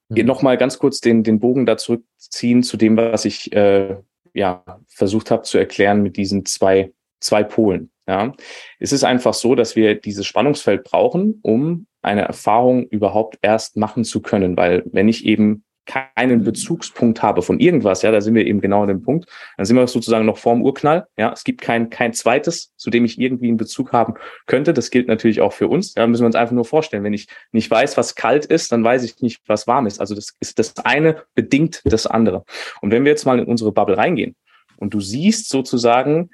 Mhm. 0.10 0.26
Nochmal 0.26 0.58
ganz 0.58 0.80
kurz 0.80 1.00
den, 1.02 1.24
den 1.24 1.40
Bogen 1.40 1.66
da 1.66 1.78
zurückziehen 1.78 2.64
zu 2.64 2.78
dem, 2.78 2.98
was 2.98 3.26
ich 3.26 3.52
äh, 3.54 3.98
ja, 4.34 4.64
versucht 4.88 5.32
habe 5.32 5.44
zu 5.44 5.58
erklären 5.58 6.02
mit 6.02 6.18
diesen 6.18 6.46
zwei, 6.46 6.92
zwei 7.20 7.44
Polen. 7.44 7.92
Ja. 8.08 8.34
Es 8.80 8.92
ist 8.92 9.04
einfach 9.04 9.34
so, 9.34 9.56
dass 9.56 9.76
wir 9.76 9.96
dieses 9.96 10.26
Spannungsfeld 10.26 10.84
brauchen, 10.84 11.40
um 11.44 11.86
eine 12.02 12.22
Erfahrung 12.22 12.88
überhaupt 12.88 13.38
erst 13.42 13.78
machen 13.78 14.04
zu 14.04 14.22
können. 14.22 14.58
Weil 14.58 14.84
wenn 14.92 15.08
ich 15.08 15.26
eben 15.26 15.64
keinen 15.86 16.44
Bezugspunkt 16.44 17.24
habe 17.24 17.42
von 17.42 17.60
irgendwas, 17.60 18.02
ja, 18.02 18.12
da 18.12 18.22
sind 18.22 18.36
wir 18.36 18.46
eben 18.46 18.62
genau 18.62 18.84
an 18.84 18.90
dem 18.90 19.02
Punkt, 19.02 19.28
dann 19.58 19.66
sind 19.66 19.76
wir 19.76 19.88
sozusagen 19.88 20.26
noch 20.26 20.38
vorm 20.38 20.62
Urknall, 20.62 21.08
ja, 21.18 21.32
es 21.32 21.44
gibt 21.44 21.62
kein, 21.62 21.90
kein 21.90 22.14
zweites, 22.14 22.74
zu 22.78 22.90
dem 22.90 23.06
ich 23.06 23.20
irgendwie 23.20 23.48
einen 23.48 23.58
Bezug 23.58 23.92
haben 23.92 24.14
könnte, 24.46 24.74
das 24.74 24.92
gilt 24.92 25.08
natürlich 25.08 25.42
auch 25.42 25.54
für 25.54 25.68
uns, 25.68 25.96
ja, 25.96 26.06
müssen 26.06 26.24
wir 26.24 26.28
uns 26.28 26.36
einfach 26.36 26.54
nur 26.54 26.66
vorstellen, 26.66 27.04
wenn 27.04 27.14
ich 27.14 27.28
nicht 27.52 27.72
weiß, 27.72 27.98
was 27.98 28.16
kalt 28.16 28.46
ist, 28.46 28.72
dann 28.72 28.84
weiß 28.84 29.04
ich 29.04 29.20
nicht, 29.22 29.42
was 29.48 29.68
warm 29.68 29.88
ist, 29.88 30.00
also 30.00 30.16
das 30.16 30.36
ist 30.40 30.60
das 30.60 30.78
eine 30.78 31.24
bedingt 31.34 31.82
das 31.86 32.06
andere. 32.06 32.44
Und 32.82 32.92
wenn 32.92 33.04
wir 33.04 33.12
jetzt 33.12 33.26
mal 33.26 33.40
in 33.40 33.46
unsere 33.46 33.72
Bubble 33.72 33.98
reingehen 33.98 34.36
und 34.78 34.94
du 34.94 35.02
siehst 35.02 35.50
sozusagen, 35.50 36.30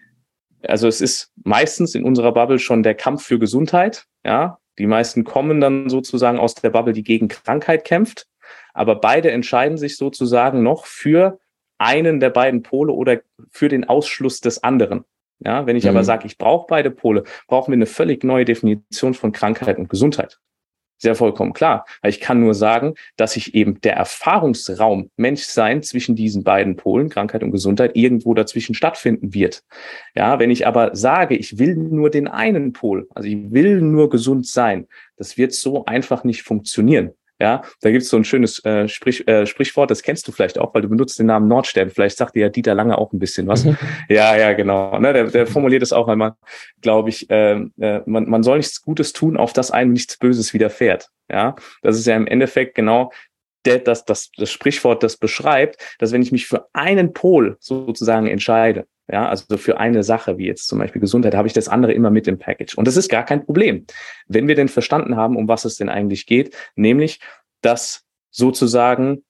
also 0.64 0.88
es 0.88 1.02
ist 1.02 1.32
meistens 1.44 1.96
in 1.96 2.04
unserer 2.04 2.34
Bubble 2.34 2.60
schon 2.60 2.84
der 2.84 2.96
Kampf 2.96 3.24
für 3.24 3.40
Gesundheit, 3.40 4.06
ja, 4.26 4.58
die 4.78 4.88
meisten 4.88 5.24
kommen 5.24 5.62
dann 5.62 5.90
sozusagen 5.90 6.38
aus 6.38 6.56
der 6.56 6.70
Bubble, 6.70 6.94
die 6.94 7.04
gegen 7.04 7.28
Krankheit 7.30 7.86
kämpft 7.86 8.28
aber 8.76 8.96
beide 8.96 9.32
entscheiden 9.32 9.78
sich 9.78 9.98
sozusagen 9.98 10.62
noch 10.62 10.86
für 10.86 11.40
einen 11.78 12.20
der 12.20 12.30
beiden 12.30 12.62
Pole 12.62 12.94
oder 12.94 13.22
für 13.50 13.70
den 13.70 13.86
Ausschluss 13.86 14.42
des 14.42 14.64
anderen. 14.64 15.06
Ja, 15.40 15.66
wenn 15.66 15.76
ich 15.76 15.84
mhm. 15.84 15.92
aber 15.92 16.04
sage, 16.04 16.28
ich 16.28 16.38
brauche 16.38 16.68
beide 16.70 16.92
Pole, 16.92 17.24
brauchen 17.48 17.72
wir 17.72 17.76
eine 17.76 17.88
völlig 17.88 18.24
neue 18.24 18.46
Definition 18.46 19.14
von 19.14 19.32
Krankheit 19.32 19.78
und 19.78 19.90
Gesundheit. 19.90 20.40
Sehr 20.98 21.16
vollkommen 21.16 21.52
klar. 21.52 21.86
Ich 22.04 22.22
kann 22.22 22.40
nur 22.40 22.54
sagen, 22.54 22.96
dass 23.18 23.34
sich 23.34 23.54
eben 23.54 23.82
der 23.82 23.96
Erfahrungsraum 23.98 25.12
Menschsein 25.18 25.84
zwischen 25.84 26.16
diesen 26.16 26.46
beiden 26.46 26.78
Polen, 26.78 27.10
Krankheit 27.10 27.44
und 27.44 27.52
Gesundheit, 27.52 27.98
irgendwo 27.98 28.34
dazwischen 28.34 28.76
stattfinden 28.76 29.34
wird. 29.34 29.64
Ja, 30.16 30.40
wenn 30.40 30.52
ich 30.52 30.66
aber 30.66 30.96
sage, 30.96 31.36
ich 31.36 31.60
will 31.60 31.76
nur 31.76 32.10
den 32.10 32.30
einen 32.30 32.72
Pol, 32.72 33.10
also 33.14 33.28
ich 33.28 33.52
will 33.52 33.82
nur 33.82 34.10
gesund 34.10 34.48
sein, 34.48 34.88
das 35.18 35.38
wird 35.38 35.54
so 35.54 35.84
einfach 35.84 36.24
nicht 36.24 36.44
funktionieren. 36.44 37.12
Ja, 37.40 37.64
da 37.82 37.92
gibt 37.92 38.04
es 38.04 38.10
so 38.10 38.16
ein 38.16 38.24
schönes 38.24 38.64
äh, 38.64 38.88
Sprich, 38.88 39.28
äh, 39.28 39.46
Sprichwort, 39.46 39.92
das 39.92 40.04
kennst 40.04 40.26
du 40.28 40.32
vielleicht 40.32 40.58
auch, 40.58 40.74
weil 40.74 40.82
du 40.82 40.90
benutzt 40.90 41.20
den 41.20 41.26
Namen 41.26 41.50
Nordstern. 41.50 41.90
Vielleicht 41.90 42.18
sagt 42.18 42.36
dir 42.36 42.42
ja 42.42 42.50
Dieter 42.50 42.76
Lange 42.76 42.98
auch 42.98 43.12
ein 43.12 43.20
bisschen 43.20 43.48
was. 43.48 43.66
ja, 44.10 44.38
ja, 44.38 44.54
genau. 44.54 44.98
Ne, 45.00 45.12
der, 45.12 45.26
der 45.26 45.48
formuliert 45.48 45.84
es 45.84 45.92
auch 45.92 46.08
einmal, 46.08 46.36
glaube 46.82 47.10
ich, 47.10 47.30
äh, 47.30 47.60
äh, 47.80 48.02
man, 48.06 48.30
man 48.30 48.44
soll 48.44 48.58
nichts 48.58 48.82
Gutes 48.82 49.12
tun, 49.12 49.36
auf 49.36 49.52
das 49.52 49.72
einem 49.72 49.92
nichts 49.92 50.18
Böses 50.18 50.54
widerfährt. 50.54 51.10
Ja, 51.30 51.56
das 51.82 51.98
ist 51.98 52.06
ja 52.06 52.16
im 52.16 52.28
Endeffekt 52.28 52.76
genau 52.76 53.12
der, 53.66 53.80
das, 53.80 54.06
das, 54.06 54.32
das 54.38 54.52
Sprichwort, 54.52 55.04
das 55.04 55.18
beschreibt, 55.18 55.78
dass 56.00 56.12
wenn 56.12 56.22
ich 56.22 56.32
mich 56.32 56.48
für 56.48 56.68
einen 56.74 57.14
Pol 57.14 57.58
sozusagen 57.60 58.28
entscheide, 58.28 58.88
ja, 59.12 59.28
also 59.28 59.58
für 59.58 59.80
eine 59.80 60.04
Sache, 60.04 60.38
wie 60.38 60.48
jetzt 60.48 60.68
zum 60.68 60.80
Beispiel 60.80 61.02
Gesundheit, 61.02 61.36
habe 61.36 61.48
ich 61.48 61.54
das 61.54 61.68
andere 61.68 61.94
immer 61.94 62.10
mit 62.10 62.28
im 62.28 62.40
Package. 62.40 62.76
Und 62.76 62.88
das 62.88 62.98
ist 62.98 63.10
gar 63.10 63.24
kein 63.24 63.46
Problem. 63.46 63.86
Wenn 64.28 64.48
wir 64.48 64.56
denn 64.56 64.68
verstanden 64.68 65.16
haben, 65.16 65.36
um 65.38 65.48
was 65.48 65.66
es 65.66 65.76
denn 65.76 65.90
eigentlich 65.90 66.26
geht, 66.26 66.56
nämlich, 66.76 67.20
dass 67.62 68.04
sozusagen 68.32 69.24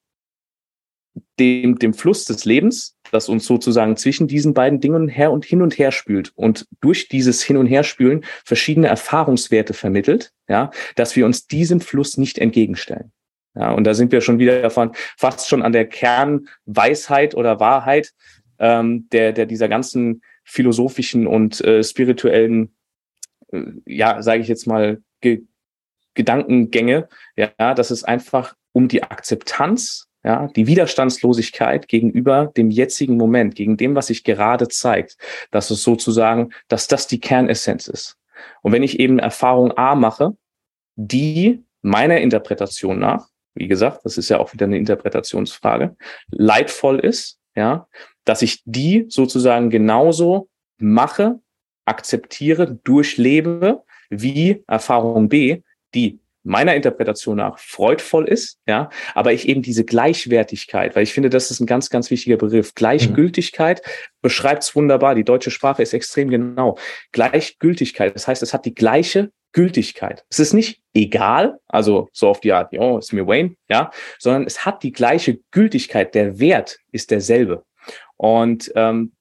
dem, 1.39 1.78
dem 1.78 1.93
Fluss 1.93 2.26
des 2.26 2.45
Lebens, 2.45 2.98
das 3.12 3.30
uns 3.30 3.45
sozusagen 3.45 3.98
zwischen 3.98 4.28
diesen 4.28 4.54
beiden 4.54 4.80
Dingen 4.80 5.08
her 5.08 5.32
und 5.32 5.45
hin 5.45 5.62
und 5.62 5.78
her 5.78 5.91
spült 5.91 6.32
und 6.36 6.67
durch 6.82 7.08
dieses 7.08 7.41
Hin 7.41 7.58
und 7.58 7.67
Herspülen 7.67 8.26
verschiedene 8.43 8.88
Erfahrungswerte 8.88 9.74
vermittelt, 9.74 10.32
ja, 10.48 10.71
dass 10.95 11.15
wir 11.15 11.26
uns 11.26 11.48
diesem 11.48 11.80
Fluss 11.80 12.17
nicht 12.17 12.38
entgegenstellen. 12.38 13.12
Ja, 13.56 13.72
und 13.72 13.86
da 13.86 13.94
sind 13.94 14.12
wir 14.12 14.22
schon 14.22 14.39
wieder 14.39 14.62
davon, 14.62 14.91
fast 15.18 15.48
schon 15.48 15.62
an 15.62 15.72
der 15.72 15.88
Kernweisheit 15.88 17.36
oder 17.36 17.60
Wahrheit 17.60 18.13
ähm, 18.60 19.08
der, 19.12 19.32
der 19.34 19.46
dieser 19.46 19.70
ganzen 19.70 20.22
philosophischen 20.44 21.28
und 21.28 21.62
äh, 21.62 21.84
spirituellen, 21.84 22.76
äh, 23.52 23.63
ja, 23.86 24.22
sage 24.22 24.41
ich 24.41 24.48
jetzt 24.48 24.68
mal, 24.68 25.02
Ge 25.22 25.44
Gedankengänge, 26.13 27.10
ja, 27.36 27.74
dass 27.74 27.91
es 27.91 28.06
einfach 28.06 28.56
um 28.72 28.88
die 28.88 29.04
Akzeptanz, 29.04 30.08
ja, 30.24 30.48
die 30.56 30.65
Widerstandslosigkeit 30.65 31.89
gegenüber 31.89 32.54
dem 32.56 32.72
jetzigen 32.72 33.18
Moment, 33.18 33.56
gegen 33.56 33.76
dem, 33.76 33.96
was 33.96 34.08
sich 34.08 34.24
gerade 34.24 34.70
zeigt, 34.70 35.18
dass 35.52 35.72
es 35.72 35.84
sozusagen, 35.84 36.52
dass 36.70 36.88
das 36.88 37.08
die 37.08 37.20
Kernessenz 37.20 37.89
ist. 37.89 38.18
Und 38.62 38.72
wenn 38.72 38.82
ich 38.82 38.98
eben 39.00 39.20
Erfahrung 39.20 39.78
A 39.78 39.94
mache, 39.94 40.38
die 40.96 41.65
meiner 41.82 42.22
Interpretation 42.22 42.98
nach, 42.98 43.28
wie 43.56 43.68
gesagt, 43.68 44.02
das 44.04 44.18
ist 44.18 44.30
ja 44.30 44.39
auch 44.39 44.54
wieder 44.54 44.65
eine 44.65 44.78
Interpretationsfrage, 44.78 45.96
leidvoll 46.30 47.00
ist, 47.00 47.39
ja, 47.56 47.88
dass 48.26 48.41
ich 48.41 48.62
die 48.65 49.06
sozusagen 49.10 49.70
genauso 49.70 50.50
mache, 50.78 51.39
akzeptiere, 51.86 52.76
durchlebe, 52.84 53.84
wie 54.10 54.63
Erfahrung 54.68 55.30
B, 55.30 55.62
die 55.94 56.20
meiner 56.45 56.75
Interpretation 56.75 57.38
nach 57.38 57.58
freudvoll 57.60 58.27
ist, 58.27 58.60
ja, 58.67 58.89
aber 59.13 59.34
ich 59.34 59.47
eben 59.47 59.62
diese 59.62 59.84
Gleichwertigkeit, 59.84 60.95
weil 60.95 61.03
ich 61.03 61.13
finde, 61.13 61.29
das 61.29 61.51
ist 61.51 61.60
ein 61.60 61.65
ganz, 61.65 61.89
ganz 61.89 62.12
wichtiger 62.12 62.38
Begriff. 62.38 62.75
Gleichgültigkeit 62.75 63.81
mhm. 63.84 63.89
beschreibt 64.21 64.63
es 64.63 64.75
wunderbar. 64.75 65.15
Die 65.15 65.23
deutsche 65.23 65.51
Sprache 65.51 65.81
ist 65.81 65.93
extrem 65.93 66.29
genau. 66.29 66.77
Gleichgültigkeit, 67.12 68.15
das 68.15 68.27
heißt, 68.27 68.43
es 68.43 68.53
hat 68.53 68.65
die 68.65 68.75
gleiche 68.75 69.31
Gültigkeit. 69.53 70.25
Es 70.29 70.39
ist 70.39 70.53
nicht 70.53 70.81
egal, 70.93 71.58
also 71.67 72.10
so 72.12 72.27
auf 72.27 72.41
die 72.41 72.51
Art, 72.51 72.73
ja, 72.73 72.97
ist 72.97 73.13
mir 73.13 73.25
Wayne, 73.25 73.55
ja, 73.69 73.89
sondern 74.19 74.43
es 74.45 74.65
hat 74.65 74.84
die 74.84 74.91
gleiche 74.91 75.39
Gültigkeit. 75.51 76.13
Der 76.13 76.39
Wert 76.39 76.77
ist 76.91 77.10
derselbe. 77.10 77.63
Und 78.17 78.71
ähm, 78.75 79.13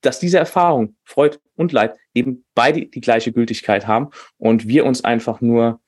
dass 0.00 0.18
diese 0.18 0.38
Erfahrung, 0.38 0.96
Freud 1.04 1.38
und 1.56 1.72
Leid, 1.72 1.96
eben 2.14 2.44
beide 2.54 2.86
die 2.86 3.00
gleiche 3.00 3.32
Gültigkeit 3.32 3.86
haben 3.86 4.10
und 4.38 4.66
wir 4.66 4.86
uns 4.86 5.04
einfach 5.04 5.40
nur, 5.40 5.80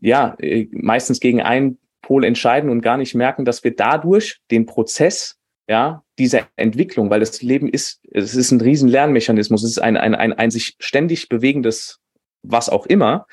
ja, 0.00 0.34
äh, 0.38 0.68
meistens 0.72 1.20
gegen 1.20 1.42
einen 1.42 1.78
Pol 2.02 2.24
entscheiden 2.24 2.70
und 2.70 2.80
gar 2.80 2.96
nicht 2.96 3.14
merken, 3.14 3.44
dass 3.44 3.62
wir 3.62 3.74
dadurch 3.74 4.40
den 4.50 4.66
Prozess, 4.66 5.36
ja, 5.68 6.02
dieser 6.18 6.48
Entwicklung, 6.56 7.10
weil 7.10 7.20
das 7.20 7.42
Leben 7.42 7.68
ist, 7.68 8.00
es 8.10 8.34
ist 8.34 8.50
ein 8.50 8.60
riesen 8.60 8.88
Lernmechanismus, 8.88 9.62
es 9.62 9.72
ist 9.72 9.78
ein, 9.78 9.96
ein, 9.96 10.14
ein, 10.14 10.32
ein 10.32 10.50
sich 10.50 10.76
ständig 10.80 11.28
bewegendes, 11.28 12.00
was 12.42 12.68
auch 12.68 12.86
immer, 12.86 13.26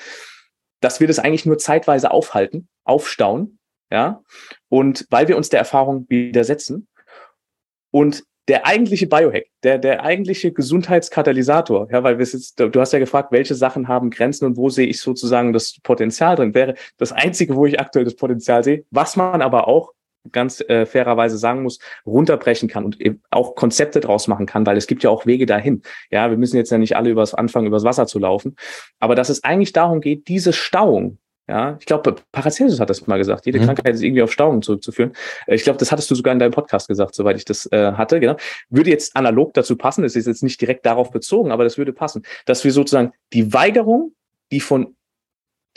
dass 0.81 0.99
wir 0.99 1.07
das 1.07 1.19
eigentlich 1.19 1.45
nur 1.45 1.57
zeitweise 1.57 2.11
aufhalten, 2.11 2.67
aufstauen, 2.83 3.57
ja, 3.89 4.21
und 4.69 5.07
weil 5.09 5.27
wir 5.27 5.37
uns 5.37 5.49
der 5.49 5.59
Erfahrung 5.59 6.05
widersetzen 6.09 6.87
und 7.89 8.23
der 8.47 8.65
eigentliche 8.65 9.07
Biohack, 9.07 9.45
der, 9.63 9.77
der 9.77 10.03
eigentliche 10.03 10.51
Gesundheitskatalysator, 10.51 11.89
ja, 11.91 12.03
weil 12.03 12.17
wir 12.17 12.25
jetzt, 12.25 12.59
du 12.59 12.79
hast 12.79 12.93
ja 12.93 12.99
gefragt, 12.99 13.31
welche 13.31 13.55
Sachen 13.55 13.87
haben 13.87 14.09
Grenzen 14.09 14.45
und 14.45 14.57
wo 14.57 14.69
sehe 14.69 14.87
ich 14.87 15.01
sozusagen 15.01 15.51
das 15.51 15.77
Potenzial 15.83 16.35
drin, 16.35 16.53
wäre 16.53 16.75
das 16.97 17.11
einzige, 17.11 17.55
wo 17.55 17.65
ich 17.65 17.79
aktuell 17.79 18.05
das 18.05 18.15
Potenzial 18.15 18.63
sehe, 18.63 18.85
was 18.89 19.15
man 19.17 19.41
aber 19.41 19.67
auch 19.67 19.93
ganz 20.31 20.61
äh, 20.61 20.85
fairerweise 20.85 21.37
sagen 21.37 21.63
muss, 21.63 21.79
runterbrechen 22.05 22.67
kann 22.67 22.85
und 22.85 22.99
eben 22.99 23.21
auch 23.31 23.55
Konzepte 23.55 23.99
draus 23.99 24.27
machen 24.27 24.45
kann, 24.45 24.65
weil 24.65 24.77
es 24.77 24.87
gibt 24.87 25.03
ja 25.03 25.09
auch 25.09 25.25
Wege 25.25 25.45
dahin. 25.45 25.81
Ja, 26.09 26.29
wir 26.29 26.37
müssen 26.37 26.57
jetzt 26.57 26.71
ja 26.71 26.77
nicht 26.77 26.95
alle 26.95 27.09
übers 27.09 27.33
anfangen, 27.33 27.67
übers 27.67 27.83
Wasser 27.83 28.07
zu 28.07 28.19
laufen, 28.19 28.55
aber 28.99 29.15
dass 29.15 29.29
es 29.29 29.43
eigentlich 29.43 29.73
darum 29.73 30.01
geht, 30.01 30.27
diese 30.27 30.53
Stauung, 30.53 31.17
ja, 31.49 31.77
ich 31.79 31.85
glaube, 31.85 32.15
Paracelsus 32.33 32.79
hat 32.81 32.89
das 32.89 33.07
mal 33.07 33.17
gesagt. 33.17 33.45
Jede 33.45 33.59
mhm. 33.59 33.65
Krankheit 33.65 33.95
ist 33.95 34.01
irgendwie 34.01 34.21
auf 34.21 34.33
Stauungen 34.33 34.61
zurückzuführen. 34.61 35.13
Äh, 35.45 35.55
ich 35.55 35.63
glaube, 35.63 35.79
das 35.79 35.91
hattest 35.91 36.11
du 36.11 36.15
sogar 36.15 36.33
in 36.33 36.39
deinem 36.39 36.51
Podcast 36.51 36.89
gesagt, 36.89 37.15
soweit 37.15 37.37
ich 37.37 37.45
das 37.45 37.65
äh, 37.71 37.93
hatte. 37.93 38.19
Genau. 38.19 38.35
Würde 38.69 38.89
jetzt 38.89 39.15
analog 39.15 39.53
dazu 39.53 39.77
passen. 39.77 40.01
Das 40.01 40.17
ist 40.17 40.27
jetzt 40.27 40.43
nicht 40.43 40.59
direkt 40.59 40.85
darauf 40.85 41.11
bezogen, 41.11 41.51
aber 41.51 41.63
das 41.63 41.77
würde 41.77 41.93
passen, 41.93 42.23
dass 42.45 42.65
wir 42.65 42.73
sozusagen 42.73 43.13
die 43.31 43.53
Weigerung, 43.53 44.13
die 44.51 44.59
von 44.59 44.95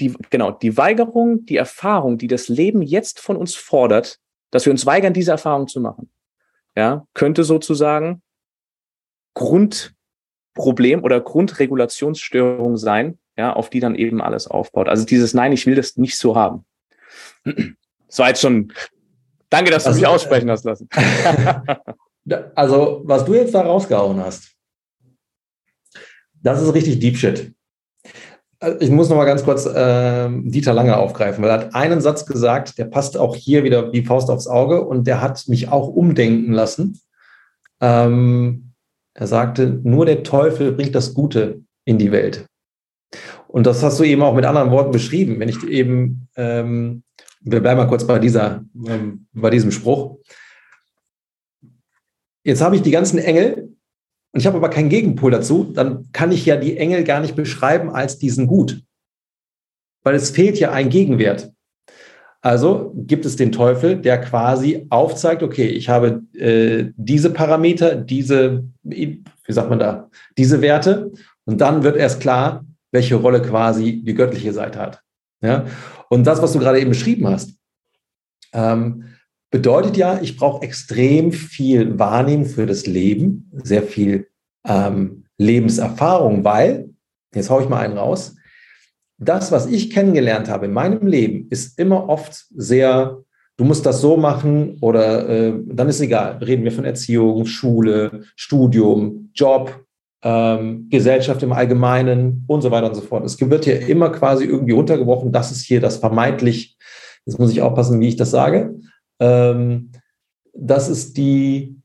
die 0.01 0.15
genau 0.31 0.51
die 0.51 0.77
Weigerung, 0.77 1.45
die 1.45 1.57
Erfahrung, 1.57 2.19
die 2.19 2.27
das 2.27 2.49
Leben 2.49 2.83
jetzt 2.83 3.21
von 3.21 3.37
uns 3.37 3.55
fordert, 3.55 4.19
dass 4.51 4.65
wir 4.65 4.73
uns 4.73 4.87
weigern, 4.87 5.13
diese 5.13 5.31
Erfahrung 5.31 5.69
zu 5.69 5.81
machen, 5.81 6.11
ja, 6.75 7.07
könnte 7.15 7.45
sozusagen 7.45 8.23
Grundproblem 9.35 11.05
oder 11.05 11.21
Grundregulationsstörung 11.21 12.77
sein, 12.77 13.20
ja, 13.41 13.55
auf 13.55 13.71
die 13.71 13.81
dann 13.81 13.95
eben 13.95 14.21
alles 14.21 14.47
aufbaut. 14.47 14.87
Also 14.87 15.07
dieses 15.07 15.33
Nein, 15.33 15.53
ich 15.53 15.65
will 15.65 15.75
das 15.75 15.97
nicht 15.97 16.19
so 16.19 16.37
haben. 16.37 16.67
Das 18.07 18.19
war 18.19 18.29
jetzt 18.29 18.43
schon, 18.43 18.71
danke, 19.49 19.71
dass 19.71 19.85
du 19.85 19.95
mich 19.95 20.07
aussprechen 20.07 20.51
hast 20.51 20.65
lassen. 20.65 20.91
also, 22.55 23.01
was 23.05 23.25
du 23.25 23.35
jetzt 23.35 23.55
da 23.55 23.63
rausgehauen 23.63 24.21
hast, 24.21 24.53
das 26.43 26.61
ist 26.61 26.75
richtig 26.75 26.99
Deep 26.99 27.17
Shit. 27.17 27.55
Also, 28.59 28.79
ich 28.81 28.91
muss 28.91 29.09
noch 29.09 29.17
mal 29.17 29.25
ganz 29.25 29.43
kurz 29.43 29.65
äh, 29.65 30.29
Dieter 30.29 30.75
Lange 30.75 30.99
aufgreifen, 30.99 31.43
weil 31.43 31.51
er 31.51 31.61
hat 31.61 31.75
einen 31.75 32.03
Satz 32.03 32.27
gesagt, 32.27 32.77
der 32.77 32.85
passt 32.85 33.17
auch 33.17 33.35
hier 33.37 33.65
wieder 33.65 33.91
wie 33.95 34.05
Faust 34.05 34.29
aufs 34.29 34.49
Auge 34.49 34.85
und 34.85 35.07
der 35.07 35.23
hat 35.23 35.49
mich 35.49 35.69
auch 35.71 35.89
umdenken 35.89 36.53
lassen. 36.53 37.01
Ähm, 37.81 38.75
er 39.15 39.27
sagte, 39.27 39.81
nur 39.83 40.05
der 40.05 40.25
Teufel 40.25 40.73
bringt 40.73 40.95
das 40.95 41.15
Gute 41.15 41.63
in 41.87 41.97
die 41.97 42.13
Welt. 42.13 42.50
Und 43.51 43.67
das 43.67 43.83
hast 43.83 43.99
du 43.99 44.05
eben 44.05 44.23
auch 44.23 44.35
mit 44.35 44.45
anderen 44.45 44.71
Worten 44.71 44.93
beschrieben. 44.93 45.41
Wenn 45.41 45.49
ich 45.49 45.63
eben, 45.65 46.29
ähm, 46.37 47.03
wir 47.41 47.61
bleiben 47.61 47.79
mal 47.79 47.89
kurz 47.89 48.07
bei, 48.07 48.21
dieser, 48.21 48.65
ähm, 48.87 49.27
bei 49.33 49.51
diesem 49.51 49.73
Spruch. 49.73 50.19
Jetzt 52.45 52.63
habe 52.63 52.77
ich 52.77 52.83
die 52.83 52.93
ganzen 52.93 53.19
Engel 53.19 53.75
und 54.33 54.41
ich 54.41 54.47
habe 54.47 54.57
aber 54.57 54.71
keinen 54.71 54.89
Gegenpol 54.89 55.33
dazu, 55.33 55.65
dann 55.65 56.13
kann 56.13 56.31
ich 56.31 56.47
ja 56.47 56.57
die 56.57 56.77
Engel 56.77 57.03
gar 57.03 57.21
nicht 57.21 57.35
beschreiben 57.35 57.91
als 57.91 58.19
diesen 58.19 58.47
Gut. 58.47 58.83
Weil 60.05 60.15
es 60.15 60.31
fehlt 60.31 60.59
ja 60.61 60.71
ein 60.71 60.89
Gegenwert. 60.89 61.53
Also 62.43 62.93
gibt 62.95 63.27
es 63.27 63.35
den 63.35 63.51
Teufel, 63.51 63.97
der 63.97 64.19
quasi 64.19 64.87
aufzeigt, 64.89 65.43
okay, 65.43 65.67
ich 65.67 65.89
habe 65.89 66.23
äh, 66.35 66.93
diese 66.97 67.31
Parameter, 67.31 67.97
diese, 67.97 68.65
wie 68.83 69.23
sagt 69.49 69.69
man 69.69 69.81
da, 69.81 70.09
diese 70.39 70.63
Werte 70.63 71.11
und 71.45 71.61
dann 71.61 71.83
wird 71.83 71.97
erst 71.97 72.21
klar, 72.21 72.65
welche 72.93 73.17
Rolle 73.17 73.43
quasi 73.43 74.03
die 74.05 74.15
göttliche 74.15 74.53
Seite 74.53 74.79
hat. 74.79 75.03
Ja? 75.43 75.67
Und 76.09 76.27
das, 76.27 76.43
was 76.43 76.53
du 76.53 76.59
gerade 76.59 76.81
eben 76.81 76.91
beschrieben 76.91 77.29
hast, 77.29 77.55
ähm, 78.53 79.05
bedeutet 79.51 79.97
ja, 79.97 80.21
ich 80.21 80.37
brauche 80.37 80.63
extrem 80.63 81.33
viel 81.33 81.99
Wahrnehmung 81.99 82.47
für 82.47 82.67
das 82.67 82.87
Leben, 82.87 83.51
sehr 83.63 83.83
viel 83.83 84.29
ähm, 84.67 85.25
Lebenserfahrung, 85.39 86.45
weil, 86.45 86.91
jetzt 87.35 87.51
haue 87.51 87.63
ich 87.63 87.69
mal 87.69 87.81
einen 87.81 87.99
raus, 87.99 88.37
das, 89.19 89.53
was 89.53 89.67
ich 89.67 89.91
kennengelernt 89.91 90.49
habe 90.49 90.67
in 90.67 90.73
meinem 90.73 91.07
Leben, 91.07 91.49
ist 91.51 91.79
immer 91.79 92.09
oft 92.09 92.47
sehr, 92.55 93.19
du 93.57 93.65
musst 93.65 93.85
das 93.85 94.01
so 94.01 94.17
machen 94.17 94.79
oder 94.81 95.29
äh, 95.29 95.55
dann 95.67 95.89
ist 95.89 96.01
egal. 96.01 96.39
Reden 96.39 96.65
wir 96.65 96.73
von 96.73 96.87
Erziehung, 96.87 97.45
Schule, 97.45 98.25
Studium, 98.35 99.31
Job, 99.35 99.85
ähm, 100.23 100.89
Gesellschaft 100.91 101.43
im 101.43 101.53
Allgemeinen 101.53 102.45
und 102.47 102.63
so 102.63 102.71
weiter 102.71 102.89
und 102.89 102.95
so 102.95 103.01
fort. 103.01 103.25
Es 103.25 103.41
wird 103.41 103.65
hier 103.65 103.87
immer 103.89 104.11
quasi 104.11 104.45
irgendwie 104.45 104.73
runtergebrochen, 104.73 105.33
das 105.33 105.51
ist 105.51 105.65
hier 105.65 105.81
das 105.81 105.97
vermeintlich, 105.97 106.77
jetzt 107.27 107.39
muss 107.39 107.53
ich 107.53 107.63
aufpassen, 107.63 108.01
wie 108.01 108.09
ich 108.09 108.17
das 108.17 108.31
sage. 108.31 108.75
Ähm, 109.19 109.93
das 110.55 110.89
ist 110.89 111.17
die, 111.17 111.77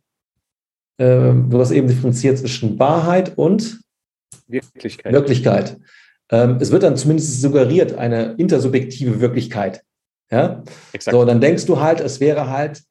äh, 0.98 1.34
du 1.34 1.60
hast 1.60 1.72
eben 1.72 1.88
differenziert 1.88 2.38
zwischen 2.38 2.78
Wahrheit 2.80 3.38
und 3.38 3.80
Wirklichkeit. 4.48 5.14
Wirklichkeit. 5.14 5.78
Ähm, 6.30 6.58
es 6.60 6.72
wird 6.72 6.84
dann 6.84 6.98
zumindest 6.98 7.42
suggeriert, 7.42 7.98
eine 7.98 8.34
intersubjektive 8.38 9.22
Wirklichkeit. 9.22 9.84
Ja? 10.32 10.64
Exakt. 10.92 11.16
So, 11.16 11.24
dann 11.24 11.40
denkst 11.42 11.66
du 11.66 11.80
halt, 11.80 12.00
es 12.00 12.20
wäre 12.20 12.50
halt, 12.50 12.84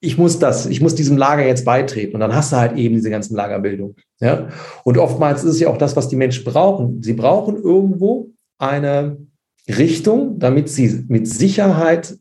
ich 0.00 0.18
muss 0.18 0.38
das, 0.38 0.66
ich 0.66 0.80
muss 0.80 0.94
diesem 0.94 1.16
Lager 1.16 1.44
jetzt 1.44 1.64
beitreten. 1.64 2.14
Und 2.14 2.20
dann 2.20 2.34
hast 2.34 2.52
du 2.52 2.56
halt 2.56 2.76
eben 2.76 2.94
diese 2.94 3.10
ganzen 3.10 3.34
Lagerbildung. 3.34 3.96
Ja? 4.20 4.48
Und 4.84 4.98
oftmals 4.98 5.44
ist 5.44 5.54
es 5.54 5.60
ja 5.60 5.68
auch 5.68 5.78
das, 5.78 5.96
was 5.96 6.08
die 6.08 6.16
Menschen 6.16 6.44
brauchen. 6.44 7.02
Sie 7.02 7.14
brauchen 7.14 7.56
irgendwo 7.56 8.30
eine 8.58 9.18
Richtung, 9.68 10.38
damit 10.38 10.68
sie 10.68 11.04
mit 11.08 11.28
Sicherheit 11.28 12.16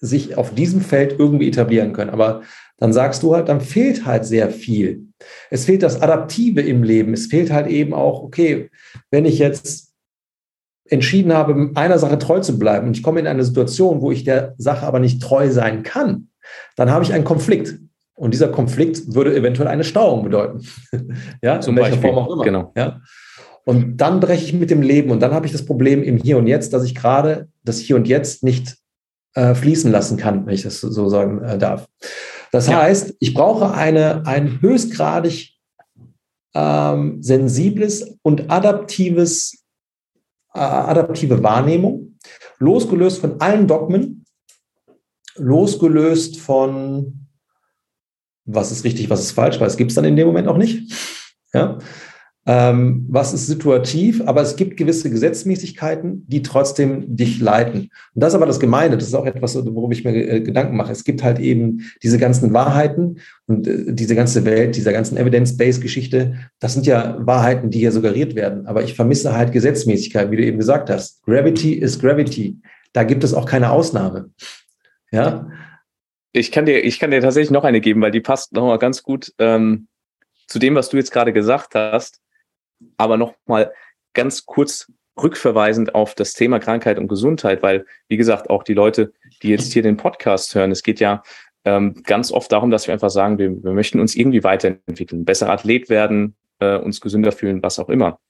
sich 0.00 0.36
auf 0.36 0.54
diesem 0.54 0.80
Feld 0.80 1.16
irgendwie 1.18 1.48
etablieren 1.48 1.92
können. 1.92 2.10
Aber 2.10 2.42
dann 2.78 2.92
sagst 2.92 3.22
du 3.22 3.34
halt, 3.34 3.48
dann 3.48 3.60
fehlt 3.60 4.04
halt 4.06 4.24
sehr 4.24 4.50
viel. 4.50 5.08
Es 5.50 5.64
fehlt 5.64 5.82
das 5.82 6.00
Adaptive 6.00 6.60
im 6.60 6.82
Leben. 6.82 7.12
Es 7.12 7.26
fehlt 7.26 7.50
halt 7.50 7.66
eben 7.68 7.94
auch, 7.94 8.22
okay, 8.22 8.70
wenn 9.10 9.24
ich 9.24 9.38
jetzt 9.38 9.87
entschieden 10.88 11.32
habe, 11.32 11.70
einer 11.74 11.98
Sache 11.98 12.18
treu 12.18 12.40
zu 12.40 12.58
bleiben 12.58 12.88
und 12.88 12.96
ich 12.96 13.02
komme 13.02 13.20
in 13.20 13.26
eine 13.26 13.44
Situation, 13.44 14.00
wo 14.00 14.10
ich 14.10 14.24
der 14.24 14.54
Sache 14.58 14.86
aber 14.86 14.98
nicht 15.00 15.22
treu 15.22 15.50
sein 15.50 15.82
kann, 15.82 16.28
dann 16.76 16.90
habe 16.90 17.04
ich 17.04 17.12
einen 17.12 17.24
Konflikt. 17.24 17.78
Und 18.14 18.34
dieser 18.34 18.48
Konflikt 18.48 19.14
würde 19.14 19.34
eventuell 19.36 19.68
eine 19.68 19.84
Stauung 19.84 20.24
bedeuten. 20.24 20.66
ja, 21.42 21.60
Zum 21.60 21.76
in 21.76 21.82
welcher 21.82 21.96
Beispiel. 21.96 22.12
Form 22.12 22.24
auch 22.24 22.32
immer. 22.32 22.44
Genau. 22.44 22.72
Ja. 22.76 23.00
Und 23.64 23.98
dann 23.98 24.18
breche 24.18 24.44
ich 24.44 24.52
mit 24.54 24.70
dem 24.70 24.82
Leben 24.82 25.10
und 25.10 25.20
dann 25.20 25.32
habe 25.32 25.46
ich 25.46 25.52
das 25.52 25.64
Problem 25.64 26.02
im 26.02 26.16
Hier 26.16 26.38
und 26.38 26.46
Jetzt, 26.46 26.72
dass 26.72 26.84
ich 26.84 26.94
gerade 26.94 27.48
das 27.62 27.78
Hier 27.78 27.96
und 27.96 28.08
Jetzt 28.08 28.42
nicht 28.42 28.76
äh, 29.34 29.54
fließen 29.54 29.92
lassen 29.92 30.16
kann, 30.16 30.46
wenn 30.46 30.54
ich 30.54 30.62
das 30.62 30.80
so 30.80 31.08
sagen 31.08 31.42
äh, 31.44 31.58
darf. 31.58 31.86
Das 32.50 32.66
ja. 32.66 32.80
heißt, 32.82 33.14
ich 33.20 33.34
brauche 33.34 33.72
eine, 33.72 34.26
ein 34.26 34.60
höchstgradig 34.62 35.52
ähm, 36.54 37.22
sensibles 37.22 38.18
und 38.22 38.50
adaptives, 38.50 39.57
adaptive 40.50 41.42
Wahrnehmung, 41.42 42.18
losgelöst 42.58 43.20
von 43.20 43.40
allen 43.40 43.66
Dogmen, 43.66 44.24
losgelöst 45.36 46.40
von 46.40 47.28
was 48.44 48.72
ist 48.72 48.84
richtig, 48.84 49.10
was 49.10 49.20
ist 49.20 49.32
falsch, 49.32 49.60
weil 49.60 49.66
es 49.66 49.76
gibt 49.76 49.90
es 49.90 49.94
dann 49.94 50.06
in 50.06 50.16
dem 50.16 50.26
Moment 50.26 50.48
auch 50.48 50.56
nicht. 50.56 50.90
Ja? 51.52 51.78
Ähm, 52.50 53.04
was 53.10 53.34
ist 53.34 53.46
situativ, 53.46 54.22
aber 54.24 54.40
es 54.40 54.56
gibt 54.56 54.78
gewisse 54.78 55.10
Gesetzmäßigkeiten, 55.10 56.24
die 56.28 56.40
trotzdem 56.40 57.14
dich 57.14 57.40
leiten. 57.40 57.90
Und 58.14 58.22
das 58.22 58.30
ist 58.30 58.36
aber 58.36 58.46
das 58.46 58.58
Gemeine, 58.58 58.96
das 58.96 59.08
ist 59.08 59.14
auch 59.14 59.26
etwas, 59.26 59.54
worüber 59.54 59.92
ich 59.92 60.02
mir 60.02 60.14
äh, 60.14 60.40
Gedanken 60.40 60.74
mache. 60.74 60.90
Es 60.90 61.04
gibt 61.04 61.22
halt 61.22 61.40
eben 61.40 61.82
diese 62.02 62.16
ganzen 62.16 62.54
Wahrheiten 62.54 63.18
und 63.48 63.68
äh, 63.68 63.92
diese 63.92 64.14
ganze 64.14 64.46
Welt, 64.46 64.76
dieser 64.76 64.94
ganzen 64.94 65.18
Evidence-Based-Geschichte, 65.18 66.38
das 66.58 66.72
sind 66.72 66.86
ja 66.86 67.18
Wahrheiten, 67.20 67.68
die 67.68 67.80
hier 67.80 67.92
suggeriert 67.92 68.34
werden. 68.34 68.66
Aber 68.66 68.82
ich 68.82 68.94
vermisse 68.94 69.36
halt 69.36 69.52
Gesetzmäßigkeit, 69.52 70.30
wie 70.30 70.36
du 70.38 70.44
eben 70.46 70.56
gesagt 70.56 70.88
hast. 70.88 71.22
Gravity 71.24 71.74
is 71.74 71.98
Gravity. 71.98 72.56
Da 72.94 73.04
gibt 73.04 73.24
es 73.24 73.34
auch 73.34 73.44
keine 73.44 73.72
Ausnahme. 73.72 74.30
Ja. 75.10 75.50
Ich 76.32 76.50
kann 76.50 76.64
dir, 76.64 76.82
ich 76.82 76.98
kann 76.98 77.10
dir 77.10 77.20
tatsächlich 77.20 77.50
noch 77.50 77.64
eine 77.64 77.82
geben, 77.82 78.00
weil 78.00 78.10
die 78.10 78.22
passt 78.22 78.54
nochmal 78.54 78.78
ganz 78.78 79.02
gut 79.02 79.34
ähm, 79.38 79.88
zu 80.46 80.58
dem, 80.58 80.76
was 80.76 80.88
du 80.88 80.96
jetzt 80.96 81.12
gerade 81.12 81.34
gesagt 81.34 81.74
hast 81.74 82.22
aber 82.96 83.16
nochmal 83.16 83.72
ganz 84.14 84.46
kurz 84.46 84.90
rückverweisend 85.20 85.94
auf 85.94 86.14
das 86.14 86.32
Thema 86.32 86.58
Krankheit 86.58 86.98
und 86.98 87.08
Gesundheit, 87.08 87.62
weil, 87.62 87.86
wie 88.08 88.16
gesagt, 88.16 88.50
auch 88.50 88.62
die 88.62 88.74
Leute, 88.74 89.12
die 89.42 89.48
jetzt 89.48 89.72
hier 89.72 89.82
den 89.82 89.96
Podcast 89.96 90.54
hören, 90.54 90.70
es 90.70 90.82
geht 90.82 91.00
ja 91.00 91.22
ähm, 91.64 92.02
ganz 92.04 92.32
oft 92.32 92.50
darum, 92.52 92.70
dass 92.70 92.86
wir 92.86 92.94
einfach 92.94 93.10
sagen, 93.10 93.38
wir, 93.38 93.62
wir 93.62 93.72
möchten 93.72 94.00
uns 94.00 94.14
irgendwie 94.14 94.44
weiterentwickeln, 94.44 95.24
besser 95.24 95.50
Athlet 95.50 95.88
werden, 95.88 96.36
äh, 96.60 96.76
uns 96.76 97.00
gesünder 97.00 97.32
fühlen, 97.32 97.62
was 97.62 97.78
auch 97.78 97.88
immer. 97.88 98.20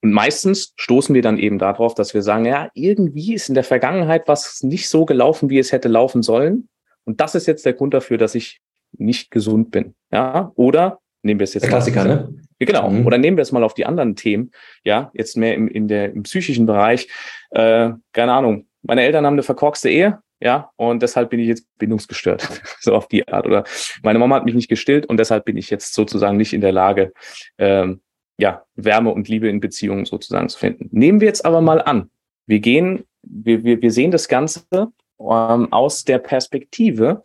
Und 0.00 0.12
meistens 0.12 0.72
stoßen 0.76 1.14
wir 1.14 1.22
dann 1.22 1.38
eben 1.38 1.58
darauf, 1.58 1.94
dass 1.94 2.14
wir 2.14 2.22
sagen, 2.22 2.44
ja, 2.44 2.70
irgendwie 2.74 3.34
ist 3.34 3.48
in 3.48 3.56
der 3.56 3.64
Vergangenheit 3.64 4.28
was 4.28 4.62
nicht 4.62 4.88
so 4.88 5.04
gelaufen, 5.04 5.50
wie 5.50 5.58
es 5.58 5.72
hätte 5.72 5.88
laufen 5.88 6.22
sollen. 6.22 6.68
Und 7.04 7.20
das 7.20 7.34
ist 7.34 7.46
jetzt 7.46 7.66
der 7.66 7.72
Grund 7.72 7.94
dafür, 7.94 8.16
dass 8.16 8.34
ich 8.34 8.60
nicht 8.92 9.30
gesund 9.30 9.70
bin. 9.70 9.94
Ja, 10.12 10.52
oder 10.54 11.00
nehmen 11.22 11.40
wir 11.40 11.44
es 11.44 11.54
jetzt. 11.54 11.64
Der 11.64 11.70
Klassiker, 11.70 12.04
ne? 12.04 12.32
Ja, 12.58 12.66
genau. 12.66 12.90
Mhm. 12.90 13.06
Oder 13.06 13.18
nehmen 13.18 13.36
wir 13.36 13.42
es 13.42 13.52
mal 13.52 13.64
auf 13.64 13.74
die 13.74 13.86
anderen 13.86 14.16
Themen. 14.16 14.50
Ja, 14.84 15.10
jetzt 15.14 15.36
mehr 15.36 15.54
im, 15.54 15.68
in 15.68 15.88
der, 15.88 16.12
im 16.12 16.24
psychischen 16.24 16.66
Bereich. 16.66 17.08
Äh, 17.50 17.90
keine 18.12 18.32
Ahnung. 18.32 18.66
Meine 18.82 19.02
Eltern 19.02 19.26
haben 19.26 19.34
eine 19.34 19.42
verkorkste 19.42 19.90
Ehe. 19.90 20.18
Ja, 20.40 20.70
und 20.76 21.02
deshalb 21.02 21.30
bin 21.30 21.40
ich 21.40 21.48
jetzt 21.48 21.66
bindungsgestört. 21.78 22.48
so 22.80 22.94
auf 22.94 23.08
die 23.08 23.26
Art. 23.26 23.46
Oder 23.46 23.64
meine 24.02 24.18
Mama 24.18 24.36
hat 24.36 24.44
mich 24.44 24.54
nicht 24.54 24.68
gestillt 24.68 25.06
und 25.06 25.18
deshalb 25.18 25.44
bin 25.44 25.56
ich 25.56 25.70
jetzt 25.70 25.94
sozusagen 25.94 26.36
nicht 26.36 26.52
in 26.52 26.60
der 26.60 26.72
Lage, 26.72 27.12
ähm, 27.58 28.00
ja, 28.40 28.64
Wärme 28.76 29.10
und 29.10 29.28
Liebe 29.28 29.48
in 29.48 29.58
Beziehungen 29.58 30.04
sozusagen 30.04 30.48
zu 30.48 30.58
finden. 30.58 30.88
Nehmen 30.92 31.20
wir 31.20 31.26
jetzt 31.26 31.44
aber 31.44 31.60
mal 31.60 31.82
an, 31.82 32.10
wir 32.46 32.60
gehen, 32.60 33.04
wir, 33.22 33.64
wir, 33.64 33.82
wir 33.82 33.90
sehen 33.90 34.12
das 34.12 34.28
Ganze 34.28 34.62
ähm, 34.72 35.72
aus 35.72 36.04
der 36.04 36.18
Perspektive 36.18 37.22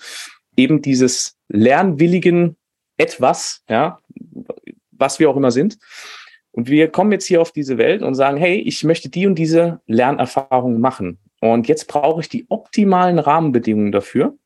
eben 0.58 0.82
dieses 0.82 1.38
lernwilligen 1.50 2.58
etwas, 2.98 3.64
ja, 3.70 4.00
was 4.98 5.20
wir 5.20 5.30
auch 5.30 5.38
immer 5.38 5.52
sind. 5.52 5.78
Und 6.52 6.70
wir 6.70 6.88
kommen 6.90 7.12
jetzt 7.12 7.26
hier 7.26 7.42
auf 7.42 7.52
diese 7.52 7.78
Welt 7.78 8.04
und 8.04 8.14
sagen, 8.14 8.38
hey, 8.38 8.56
ich 8.58 8.84
möchte 8.84 9.10
die 9.10 9.26
und 9.26 9.36
diese 9.36 9.82
Lernerfahrung 9.88 10.80
machen. 10.80 11.20
Und 11.42 11.68
jetzt 11.68 11.88
brauche 11.88 12.22
ich 12.22 12.30
die 12.30 12.46
optimalen 12.50 13.20
Rahmenbedingungen 13.20 13.92
dafür, 13.92 14.38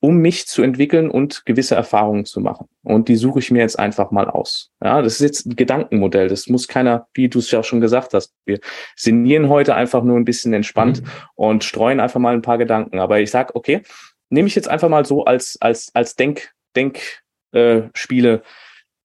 um 0.00 0.16
mich 0.16 0.48
zu 0.48 0.62
entwickeln 0.62 1.10
und 1.10 1.44
gewisse 1.44 1.76
Erfahrungen 1.76 2.24
zu 2.24 2.40
machen. 2.40 2.68
Und 2.82 3.08
die 3.08 3.16
suche 3.16 3.38
ich 3.38 3.50
mir 3.50 3.60
jetzt 3.60 3.78
einfach 3.78 4.10
mal 4.10 4.28
aus. 4.28 4.72
Ja, 4.82 5.02
das 5.02 5.14
ist 5.14 5.20
jetzt 5.20 5.46
ein 5.46 5.54
Gedankenmodell. 5.54 6.26
Das 6.26 6.48
muss 6.48 6.66
keiner, 6.66 7.06
wie 7.14 7.28
du 7.28 7.38
es 7.38 7.50
ja 7.50 7.60
auch 7.60 7.64
schon 7.64 7.80
gesagt 7.80 8.12
hast. 8.14 8.34
Wir 8.44 8.58
sinnieren 8.96 9.48
heute 9.48 9.76
einfach 9.76 10.02
nur 10.02 10.16
ein 10.16 10.24
bisschen 10.24 10.54
entspannt 10.54 11.02
mhm. 11.02 11.08
und 11.36 11.64
streuen 11.64 12.00
einfach 12.00 12.18
mal 12.18 12.34
ein 12.34 12.42
paar 12.42 12.58
Gedanken. 12.58 12.98
Aber 12.98 13.20
ich 13.20 13.30
sage, 13.30 13.54
okay, 13.54 13.82
nehme 14.30 14.48
ich 14.48 14.56
jetzt 14.56 14.68
einfach 14.68 14.88
mal 14.88 15.04
so 15.04 15.24
als, 15.24 15.58
als, 15.60 15.94
als 15.94 16.16
Denk, 16.16 16.54
Denkspiele 16.74 18.34
äh, 18.34 18.40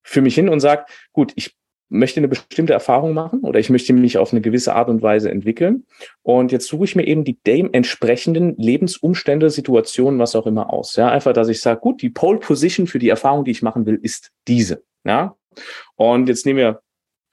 für 0.07 0.21
mich 0.21 0.35
hin 0.35 0.49
und 0.49 0.59
sage, 0.59 0.85
gut, 1.11 1.33
ich 1.35 1.55
möchte 1.89 2.19
eine 2.19 2.27
bestimmte 2.27 2.73
Erfahrung 2.73 3.13
machen 3.13 3.41
oder 3.41 3.59
ich 3.59 3.69
möchte 3.69 3.93
mich 3.93 4.17
auf 4.17 4.31
eine 4.31 4.41
gewisse 4.41 4.73
Art 4.73 4.89
und 4.89 5.01
Weise 5.01 5.31
entwickeln. 5.31 5.85
Und 6.21 6.51
jetzt 6.51 6.67
suche 6.67 6.85
ich 6.85 6.95
mir 6.95 7.05
eben 7.05 7.23
die 7.23 7.39
dem 7.45 7.73
entsprechenden 7.73 8.55
Lebensumstände, 8.57 9.49
Situationen, 9.49 10.19
was 10.19 10.35
auch 10.35 10.47
immer 10.47 10.71
aus. 10.73 10.95
Ja, 10.95 11.09
einfach, 11.09 11.33
dass 11.33 11.47
ich 11.47 11.61
sage, 11.61 11.79
gut, 11.79 12.01
die 12.01 12.09
Pole 12.09 12.39
Position 12.39 12.87
für 12.87 12.99
die 12.99 13.09
Erfahrung, 13.09 13.45
die 13.45 13.51
ich 13.51 13.61
machen 13.61 13.85
will, 13.85 13.99
ist 14.01 14.31
diese. 14.47 14.83
Ja, 15.05 15.35
und 15.95 16.27
jetzt 16.27 16.45
nehmen 16.45 16.59
wir 16.59 16.81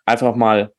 einfach 0.05 0.35
mal, 0.35 0.73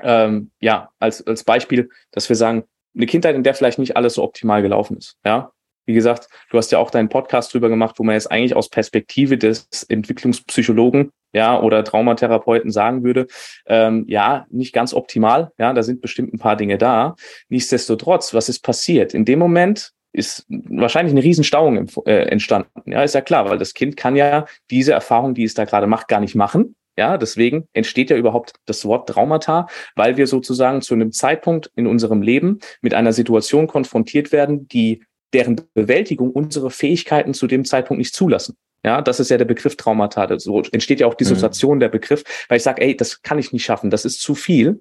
ähm, 0.00 0.50
ja, 0.60 0.90
als, 0.98 1.26
als 1.26 1.44
Beispiel, 1.44 1.88
dass 2.10 2.28
wir 2.28 2.36
sagen, 2.36 2.64
eine 2.94 3.06
Kindheit, 3.06 3.34
in 3.34 3.42
der 3.42 3.54
vielleicht 3.54 3.78
nicht 3.78 3.96
alles 3.96 4.14
so 4.14 4.22
optimal 4.22 4.62
gelaufen 4.62 4.96
ist. 4.96 5.16
Ja, 5.24 5.52
wie 5.88 5.94
gesagt, 5.94 6.28
du 6.50 6.58
hast 6.58 6.70
ja 6.70 6.78
auch 6.78 6.90
deinen 6.90 7.08
Podcast 7.08 7.54
drüber 7.54 7.70
gemacht, 7.70 7.98
wo 7.98 8.04
man 8.04 8.14
jetzt 8.14 8.30
eigentlich 8.30 8.54
aus 8.54 8.68
Perspektive 8.68 9.38
des 9.38 9.66
Entwicklungspsychologen 9.88 11.12
ja 11.32 11.58
oder 11.58 11.82
Traumatherapeuten 11.82 12.70
sagen 12.70 13.04
würde, 13.04 13.26
ähm, 13.66 14.04
ja, 14.06 14.46
nicht 14.50 14.74
ganz 14.74 14.92
optimal, 14.92 15.50
ja, 15.58 15.72
da 15.72 15.82
sind 15.82 16.02
bestimmt 16.02 16.34
ein 16.34 16.38
paar 16.38 16.56
Dinge 16.56 16.76
da. 16.76 17.16
Nichtsdestotrotz, 17.48 18.34
was 18.34 18.50
ist 18.50 18.60
passiert? 18.60 19.14
In 19.14 19.24
dem 19.24 19.38
Moment 19.38 19.92
ist 20.12 20.44
wahrscheinlich 20.48 21.12
eine 21.12 21.22
Riesenstauung 21.22 21.88
äh, 22.04 22.28
entstanden. 22.28 22.68
Ja, 22.84 23.02
ist 23.02 23.14
ja 23.14 23.22
klar, 23.22 23.48
weil 23.48 23.56
das 23.56 23.72
Kind 23.72 23.96
kann 23.96 24.14
ja 24.14 24.44
diese 24.70 24.92
Erfahrung, 24.92 25.32
die 25.32 25.44
es 25.44 25.54
da 25.54 25.64
gerade 25.64 25.86
macht, 25.86 26.08
gar 26.08 26.20
nicht 26.20 26.34
machen, 26.34 26.76
Ja, 26.98 27.16
deswegen 27.16 27.66
entsteht 27.72 28.10
ja 28.10 28.16
überhaupt 28.16 28.54
das 28.66 28.84
Wort 28.84 29.08
Traumata, 29.08 29.68
weil 29.94 30.18
wir 30.18 30.26
sozusagen 30.26 30.82
zu 30.82 30.92
einem 30.92 31.12
Zeitpunkt 31.12 31.70
in 31.76 31.86
unserem 31.86 32.20
Leben 32.20 32.58
mit 32.82 32.92
einer 32.92 33.12
Situation 33.14 33.68
konfrontiert 33.68 34.32
werden, 34.32 34.68
die 34.68 35.04
deren 35.32 35.60
Bewältigung 35.74 36.30
unsere 36.30 36.70
Fähigkeiten 36.70 37.34
zu 37.34 37.46
dem 37.46 37.64
Zeitpunkt 37.64 37.98
nicht 37.98 38.14
zulassen. 38.14 38.56
Ja, 38.84 39.02
das 39.02 39.20
ist 39.20 39.30
ja 39.30 39.38
der 39.38 39.44
Begriff 39.44 39.76
Traumata. 39.76 40.38
So 40.38 40.62
entsteht 40.72 41.00
ja 41.00 41.06
auch 41.06 41.14
Dissoziation 41.14 41.76
mhm. 41.76 41.80
der 41.80 41.88
Begriff, 41.88 42.22
weil 42.48 42.58
ich 42.58 42.62
sage, 42.62 42.82
ey, 42.82 42.96
das 42.96 43.22
kann 43.22 43.38
ich 43.38 43.52
nicht 43.52 43.64
schaffen, 43.64 43.90
das 43.90 44.04
ist 44.04 44.20
zu 44.20 44.34
viel. 44.34 44.80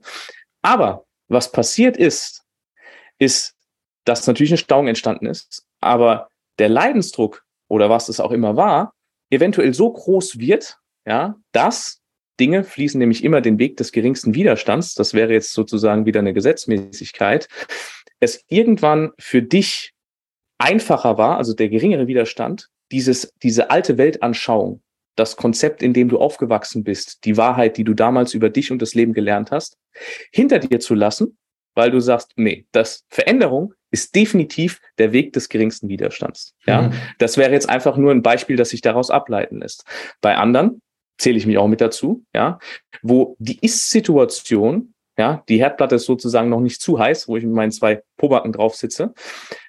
Aber 0.61 1.05
was 1.27 1.51
passiert 1.51 1.97
ist, 1.97 2.43
ist, 3.17 3.55
dass 4.05 4.27
natürlich 4.27 4.51
eine 4.51 4.59
Stauung 4.59 4.87
entstanden 4.87 5.25
ist, 5.25 5.65
aber 5.81 6.29
der 6.59 6.69
Leidensdruck 6.69 7.43
oder 7.67 7.89
was 7.89 8.07
es 8.07 8.19
auch 8.19 8.31
immer 8.31 8.55
war, 8.55 8.93
eventuell 9.29 9.73
so 9.73 9.91
groß 9.91 10.39
wird, 10.39 10.77
ja, 11.05 11.35
dass 11.51 12.01
Dinge 12.39 12.63
fließen 12.63 12.99
nämlich 12.99 13.23
immer 13.23 13.41
den 13.41 13.59
Weg 13.59 13.77
des 13.77 13.91
geringsten 13.91 14.35
Widerstands. 14.35 14.93
Das 14.93 15.13
wäre 15.13 15.33
jetzt 15.33 15.53
sozusagen 15.53 16.05
wieder 16.05 16.19
eine 16.19 16.33
Gesetzmäßigkeit. 16.33 17.47
Es 18.19 18.43
irgendwann 18.47 19.11
für 19.17 19.41
dich 19.41 19.93
einfacher 20.57 21.17
war, 21.17 21.37
also 21.37 21.53
der 21.53 21.69
geringere 21.69 22.07
Widerstand, 22.07 22.69
dieses, 22.91 23.33
diese 23.43 23.69
alte 23.69 23.97
Weltanschauung, 23.97 24.81
das 25.15 25.35
Konzept, 25.35 25.81
in 25.81 25.93
dem 25.93 26.09
du 26.09 26.19
aufgewachsen 26.19 26.83
bist, 26.83 27.25
die 27.25 27.37
Wahrheit, 27.37 27.77
die 27.77 27.83
du 27.83 27.93
damals 27.93 28.33
über 28.33 28.49
dich 28.49 28.71
und 28.71 28.81
das 28.81 28.93
Leben 28.93 29.13
gelernt 29.13 29.51
hast, 29.51 29.77
hinter 30.31 30.59
dir 30.59 30.79
zu 30.79 30.93
lassen, 30.93 31.37
weil 31.75 31.91
du 31.91 31.99
sagst, 31.99 32.33
nee, 32.35 32.65
das 32.71 33.05
Veränderung 33.09 33.73
ist 33.91 34.15
definitiv 34.15 34.81
der 34.97 35.11
Weg 35.11 35.33
des 35.33 35.49
geringsten 35.49 35.89
Widerstands. 35.89 36.55
Ja, 36.65 36.83
mhm. 36.83 36.93
das 37.19 37.37
wäre 37.37 37.51
jetzt 37.51 37.69
einfach 37.69 37.97
nur 37.97 38.11
ein 38.11 38.21
Beispiel, 38.21 38.55
das 38.55 38.69
sich 38.69 38.81
daraus 38.81 39.09
ableiten 39.09 39.59
lässt. 39.59 39.85
Bei 40.21 40.37
anderen 40.37 40.81
zähle 41.17 41.37
ich 41.37 41.45
mich 41.45 41.57
auch 41.57 41.67
mit 41.67 41.81
dazu, 41.81 42.23
ja, 42.33 42.59
wo 43.01 43.35
die 43.39 43.59
Ist-Situation, 43.59 44.93
ja, 45.17 45.43
die 45.49 45.59
Herdplatte 45.59 45.95
ist 45.95 46.05
sozusagen 46.05 46.49
noch 46.49 46.61
nicht 46.61 46.81
zu 46.81 46.99
heiß, 46.99 47.27
wo 47.27 47.37
ich 47.37 47.43
mit 47.43 47.53
meinen 47.53 47.71
zwei 47.71 48.03
Pobacken 48.17 48.51
drauf 48.51 48.75
sitze, 48.75 49.13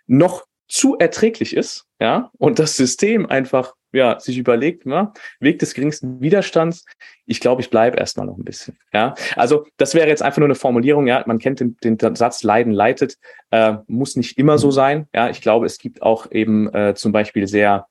noch 0.06 0.44
zu 0.68 0.96
erträglich 0.98 1.56
ist, 1.56 1.86
ja, 2.00 2.30
und 2.38 2.58
das 2.58 2.76
System 2.76 3.26
einfach, 3.26 3.74
ja, 3.92 4.20
sich 4.20 4.36
überlegt, 4.36 4.84
ja, 4.86 5.12
Weg 5.40 5.58
des 5.58 5.74
geringsten 5.74 6.20
Widerstands, 6.20 6.84
ich 7.24 7.40
glaube, 7.40 7.62
ich 7.62 7.70
bleibe 7.70 7.96
erstmal 7.96 8.26
noch 8.26 8.36
ein 8.36 8.44
bisschen, 8.44 8.78
ja. 8.92 9.14
Also, 9.34 9.66
das 9.78 9.94
wäre 9.94 10.08
jetzt 10.08 10.22
einfach 10.22 10.38
nur 10.38 10.46
eine 10.46 10.54
Formulierung, 10.54 11.06
ja, 11.06 11.24
man 11.26 11.38
kennt 11.38 11.60
den, 11.60 11.76
den 11.82 11.98
Satz 11.98 12.42
Leiden 12.42 12.72
leitet, 12.72 13.16
äh, 13.50 13.76
muss 13.86 14.16
nicht 14.16 14.38
immer 14.38 14.58
so 14.58 14.70
sein, 14.70 15.08
ja, 15.14 15.30
ich 15.30 15.40
glaube, 15.40 15.66
es 15.66 15.78
gibt 15.78 16.02
auch 16.02 16.30
eben 16.30 16.72
äh, 16.74 16.94
zum 16.94 17.12
Beispiel 17.12 17.46
sehr 17.46 17.86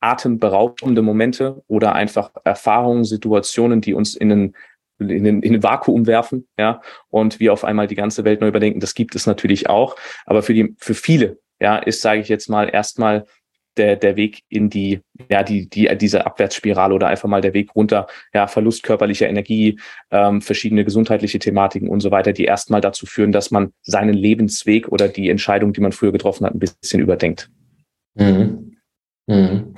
atemberaubende 0.00 1.02
Momente 1.02 1.62
oder 1.66 1.94
einfach 1.94 2.30
Erfahrungen, 2.44 3.04
Situationen, 3.04 3.80
die 3.80 3.94
uns 3.94 4.14
in 4.14 4.30
einen 4.32 4.56
in 5.00 5.22
den, 5.22 5.42
in 5.42 5.52
den 5.52 5.62
Vakuum 5.62 6.06
werfen, 6.06 6.48
ja, 6.58 6.80
und 7.08 7.38
wir 7.40 7.52
auf 7.52 7.64
einmal 7.64 7.86
die 7.86 7.94
ganze 7.94 8.24
Welt 8.24 8.40
neu 8.40 8.48
überdenken. 8.48 8.80
Das 8.80 8.94
gibt 8.94 9.14
es 9.14 9.26
natürlich 9.26 9.68
auch, 9.68 9.96
aber 10.26 10.42
für 10.42 10.54
die, 10.54 10.74
für 10.78 10.94
viele, 10.94 11.38
ja, 11.60 11.78
ist, 11.78 12.02
sage 12.02 12.20
ich 12.20 12.28
jetzt 12.28 12.48
mal, 12.48 12.68
erstmal 12.68 13.24
der, 13.78 13.96
der 13.96 14.16
Weg 14.16 14.42
in 14.48 14.68
die, 14.70 15.00
ja, 15.30 15.42
die, 15.42 15.68
die, 15.68 15.88
diese 15.96 16.26
Abwärtsspirale 16.26 16.94
oder 16.94 17.06
einfach 17.06 17.28
mal 17.28 17.40
der 17.40 17.54
Weg 17.54 17.74
runter, 17.74 18.06
ja, 18.34 18.46
Verlust 18.46 18.82
körperlicher 18.82 19.28
Energie, 19.28 19.78
ähm, 20.10 20.42
verschiedene 20.42 20.84
gesundheitliche 20.84 21.38
Thematiken 21.38 21.88
und 21.88 22.00
so 22.00 22.10
weiter, 22.10 22.32
die 22.32 22.44
erstmal 22.44 22.80
dazu 22.80 23.06
führen, 23.06 23.32
dass 23.32 23.50
man 23.50 23.72
seinen 23.82 24.14
Lebensweg 24.14 24.88
oder 24.88 25.08
die 25.08 25.30
Entscheidung, 25.30 25.72
die 25.72 25.80
man 25.80 25.92
früher 25.92 26.12
getroffen 26.12 26.44
hat, 26.44 26.54
ein 26.54 26.58
bisschen 26.58 27.00
überdenkt. 27.00 27.50
Mhm. 28.14 28.76
Mhm. 29.26 29.74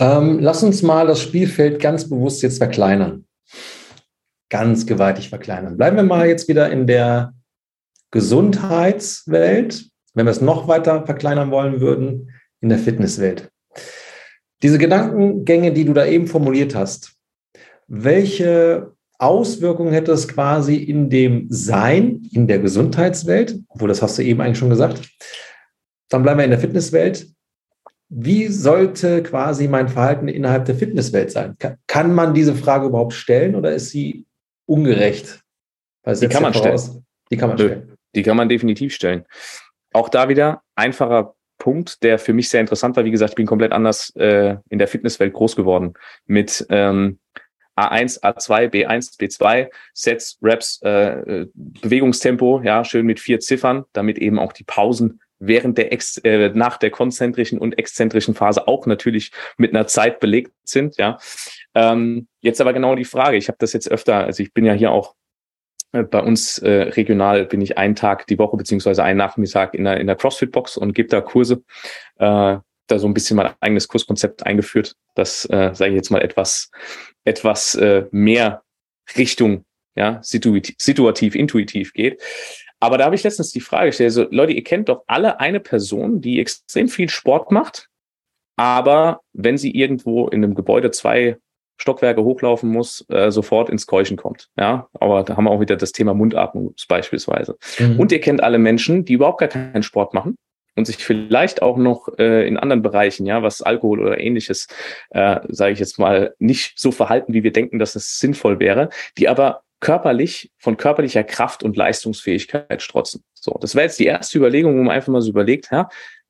Ähm, 0.00 0.38
lass 0.40 0.62
uns 0.62 0.82
mal 0.82 1.06
das 1.06 1.20
Spielfeld 1.22 1.80
ganz 1.80 2.08
bewusst 2.08 2.42
jetzt 2.42 2.58
verkleinern. 2.58 3.26
Ganz 4.50 4.86
gewaltig 4.86 5.28
verkleinern. 5.28 5.76
Bleiben 5.76 5.96
wir 5.96 6.04
mal 6.04 6.26
jetzt 6.26 6.48
wieder 6.48 6.70
in 6.70 6.86
der 6.86 7.34
Gesundheitswelt. 8.10 9.90
Wenn 10.18 10.26
wir 10.26 10.32
es 10.32 10.40
noch 10.40 10.66
weiter 10.66 11.06
verkleinern 11.06 11.52
wollen 11.52 11.80
würden, 11.80 12.32
in 12.60 12.70
der 12.70 12.80
Fitnesswelt. 12.80 13.52
Diese 14.64 14.76
Gedankengänge, 14.76 15.72
die 15.72 15.84
du 15.84 15.92
da 15.92 16.06
eben 16.06 16.26
formuliert 16.26 16.74
hast, 16.74 17.14
welche 17.86 18.90
Auswirkungen 19.18 19.92
hätte 19.92 20.10
es 20.10 20.26
quasi 20.26 20.74
in 20.74 21.08
dem 21.08 21.46
Sein, 21.50 22.28
in 22.32 22.48
der 22.48 22.58
Gesundheitswelt, 22.58 23.60
obwohl 23.68 23.86
das 23.88 24.02
hast 24.02 24.18
du 24.18 24.24
eben 24.24 24.40
eigentlich 24.40 24.58
schon 24.58 24.70
gesagt. 24.70 25.08
Dann 26.08 26.24
bleiben 26.24 26.38
wir 26.38 26.44
in 26.44 26.50
der 26.50 26.58
Fitnesswelt. 26.58 27.28
Wie 28.08 28.48
sollte 28.48 29.22
quasi 29.22 29.68
mein 29.68 29.88
Verhalten 29.88 30.26
innerhalb 30.26 30.64
der 30.64 30.74
Fitnesswelt 30.74 31.30
sein? 31.30 31.54
Kann 31.86 32.12
man 32.12 32.34
diese 32.34 32.56
Frage 32.56 32.86
überhaupt 32.86 33.12
stellen 33.12 33.54
oder 33.54 33.72
ist 33.72 33.90
sie 33.90 34.26
ungerecht? 34.66 35.44
Die 36.04 36.26
kann 36.26 36.42
man 36.42 36.54
stellen. 36.54 37.06
Die 37.30 37.36
kann 37.36 37.50
man 37.50 37.58
stellen. 37.58 37.92
Die 38.16 38.22
kann 38.24 38.36
man 38.36 38.48
definitiv 38.48 38.92
stellen. 38.92 39.24
Auch 39.92 40.08
da 40.08 40.28
wieder 40.28 40.62
einfacher 40.74 41.34
Punkt, 41.58 42.02
der 42.02 42.18
für 42.18 42.32
mich 42.32 42.48
sehr 42.48 42.60
interessant 42.60 42.96
war. 42.96 43.04
Wie 43.04 43.10
gesagt, 43.10 43.30
ich 43.30 43.36
bin 43.36 43.46
komplett 43.46 43.72
anders 43.72 44.14
äh, 44.16 44.56
in 44.68 44.78
der 44.78 44.88
Fitnesswelt 44.88 45.32
groß 45.32 45.56
geworden 45.56 45.94
mit 46.26 46.64
ähm, 46.70 47.18
A1, 47.76 48.22
A2, 48.22 48.70
B1, 48.70 49.18
B2, 49.18 49.68
Sets, 49.92 50.38
Reps, 50.42 50.80
äh, 50.82 51.46
Bewegungstempo, 51.54 52.60
ja, 52.62 52.84
schön 52.84 53.06
mit 53.06 53.20
vier 53.20 53.40
Ziffern, 53.40 53.84
damit 53.92 54.18
eben 54.18 54.38
auch 54.38 54.52
die 54.52 54.64
Pausen 54.64 55.20
während 55.40 55.78
der 55.78 55.92
Ex 55.92 56.16
äh, 56.18 56.50
nach 56.54 56.78
der 56.78 56.90
konzentrischen 56.90 57.58
und 57.58 57.78
exzentrischen 57.78 58.34
Phase 58.34 58.66
auch 58.66 58.86
natürlich 58.86 59.30
mit 59.56 59.72
einer 59.72 59.86
Zeit 59.86 60.18
belegt 60.18 60.52
sind. 60.64 60.96
Ja, 60.96 61.18
ähm, 61.74 62.26
jetzt 62.40 62.60
aber 62.60 62.72
genau 62.72 62.96
die 62.96 63.04
Frage. 63.04 63.36
Ich 63.36 63.48
habe 63.48 63.58
das 63.60 63.72
jetzt 63.72 63.90
öfter, 63.90 64.24
also 64.24 64.42
ich 64.42 64.52
bin 64.52 64.64
ja 64.64 64.72
hier 64.72 64.90
auch 64.90 65.14
äh, 65.14 65.17
bei 65.92 66.20
uns 66.20 66.58
äh, 66.58 66.82
regional 66.82 67.46
bin 67.46 67.60
ich 67.60 67.78
einen 67.78 67.94
Tag 67.94 68.26
die 68.26 68.38
Woche 68.38 68.56
beziehungsweise 68.56 69.02
einen 69.02 69.18
Nachmittag 69.18 69.74
in 69.74 69.84
der, 69.84 69.98
in 70.00 70.06
der 70.06 70.16
CrossFit-Box 70.16 70.76
und 70.76 70.92
gebe 70.92 71.08
da 71.08 71.20
Kurse. 71.20 71.62
Äh, 72.16 72.58
da 72.88 72.98
so 72.98 73.06
ein 73.06 73.14
bisschen 73.14 73.36
mein 73.36 73.52
eigenes 73.60 73.88
Kurskonzept 73.88 74.46
eingeführt, 74.46 74.96
das, 75.14 75.44
äh, 75.46 75.74
sage 75.74 75.90
ich 75.90 75.96
jetzt 75.96 76.10
mal, 76.10 76.22
etwas, 76.22 76.70
etwas 77.24 77.74
äh, 77.74 78.06
mehr 78.10 78.62
Richtung 79.16 79.64
ja, 79.94 80.20
situativ, 80.22 80.74
situativ, 80.78 81.34
intuitiv 81.34 81.92
geht. 81.92 82.22
Aber 82.80 82.96
da 82.98 83.04
habe 83.04 83.14
ich 83.14 83.24
letztens 83.24 83.50
die 83.50 83.60
Frage 83.60 83.86
gestellt, 83.86 84.08
also 84.08 84.26
Leute, 84.30 84.52
ihr 84.52 84.64
kennt 84.64 84.88
doch 84.88 85.02
alle 85.06 85.40
eine 85.40 85.60
Person, 85.60 86.20
die 86.20 86.40
extrem 86.40 86.88
viel 86.88 87.08
Sport 87.08 87.50
macht, 87.50 87.88
aber 88.56 89.20
wenn 89.32 89.58
sie 89.58 89.72
irgendwo 89.72 90.28
in 90.28 90.44
einem 90.44 90.54
Gebäude 90.54 90.90
zwei 90.90 91.38
Stockwerke 91.78 92.22
hochlaufen 92.22 92.70
muss, 92.70 93.04
äh, 93.08 93.30
sofort 93.30 93.70
ins 93.70 93.86
Keuchen 93.86 94.16
kommt. 94.16 94.48
Ja, 94.58 94.88
aber 94.92 95.22
da 95.22 95.36
haben 95.36 95.44
wir 95.44 95.50
auch 95.50 95.60
wieder 95.60 95.76
das 95.76 95.92
Thema 95.92 96.12
Mundatmung 96.12 96.74
beispielsweise. 96.88 97.56
Mhm. 97.78 97.98
Und 97.98 98.12
ihr 98.12 98.20
kennt 98.20 98.42
alle 98.42 98.58
Menschen, 98.58 99.04
die 99.04 99.14
überhaupt 99.14 99.38
gar 99.38 99.48
keinen 99.48 99.82
Sport 99.82 100.12
machen 100.12 100.36
und 100.76 100.86
sich 100.86 100.96
vielleicht 100.96 101.62
auch 101.62 101.76
noch 101.76 102.08
äh, 102.18 102.46
in 102.46 102.56
anderen 102.56 102.82
Bereichen, 102.82 103.26
ja, 103.26 103.42
was 103.42 103.62
Alkohol 103.62 104.00
oder 104.00 104.20
ähnliches, 104.20 104.66
äh, 105.10 105.40
sage 105.48 105.72
ich 105.72 105.78
jetzt 105.78 105.98
mal, 105.98 106.34
nicht 106.38 106.78
so 106.78 106.90
verhalten, 106.90 107.32
wie 107.32 107.42
wir 107.42 107.52
denken, 107.52 107.78
dass 107.78 107.96
es 107.96 108.18
sinnvoll 108.18 108.58
wäre, 108.58 108.88
die 109.16 109.28
aber 109.28 109.62
körperlich 109.80 110.50
von 110.58 110.76
körperlicher 110.76 111.22
Kraft 111.22 111.62
und 111.62 111.76
Leistungsfähigkeit 111.76 112.82
strotzen. 112.82 113.22
So, 113.34 113.56
das 113.60 113.74
wäre 113.74 113.84
jetzt 113.84 113.98
die 113.98 114.06
erste 114.06 114.38
Überlegung, 114.38 114.76
wo 114.76 114.82
man 114.82 114.94
einfach 114.94 115.12
mal 115.12 115.22
so 115.22 115.30
überlegt, 115.30 115.68
ja, 115.70 115.88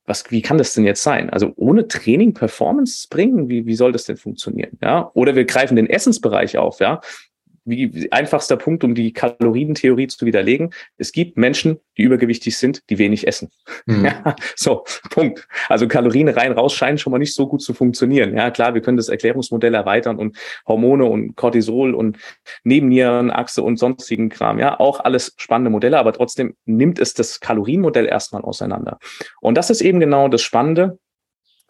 was, 0.08 0.30
wie 0.30 0.42
kann 0.42 0.58
das 0.58 0.74
denn 0.74 0.84
jetzt 0.84 1.02
sein? 1.02 1.30
Also 1.30 1.52
ohne 1.56 1.86
Training 1.86 2.34
Performance 2.34 3.06
bringen, 3.08 3.48
wie, 3.48 3.66
wie 3.66 3.74
soll 3.74 3.92
das 3.92 4.04
denn 4.04 4.16
funktionieren? 4.16 4.78
Ja, 4.82 5.10
oder 5.14 5.36
wir 5.36 5.44
greifen 5.44 5.76
den 5.76 5.88
Essensbereich 5.88 6.58
auf, 6.58 6.80
ja 6.80 7.00
wie 7.68 8.10
einfachster 8.10 8.56
Punkt, 8.56 8.84
um 8.84 8.94
die 8.94 9.12
Kalorientheorie 9.12 10.06
zu 10.08 10.26
widerlegen. 10.26 10.70
Es 10.96 11.12
gibt 11.12 11.36
Menschen, 11.36 11.78
die 11.96 12.02
übergewichtig 12.02 12.56
sind, 12.56 12.82
die 12.90 12.98
wenig 12.98 13.26
essen. 13.26 13.50
Mhm. 13.86 14.08
Ja, 14.08 14.36
so, 14.56 14.84
Punkt. 15.10 15.46
Also 15.68 15.86
Kalorien 15.86 16.28
rein, 16.28 16.52
raus 16.52 16.72
scheinen 16.72 16.96
schon 16.96 17.10
mal 17.10 17.18
nicht 17.18 17.34
so 17.34 17.46
gut 17.46 17.60
zu 17.60 17.74
funktionieren. 17.74 18.34
Ja, 18.34 18.50
klar, 18.50 18.72
wir 18.72 18.80
können 18.80 18.96
das 18.96 19.10
Erklärungsmodell 19.10 19.74
erweitern 19.74 20.16
und 20.18 20.38
Hormone 20.66 21.04
und 21.04 21.36
Cortisol 21.36 21.94
und 21.94 22.16
Nebennierenachse 22.64 23.62
und 23.62 23.78
sonstigen 23.78 24.30
Kram. 24.30 24.58
Ja, 24.58 24.80
auch 24.80 25.00
alles 25.00 25.34
spannende 25.36 25.70
Modelle, 25.70 25.98
aber 25.98 26.12
trotzdem 26.14 26.54
nimmt 26.64 26.98
es 26.98 27.12
das 27.12 27.40
Kalorienmodell 27.40 28.06
erstmal 28.06 28.42
auseinander. 28.42 28.98
Und 29.40 29.56
das 29.58 29.68
ist 29.68 29.82
eben 29.82 30.00
genau 30.00 30.28
das 30.28 30.40
Spannende, 30.40 30.98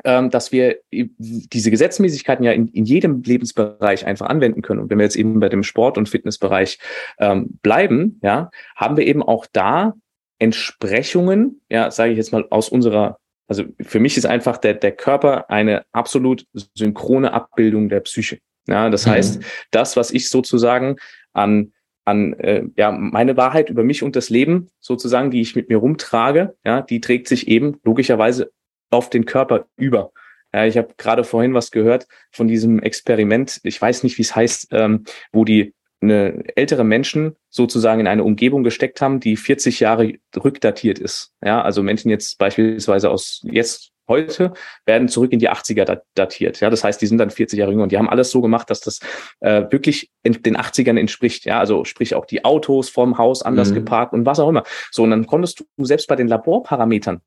dass 0.04 0.52
wir 0.52 0.78
diese 0.90 1.70
Gesetzmäßigkeiten 1.70 2.44
ja 2.44 2.52
in, 2.52 2.68
in 2.68 2.84
jedem 2.84 3.22
Lebensbereich 3.22 4.06
einfach 4.06 4.28
anwenden 4.28 4.62
können. 4.62 4.80
Und 4.80 4.90
wenn 4.90 4.98
wir 4.98 5.04
jetzt 5.04 5.16
eben 5.16 5.40
bei 5.40 5.48
dem 5.48 5.64
Sport- 5.64 5.98
und 5.98 6.08
Fitnessbereich 6.08 6.78
ähm, 7.18 7.58
bleiben, 7.62 8.20
ja, 8.22 8.50
haben 8.76 8.96
wir 8.96 9.06
eben 9.06 9.22
auch 9.22 9.46
da 9.52 9.94
Entsprechungen, 10.38 11.60
ja, 11.68 11.90
sage 11.90 12.12
ich 12.12 12.16
jetzt 12.16 12.32
mal 12.32 12.46
aus 12.50 12.68
unserer, 12.68 13.18
also 13.48 13.64
für 13.80 13.98
mich 13.98 14.16
ist 14.16 14.26
einfach 14.26 14.58
der, 14.58 14.74
der 14.74 14.92
Körper 14.92 15.50
eine 15.50 15.84
absolut 15.92 16.46
synchrone 16.74 17.32
Abbildung 17.32 17.88
der 17.88 18.00
Psyche. 18.00 18.38
Ja, 18.68 18.90
das 18.90 19.06
mhm. 19.06 19.10
heißt, 19.10 19.42
das, 19.72 19.96
was 19.96 20.10
ich 20.10 20.28
sozusagen 20.28 20.96
an 21.32 21.72
an 22.08 22.32
äh, 22.34 22.64
ja 22.76 22.90
meine 22.90 23.36
Wahrheit 23.36 23.68
über 23.68 23.84
mich 23.84 24.02
und 24.02 24.16
das 24.16 24.30
Leben 24.30 24.70
sozusagen, 24.80 25.30
die 25.30 25.42
ich 25.42 25.54
mit 25.54 25.68
mir 25.68 25.76
rumtrage, 25.76 26.56
ja, 26.64 26.80
die 26.80 27.02
trägt 27.02 27.28
sich 27.28 27.48
eben 27.48 27.80
logischerweise 27.84 28.50
auf 28.90 29.10
den 29.10 29.24
Körper 29.24 29.66
über. 29.76 30.12
Ja, 30.52 30.64
ich 30.64 30.78
habe 30.78 30.94
gerade 30.96 31.24
vorhin 31.24 31.54
was 31.54 31.70
gehört 31.70 32.06
von 32.30 32.48
diesem 32.48 32.80
Experiment. 32.80 33.60
Ich 33.64 33.80
weiß 33.80 34.02
nicht, 34.02 34.16
wie 34.18 34.22
es 34.22 34.34
heißt, 34.34 34.68
ähm, 34.72 35.04
wo 35.32 35.44
die 35.44 35.74
eine 36.00 36.44
ältere 36.54 36.84
Menschen 36.84 37.36
sozusagen 37.50 38.00
in 38.00 38.06
eine 38.06 38.24
Umgebung 38.24 38.62
gesteckt 38.62 39.00
haben, 39.00 39.20
die 39.20 39.36
40 39.36 39.80
Jahre 39.80 40.14
rückdatiert 40.36 40.98
ist. 40.98 41.32
Ja, 41.44 41.60
also 41.60 41.82
Menschen 41.82 42.08
jetzt 42.08 42.38
beispielsweise 42.38 43.10
aus 43.10 43.40
jetzt 43.42 43.90
heute 44.06 44.54
werden 44.86 45.08
zurück 45.08 45.32
in 45.32 45.38
die 45.38 45.50
80er 45.50 46.00
datiert. 46.14 46.60
Ja, 46.60 46.70
das 46.70 46.82
heißt, 46.82 47.00
die 47.02 47.06
sind 47.06 47.18
dann 47.18 47.30
40 47.30 47.58
Jahre 47.58 47.72
jünger 47.72 47.82
und 47.82 47.92
die 47.92 47.98
haben 47.98 48.08
alles 48.08 48.30
so 48.30 48.40
gemacht, 48.40 48.70
dass 48.70 48.80
das 48.80 49.00
äh, 49.40 49.64
wirklich 49.70 50.10
den 50.24 50.56
80ern 50.56 50.98
entspricht. 50.98 51.44
Ja, 51.44 51.58
also 51.58 51.84
sprich 51.84 52.14
auch 52.14 52.24
die 52.24 52.44
Autos 52.44 52.88
vorm 52.88 53.18
Haus 53.18 53.42
anders 53.42 53.70
mhm. 53.70 53.74
geparkt 53.74 54.14
und 54.14 54.24
was 54.24 54.40
auch 54.40 54.48
immer. 54.48 54.64
So, 54.90 55.02
und 55.02 55.10
dann 55.10 55.26
konntest 55.26 55.60
du 55.60 55.84
selbst 55.84 56.08
bei 56.08 56.16
den 56.16 56.28
Laborparametern 56.28 57.20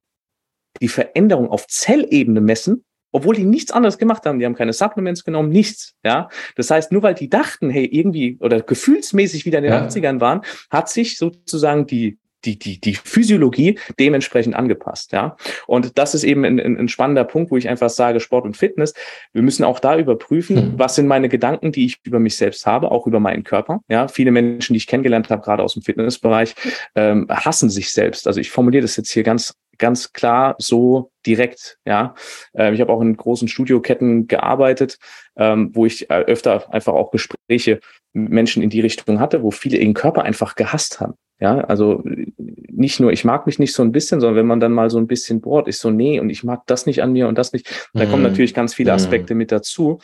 die 0.81 0.87
Veränderung 0.87 1.49
auf 1.49 1.67
Zellebene 1.67 2.41
messen, 2.41 2.85
obwohl 3.11 3.35
die 3.35 3.43
nichts 3.43 3.71
anderes 3.71 3.97
gemacht 3.97 4.25
haben. 4.25 4.39
Die 4.39 4.45
haben 4.45 4.55
keine 4.55 4.73
Supplements 4.73 5.23
genommen, 5.23 5.49
nichts. 5.49 5.95
Ja, 6.03 6.29
das 6.55 6.71
heißt, 6.71 6.91
nur 6.91 7.03
weil 7.03 7.13
die 7.13 7.29
dachten, 7.29 7.69
hey, 7.69 7.85
irgendwie 7.85 8.37
oder 8.39 8.61
gefühlsmäßig 8.61 9.45
wieder 9.45 9.57
in 9.59 9.65
den 9.65 9.73
ja. 9.73 9.85
80ern 9.85 10.21
waren, 10.21 10.41
hat 10.69 10.89
sich 10.89 11.17
sozusagen 11.17 11.87
die 11.87 12.17
die, 12.45 12.57
die, 12.57 12.79
die 12.79 12.95
Physiologie 12.95 13.77
dementsprechend 13.99 14.55
angepasst. 14.55 15.11
Ja? 15.11 15.35
Und 15.67 15.97
das 15.97 16.15
ist 16.15 16.23
eben 16.23 16.43
ein, 16.43 16.59
ein, 16.59 16.87
spannender 16.87 17.23
Punkt, 17.23 17.51
wo 17.51 17.57
ich 17.57 17.69
einfach 17.69 17.89
sage, 17.89 18.19
Sport 18.19 18.45
und 18.45 18.57
Fitness, 18.57 18.93
wir 19.33 19.41
müssen 19.41 19.63
auch 19.63 19.79
da 19.79 19.97
überprüfen, 19.97 20.55
mhm. 20.55 20.73
was 20.77 20.95
sind 20.95 21.07
meine 21.07 21.29
Gedanken, 21.29 21.71
die 21.71 21.85
ich 21.85 21.99
über 22.03 22.19
mich 22.19 22.35
selbst 22.35 22.65
habe, 22.65 22.91
auch 22.91 23.07
über 23.07 23.19
meinen 23.19 23.43
Körper. 23.43 23.81
Ja? 23.89 24.07
Viele 24.07 24.31
Menschen, 24.31 24.73
die 24.73 24.77
ich 24.77 24.87
kennengelernt 24.87 25.29
habe, 25.29 25.41
gerade 25.41 25.63
aus 25.63 25.73
dem 25.73 25.83
Fitnessbereich, 25.83 26.55
ähm, 26.95 27.27
hassen 27.29 27.69
sich 27.69 27.91
selbst. 27.91 28.27
Also 28.27 28.39
ich 28.39 28.49
formuliere 28.49 28.81
das 28.81 28.95
jetzt 28.95 29.11
hier 29.11 29.23
ganz 29.23 29.53
ganz 29.81 30.13
klar 30.13 30.55
so 30.59 31.11
direkt. 31.25 31.77
Ja, 31.85 32.15
ähm, 32.53 32.73
ich 32.73 32.79
habe 32.79 32.93
auch 32.93 33.01
in 33.01 33.17
großen 33.17 33.49
Studioketten 33.49 34.27
gearbeitet, 34.27 34.97
ähm, 35.35 35.71
wo 35.73 35.85
ich 35.85 36.09
äh, 36.09 36.13
öfter 36.13 36.73
einfach 36.73 36.93
auch 36.93 37.11
Gespräche 37.11 37.81
mit 38.13 38.31
Menschen 38.31 38.63
in 38.63 38.69
die 38.69 38.79
Richtung 38.79 39.19
hatte, 39.19 39.43
wo 39.43 39.51
viele 39.51 39.77
ihren 39.77 39.93
Körper 39.93 40.23
einfach 40.23 40.55
gehasst 40.55 41.01
haben. 41.01 41.15
Ja, 41.39 41.61
also 41.61 42.03
nicht 42.37 42.99
nur, 42.99 43.11
ich 43.11 43.25
mag 43.25 43.47
mich 43.47 43.57
nicht 43.57 43.73
so 43.73 43.81
ein 43.81 43.91
bisschen, 43.91 44.21
sondern 44.21 44.37
wenn 44.37 44.45
man 44.45 44.59
dann 44.59 44.73
mal 44.73 44.91
so 44.91 44.99
ein 44.99 45.07
bisschen 45.07 45.41
bohrt, 45.41 45.67
ist 45.67 45.81
so, 45.81 45.89
nee, 45.89 46.19
und 46.19 46.29
ich 46.29 46.43
mag 46.43 46.61
das 46.67 46.85
nicht 46.85 47.01
an 47.01 47.13
mir 47.13 47.27
und 47.27 47.37
das 47.37 47.51
nicht. 47.51 47.89
Da 47.93 48.05
mhm. 48.05 48.11
kommen 48.11 48.23
natürlich 48.23 48.53
ganz 48.53 48.75
viele 48.75 48.91
mhm. 48.91 48.95
Aspekte 48.95 49.33
mhm. 49.33 49.39
mit 49.39 49.51
dazu. 49.51 49.99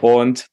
Und 0.00 0.46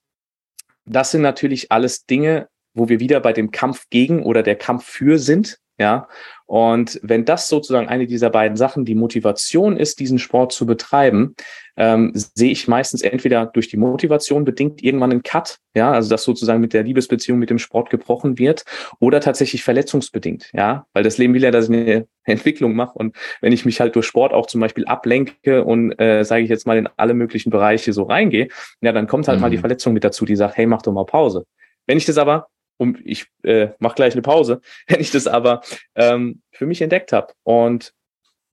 das 0.84 1.12
sind 1.12 1.22
natürlich 1.22 1.70
alles 1.70 2.04
Dinge, 2.04 2.48
wo 2.74 2.88
wir 2.88 2.98
wieder 2.98 3.20
bei 3.20 3.32
dem 3.32 3.52
Kampf 3.52 3.86
gegen 3.90 4.24
oder 4.24 4.42
der 4.42 4.56
Kampf 4.56 4.84
für 4.86 5.18
sind. 5.18 5.60
Ja, 5.78 6.08
und 6.46 6.98
wenn 7.02 7.24
das 7.24 7.48
sozusagen 7.48 7.88
eine 7.88 8.06
dieser 8.06 8.30
beiden 8.30 8.56
Sachen 8.56 8.84
die 8.84 8.96
Motivation 8.96 9.76
ist, 9.76 10.00
diesen 10.00 10.18
Sport 10.18 10.52
zu 10.52 10.66
betreiben, 10.66 11.36
ähm, 11.76 12.10
sehe 12.14 12.50
ich 12.50 12.66
meistens 12.66 13.02
entweder 13.02 13.46
durch 13.46 13.68
die 13.68 13.76
Motivation 13.76 14.44
bedingt 14.44 14.82
irgendwann 14.82 15.12
einen 15.12 15.22
Cut, 15.22 15.58
ja, 15.74 15.92
also 15.92 16.10
dass 16.10 16.24
sozusagen 16.24 16.60
mit 16.60 16.72
der 16.72 16.82
Liebesbeziehung 16.82 17.38
mit 17.38 17.50
dem 17.50 17.58
Sport 17.60 17.90
gebrochen 17.90 18.38
wird, 18.38 18.64
oder 18.98 19.20
tatsächlich 19.20 19.62
verletzungsbedingt, 19.62 20.50
ja, 20.52 20.86
weil 20.94 21.04
das 21.04 21.18
Leben 21.18 21.34
will 21.34 21.42
ja, 21.44 21.52
dass 21.52 21.68
ich 21.68 21.76
eine 21.76 22.08
Entwicklung 22.24 22.74
mache 22.74 22.98
und 22.98 23.14
wenn 23.40 23.52
ich 23.52 23.64
mich 23.64 23.80
halt 23.80 23.94
durch 23.94 24.06
Sport 24.06 24.32
auch 24.32 24.46
zum 24.46 24.60
Beispiel 24.60 24.86
ablenke 24.86 25.62
und 25.62 25.92
äh, 26.00 26.24
sage 26.24 26.42
ich 26.42 26.50
jetzt 26.50 26.66
mal 26.66 26.76
in 26.76 26.88
alle 26.96 27.14
möglichen 27.14 27.50
Bereiche 27.50 27.92
so 27.92 28.02
reingehe, 28.02 28.48
ja, 28.80 28.90
dann 28.90 29.06
kommt 29.06 29.28
halt 29.28 29.38
mhm. 29.38 29.42
mal 29.42 29.50
die 29.50 29.58
mhm. 29.58 29.62
Verletzung 29.62 29.92
mit 29.92 30.02
dazu, 30.02 30.24
die 30.24 30.34
sagt, 30.34 30.56
hey, 30.56 30.66
mach 30.66 30.82
doch 30.82 30.92
mal 30.92 31.06
Pause. 31.06 31.44
Wenn 31.86 31.98
ich 31.98 32.04
das 32.04 32.18
aber 32.18 32.48
und 32.78 32.98
ich 33.04 33.26
äh, 33.42 33.68
mache 33.78 33.96
gleich 33.96 34.14
eine 34.14 34.22
Pause, 34.22 34.60
wenn 34.86 35.00
ich 35.00 35.10
das 35.10 35.26
aber 35.26 35.60
ähm, 35.94 36.42
für 36.50 36.66
mich 36.66 36.80
entdeckt 36.80 37.12
habe 37.12 37.32
und 37.42 37.92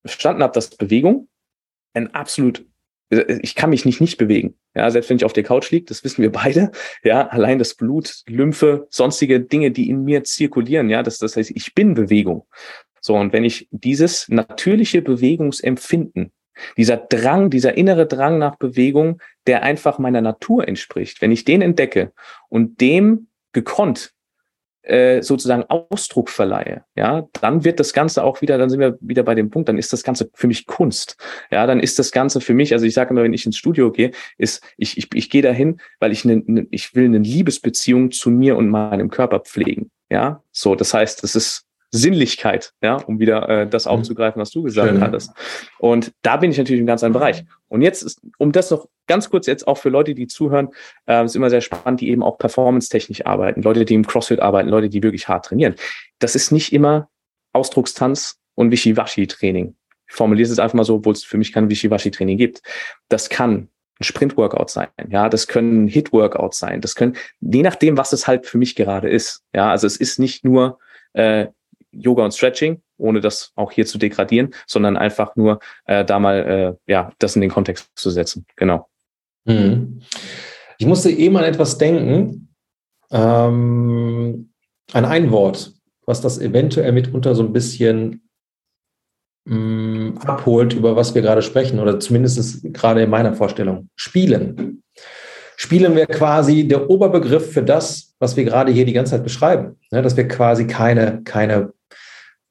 verstanden 0.02 0.44
habe, 0.44 0.54
dass 0.54 0.70
Bewegung 0.70 1.30
ein 1.94 2.14
absolut 2.14 2.66
äh, 3.10 3.40
ich 3.42 3.56
kann 3.56 3.70
mich 3.70 3.86
nicht 3.86 4.02
nicht 4.02 4.18
bewegen. 4.18 4.56
Ja, 4.76 4.90
selbst 4.92 5.10
wenn 5.10 5.18
ich 5.18 5.26
auf 5.26 5.34
der 5.34 5.44
Couch 5.44 5.72
liege, 5.72 5.86
das 5.86 6.04
wissen 6.04 6.22
wir 6.22 6.32
beide. 6.32 6.72
Ja, 7.04 7.28
allein 7.28 7.60
das 7.60 7.76
Blut, 7.76 8.24
Lymphe, 8.28 8.88
sonstige 8.90 9.40
Dinge, 9.40 9.72
die 9.72 9.90
in 9.90 10.04
mir 10.04 10.24
zirkulieren. 10.24 10.90
Ja, 10.90 11.04
das, 11.04 11.20
das 11.20 11.38
heißt, 11.38 11.52
ich 11.52 11.74
bin 11.74 11.94
Bewegung. 11.94 12.46
So, 13.00 13.16
und 13.16 13.32
wenn 13.32 13.44
ich 13.44 13.68
dieses 13.70 14.28
natürliche 14.30 15.04
Bewegungsempfinden, 15.04 16.32
dieser 16.78 16.98
Drang, 16.98 17.52
dieser 17.52 17.78
innere 17.78 18.08
Drang 18.08 18.40
nach 18.40 18.56
Bewegung, 18.56 19.22
der 19.46 19.62
einfach 19.62 20.00
meiner 20.00 20.22
Natur 20.22 20.68
entspricht, 20.68 21.22
wenn 21.22 21.32
ich 21.32 21.46
den 21.46 21.62
entdecke 21.62 22.14
und 22.50 22.82
dem 22.82 23.28
gekonnt 23.52 24.15
äh, 24.86 25.22
sozusagen 25.22 25.64
Ausdruck 25.64 26.30
verleihe, 26.30 26.84
ja, 26.96 27.28
dann 27.42 27.64
wird 27.64 27.80
das 27.80 27.94
Ganze 27.94 28.24
auch 28.24 28.42
wieder, 28.42 28.58
dann 28.58 28.70
sind 28.70 28.80
wir 28.80 28.98
wieder 29.02 29.24
bei 29.24 29.36
dem 29.36 29.50
Punkt, 29.50 29.70
dann 29.70 29.78
ist 29.78 29.94
das 29.94 30.04
Ganze 30.04 30.30
für 30.34 30.48
mich 30.48 30.66
Kunst. 30.66 31.18
Ja, 31.52 31.68
dann 31.68 31.80
ist 31.80 32.00
das 32.00 32.12
Ganze 32.12 32.42
für 32.42 32.54
mich, 32.54 32.74
also 32.74 32.86
ich 32.86 32.94
sage 32.94 33.12
immer, 33.12 33.24
wenn 33.24 33.34
ich 33.34 33.46
ins 33.46 33.58
Studio 33.58 33.92
gehe, 33.92 34.12
ist, 34.38 34.64
ich, 34.78 34.98
ich, 34.98 35.10
ich 35.14 35.30
gehe 35.30 35.42
dahin, 35.42 35.80
weil 36.00 36.12
ich 36.12 36.26
eine, 36.26 36.38
ne, 36.46 36.68
ich 36.72 36.96
will 36.96 37.06
eine 37.06 37.20
Liebesbeziehung 37.20 38.12
zu 38.12 38.30
mir 38.30 38.58
und 38.58 38.70
meinem 38.70 39.10
Körper 39.10 39.40
pflegen. 39.40 39.92
Ja, 40.10 40.44
so, 40.52 40.76
das 40.76 40.94
heißt, 40.94 41.24
es 41.24 41.36
ist 41.36 41.65
Sinnlichkeit, 41.92 42.74
ja, 42.82 42.96
um 42.96 43.20
wieder 43.20 43.48
äh, 43.48 43.68
das 43.68 43.86
mhm. 43.86 43.92
aufzugreifen, 43.92 44.42
was 44.42 44.52
du 44.52 44.64
gesagt 44.64 44.90
Schön, 44.90 45.02
hattest. 45.02 45.32
Und 45.80 46.12
da 46.22 46.38
bin 46.38 46.52
ich 46.52 46.58
natürlich 46.58 46.82
im 46.82 46.88
ganz 46.88 47.04
anderen 47.04 47.22
Bereich. 47.22 47.46
Und 47.68 47.82
jetzt 47.82 48.04
ist, 48.04 48.22
um 48.38 48.52
das 48.52 48.72
noch 48.72 48.88
ganz 49.08 49.30
kurz 49.30 49.48
jetzt 49.48 49.68
auch 49.68 49.78
für 49.78 49.90
Leute, 49.90 50.16
die 50.16 50.28
zuhören, 50.28 50.70
äh, 51.08 51.24
ist 51.24 51.36
immer 51.36 51.50
sehr 51.50 51.62
spannend, 51.62 52.02
die 52.02 52.10
eben 52.10 52.24
auch 52.24 52.38
performance-technisch 52.38 53.26
arbeiten, 53.26 53.62
Leute, 53.62 53.86
die 53.86 53.94
im 53.94 54.06
CrossFit 54.06 54.40
arbeiten, 54.40 54.70
Leute, 54.70 54.90
die 54.90 55.04
wirklich 55.04 55.28
hart 55.28 55.46
trainieren. 55.46 55.76
Das 56.20 56.36
ist 56.36 56.52
nicht 56.52 56.74
immer 56.74 57.10
Ausdruckstanz 57.54 58.40
und 58.56 58.72
Wischiwaschi-Training. 58.72 59.76
Ich 60.08 60.16
formuliere 60.16 60.44
es 60.44 60.50
jetzt 60.50 60.60
einfach 60.60 60.76
mal 60.76 60.84
so, 60.84 60.96
obwohl 60.96 61.14
es 61.14 61.24
für 61.24 61.38
mich 61.38 61.52
kein 61.52 61.70
Wischiwaschi-Training 61.70 62.38
gibt. 62.38 62.62
Das 63.10 63.30
kann 63.30 63.70
ein 64.00 64.04
Sprint-Workout 64.04 64.70
sein, 64.70 64.90
ja, 65.08 65.30
das 65.30 65.48
können 65.48 65.88
Hit-Workouts 65.88 66.60
sein, 66.60 66.82
das 66.82 66.96
können, 66.96 67.16
je 67.40 67.62
nachdem, 67.62 67.98
was 67.98 68.12
es 68.12 68.28
halt 68.28 68.46
für 68.46 68.58
mich 68.58 68.76
gerade 68.76 69.10
ist, 69.10 69.44
ja, 69.54 69.72
also 69.72 69.88
es 69.88 69.96
ist 69.96 70.20
nicht 70.20 70.44
nur 70.44 70.80
äh, 71.14 71.48
Yoga 71.98 72.24
und 72.24 72.34
Stretching, 72.34 72.82
ohne 72.98 73.22
das 73.22 73.52
auch 73.56 73.72
hier 73.72 73.86
zu 73.86 73.98
degradieren, 73.98 74.54
sondern 74.68 74.98
einfach 74.98 75.36
nur 75.36 75.60
äh, 75.86 76.06
da 76.06 76.20
mal 76.20 76.78
äh, 76.88 76.92
ja 76.92 77.12
das 77.20 77.36
in 77.36 77.42
den 77.42 77.52
Kontext 77.52 77.90
zu 77.96 78.10
setzen. 78.10 78.46
Genau. 78.56 78.88
Mhm. 79.46 80.02
Ich 80.78 80.86
musste 80.86 81.10
eben 81.10 81.38
an 81.38 81.44
etwas 81.46 81.78
denken, 81.78 82.50
ähm, 83.12 84.50
an 84.92 85.06
ein 85.06 85.32
Wort, 85.32 85.74
was 86.06 86.22
das 86.22 86.40
eventuell 86.40 86.92
mitunter 86.92 87.36
so 87.36 87.44
ein 87.44 87.54
bisschen 87.54 88.30
mh, 89.46 89.56
mm, 89.56 90.18
abholt, 90.26 90.74
über 90.74 90.96
was 90.96 91.16
wir 91.16 91.22
gerade 91.22 91.42
sprechen, 91.42 91.80
oder 91.80 92.00
zumindest 92.00 92.64
gerade 92.74 93.04
in 93.04 93.10
meiner 93.10 93.34
Vorstellung. 93.34 93.90
Spielen. 93.96 94.84
Spielen 95.58 95.96
wir 95.96 96.06
quasi 96.06 96.68
der 96.68 96.90
Oberbegriff 96.90 97.54
für 97.54 97.64
das, 97.64 98.14
was 98.20 98.36
wir 98.36 98.44
gerade 98.44 98.74
hier 98.74 98.86
die 98.86 98.94
ganze 98.94 99.12
Zeit 99.12 99.24
beschreiben. 99.24 99.78
Ja, 99.92 100.02
dass 100.02 100.18
wir 100.18 100.28
quasi 100.28 100.68
keine, 100.68 101.22
keine 101.24 101.72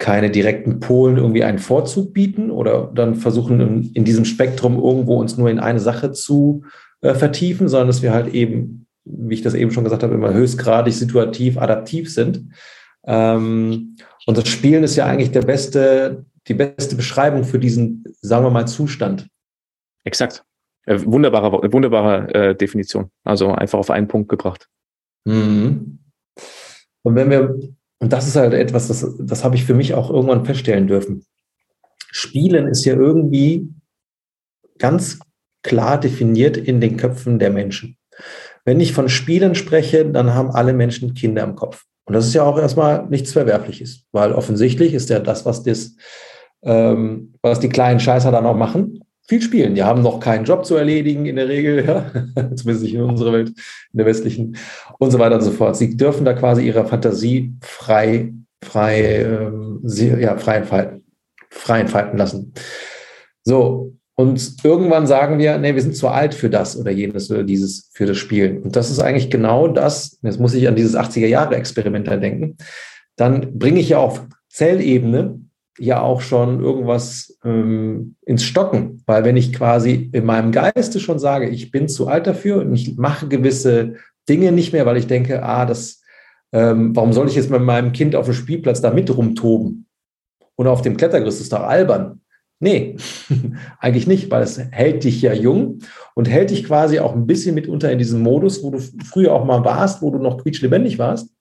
keine 0.04 0.30
direkten 0.30 0.80
Polen 0.80 1.16
irgendwie 1.16 1.44
einen 1.44 1.58
Vorzug 1.58 2.12
bieten 2.12 2.50
oder 2.50 2.92
dann 2.94 3.14
versuchen 3.14 3.58
in, 3.58 3.90
in 3.94 4.04
diesem 4.04 4.26
Spektrum 4.26 4.74
irgendwo 4.76 5.16
uns 5.16 5.38
nur 5.38 5.48
in 5.48 5.58
eine 5.58 5.80
Sache 5.80 6.12
zu 6.12 6.62
äh, 7.00 7.14
vertiefen, 7.14 7.68
sondern 7.68 7.86
dass 7.86 8.02
wir 8.02 8.12
halt 8.12 8.34
eben, 8.34 8.86
wie 9.06 9.32
ich 9.32 9.40
das 9.40 9.54
eben 9.54 9.70
schon 9.70 9.82
gesagt 9.82 10.02
habe, 10.02 10.12
immer 10.12 10.34
höchstgradig 10.34 10.92
situativ 10.92 11.56
adaptiv 11.56 12.12
sind. 12.12 12.50
Ähm, 13.06 13.96
und 14.26 14.36
das 14.36 14.46
Spielen 14.46 14.84
ist 14.84 14.94
ja 14.96 15.06
eigentlich 15.06 15.30
der 15.30 15.40
beste, 15.40 16.26
die 16.48 16.54
beste 16.54 16.96
Beschreibung 16.96 17.44
für 17.44 17.58
diesen, 17.58 18.04
sagen 18.20 18.44
wir 18.44 18.50
mal, 18.50 18.68
Zustand. 18.68 19.26
Exakt. 20.04 20.44
Äh, 20.84 21.02
wunderbare, 21.02 21.72
wunderbare 21.72 22.34
äh, 22.34 22.54
Definition. 22.54 23.10
Also 23.24 23.52
einfach 23.52 23.78
auf 23.78 23.88
einen 23.88 24.08
Punkt 24.08 24.28
gebracht. 24.28 24.68
Mhm. 25.24 25.98
Und 27.02 27.14
wenn 27.14 27.30
wir 27.30 27.58
und 28.04 28.12
das 28.12 28.28
ist 28.28 28.36
halt 28.36 28.52
etwas, 28.52 28.88
das, 28.88 29.16
das 29.18 29.44
habe 29.44 29.56
ich 29.56 29.64
für 29.64 29.72
mich 29.72 29.94
auch 29.94 30.10
irgendwann 30.10 30.44
feststellen 30.44 30.86
dürfen. 30.86 31.24
Spielen 32.12 32.68
ist 32.68 32.84
ja 32.84 32.92
irgendwie 32.92 33.70
ganz 34.78 35.20
klar 35.62 35.98
definiert 35.98 36.58
in 36.58 36.82
den 36.82 36.98
Köpfen 36.98 37.38
der 37.38 37.48
Menschen. 37.48 37.96
Wenn 38.66 38.78
ich 38.78 38.92
von 38.92 39.08
Spielen 39.08 39.54
spreche, 39.54 40.04
dann 40.04 40.34
haben 40.34 40.50
alle 40.50 40.74
Menschen 40.74 41.14
Kinder 41.14 41.44
im 41.44 41.54
Kopf. 41.54 41.84
Und 42.04 42.12
das 42.12 42.26
ist 42.26 42.34
ja 42.34 42.42
auch 42.42 42.58
erstmal 42.58 43.06
nichts 43.06 43.32
Verwerfliches, 43.32 44.04
weil 44.12 44.32
offensichtlich 44.32 44.92
ist 44.92 45.08
ja 45.08 45.18
das, 45.18 45.46
was, 45.46 45.62
das, 45.62 45.96
ähm, 46.62 47.32
was 47.40 47.58
die 47.58 47.70
kleinen 47.70 48.00
Scheißer 48.00 48.30
dann 48.30 48.44
auch 48.44 48.54
machen, 48.54 49.02
viel 49.26 49.40
spielen. 49.40 49.74
Die 49.74 49.82
haben 49.82 50.02
noch 50.02 50.20
keinen 50.20 50.44
Job 50.44 50.66
zu 50.66 50.76
erledigen 50.76 51.26
in 51.26 51.36
der 51.36 51.48
Regel, 51.48 51.84
ja? 51.84 52.10
zumindest 52.54 52.82
nicht 52.82 52.94
in 52.94 53.02
unserer 53.02 53.32
Welt, 53.32 53.48
in 53.48 53.98
der 53.98 54.06
westlichen 54.06 54.56
und 54.98 55.10
so 55.10 55.18
weiter 55.18 55.36
und 55.36 55.42
so 55.42 55.50
fort. 55.50 55.76
Sie 55.76 55.96
dürfen 55.96 56.24
da 56.24 56.34
quasi 56.34 56.66
ihre 56.66 56.86
Fantasie 56.86 57.54
frei, 57.62 58.32
frei, 58.62 59.22
ähm, 59.22 59.80
ja, 59.84 60.36
frei 60.36 60.56
entfalten, 60.56 61.04
frei 61.50 61.80
entfalten 61.80 62.18
lassen. 62.18 62.52
So. 63.42 63.92
Und 64.16 64.58
irgendwann 64.62 65.08
sagen 65.08 65.38
wir, 65.38 65.58
nee, 65.58 65.74
wir 65.74 65.82
sind 65.82 65.96
zu 65.96 66.06
alt 66.06 66.34
für 66.34 66.48
das 66.48 66.78
oder 66.78 66.92
jenes 66.92 67.32
oder 67.32 67.42
dieses, 67.42 67.90
für 67.94 68.06
das 68.06 68.16
Spielen. 68.16 68.62
Und 68.62 68.76
das 68.76 68.88
ist 68.88 69.00
eigentlich 69.00 69.28
genau 69.28 69.66
das, 69.66 70.20
jetzt 70.22 70.38
muss 70.38 70.54
ich 70.54 70.68
an 70.68 70.76
dieses 70.76 70.94
80er 70.94 71.26
Jahre 71.26 71.56
Experiment 71.56 72.06
denken. 72.06 72.56
Dann 73.16 73.58
bringe 73.58 73.80
ich 73.80 73.88
ja 73.88 73.98
auf 73.98 74.24
Zellebene 74.48 75.40
ja 75.78 76.00
auch 76.00 76.20
schon 76.20 76.60
irgendwas 76.60 77.38
ähm, 77.44 78.16
ins 78.22 78.44
Stocken, 78.44 79.02
weil 79.06 79.24
wenn 79.24 79.36
ich 79.36 79.52
quasi 79.52 80.10
in 80.12 80.24
meinem 80.24 80.52
Geiste 80.52 81.00
schon 81.00 81.18
sage, 81.18 81.48
ich 81.48 81.70
bin 81.70 81.88
zu 81.88 82.06
alt 82.06 82.26
dafür 82.26 82.60
und 82.60 82.74
ich 82.74 82.96
mache 82.96 83.28
gewisse 83.28 83.94
Dinge 84.28 84.52
nicht 84.52 84.72
mehr, 84.72 84.86
weil 84.86 84.96
ich 84.96 85.06
denke, 85.06 85.42
ah, 85.42 85.66
das, 85.66 86.02
ähm, 86.52 86.94
warum 86.94 87.12
soll 87.12 87.28
ich 87.28 87.34
jetzt 87.34 87.50
mit 87.50 87.62
meinem 87.62 87.92
Kind 87.92 88.14
auf 88.14 88.26
dem 88.26 88.34
Spielplatz 88.34 88.80
da 88.80 88.92
mit 88.92 89.14
rumtoben? 89.14 89.86
Oder 90.56 90.70
auf 90.70 90.82
dem 90.82 90.96
Klettergerüst 90.96 91.40
ist 91.40 91.52
doch 91.52 91.64
albern. 91.64 92.20
Nee, 92.60 92.96
eigentlich 93.80 94.06
nicht, 94.06 94.30
weil 94.30 94.44
es 94.44 94.58
hält 94.58 95.02
dich 95.02 95.20
ja 95.20 95.32
jung 95.32 95.80
und 96.14 96.28
hält 96.28 96.50
dich 96.50 96.64
quasi 96.64 97.00
auch 97.00 97.14
ein 97.14 97.26
bisschen 97.26 97.56
mitunter 97.56 97.90
in 97.90 97.98
diesem 97.98 98.22
Modus, 98.22 98.62
wo 98.62 98.70
du 98.70 98.78
früher 98.78 99.32
auch 99.32 99.44
mal 99.44 99.64
warst, 99.64 100.02
wo 100.02 100.10
du 100.10 100.18
noch 100.18 100.38
quietschlebendig 100.38 100.98
warst 100.98 101.33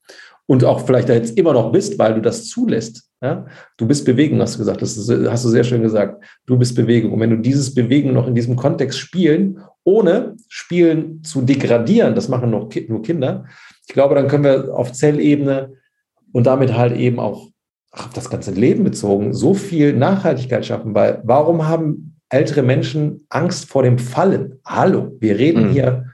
und 0.45 0.63
auch 0.63 0.85
vielleicht 0.85 1.09
da 1.09 1.13
jetzt 1.13 1.37
immer 1.37 1.53
noch 1.53 1.71
bist, 1.71 1.97
weil 1.97 2.15
du 2.15 2.21
das 2.21 2.47
zulässt. 2.47 3.09
Ja? 3.21 3.45
Du 3.77 3.87
bist 3.87 4.05
Bewegung, 4.05 4.39
hast 4.41 4.55
du 4.55 4.59
gesagt. 4.59 4.81
Das 4.81 4.97
ist, 4.97 5.09
hast 5.29 5.45
du 5.45 5.49
sehr 5.49 5.63
schön 5.63 5.81
gesagt. 5.81 6.23
Du 6.45 6.57
bist 6.57 6.75
Bewegung. 6.75 7.13
Und 7.13 7.19
wenn 7.19 7.29
du 7.29 7.37
dieses 7.37 7.73
Bewegen 7.73 8.13
noch 8.13 8.27
in 8.27 8.35
diesem 8.35 8.55
Kontext 8.55 8.99
spielen, 8.99 9.59
ohne 9.85 10.35
Spielen 10.49 11.23
zu 11.23 11.41
degradieren, 11.41 12.15
das 12.15 12.29
machen 12.29 12.49
noch 12.49 12.69
nur 12.87 13.01
Kinder, 13.01 13.45
ich 13.87 13.93
glaube, 13.93 14.15
dann 14.15 14.27
können 14.27 14.43
wir 14.43 14.75
auf 14.75 14.91
Zellebene 14.93 15.73
und 16.31 16.45
damit 16.47 16.75
halt 16.75 16.95
eben 16.97 17.19
auch 17.19 17.47
auf 17.91 18.09
das 18.13 18.29
ganze 18.29 18.51
Leben 18.51 18.83
bezogen 18.83 19.33
so 19.33 19.53
viel 19.53 19.93
Nachhaltigkeit 19.93 20.65
schaffen, 20.65 20.95
weil 20.95 21.21
warum 21.23 21.67
haben 21.67 22.17
ältere 22.29 22.63
Menschen 22.63 23.25
Angst 23.29 23.69
vor 23.69 23.83
dem 23.83 23.99
Fallen? 23.99 24.59
Hallo, 24.65 25.15
wir 25.19 25.37
reden 25.37 25.67
mhm. 25.67 25.71
hier 25.71 26.05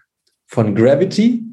von 0.47 0.75
Gravity, 0.75 1.43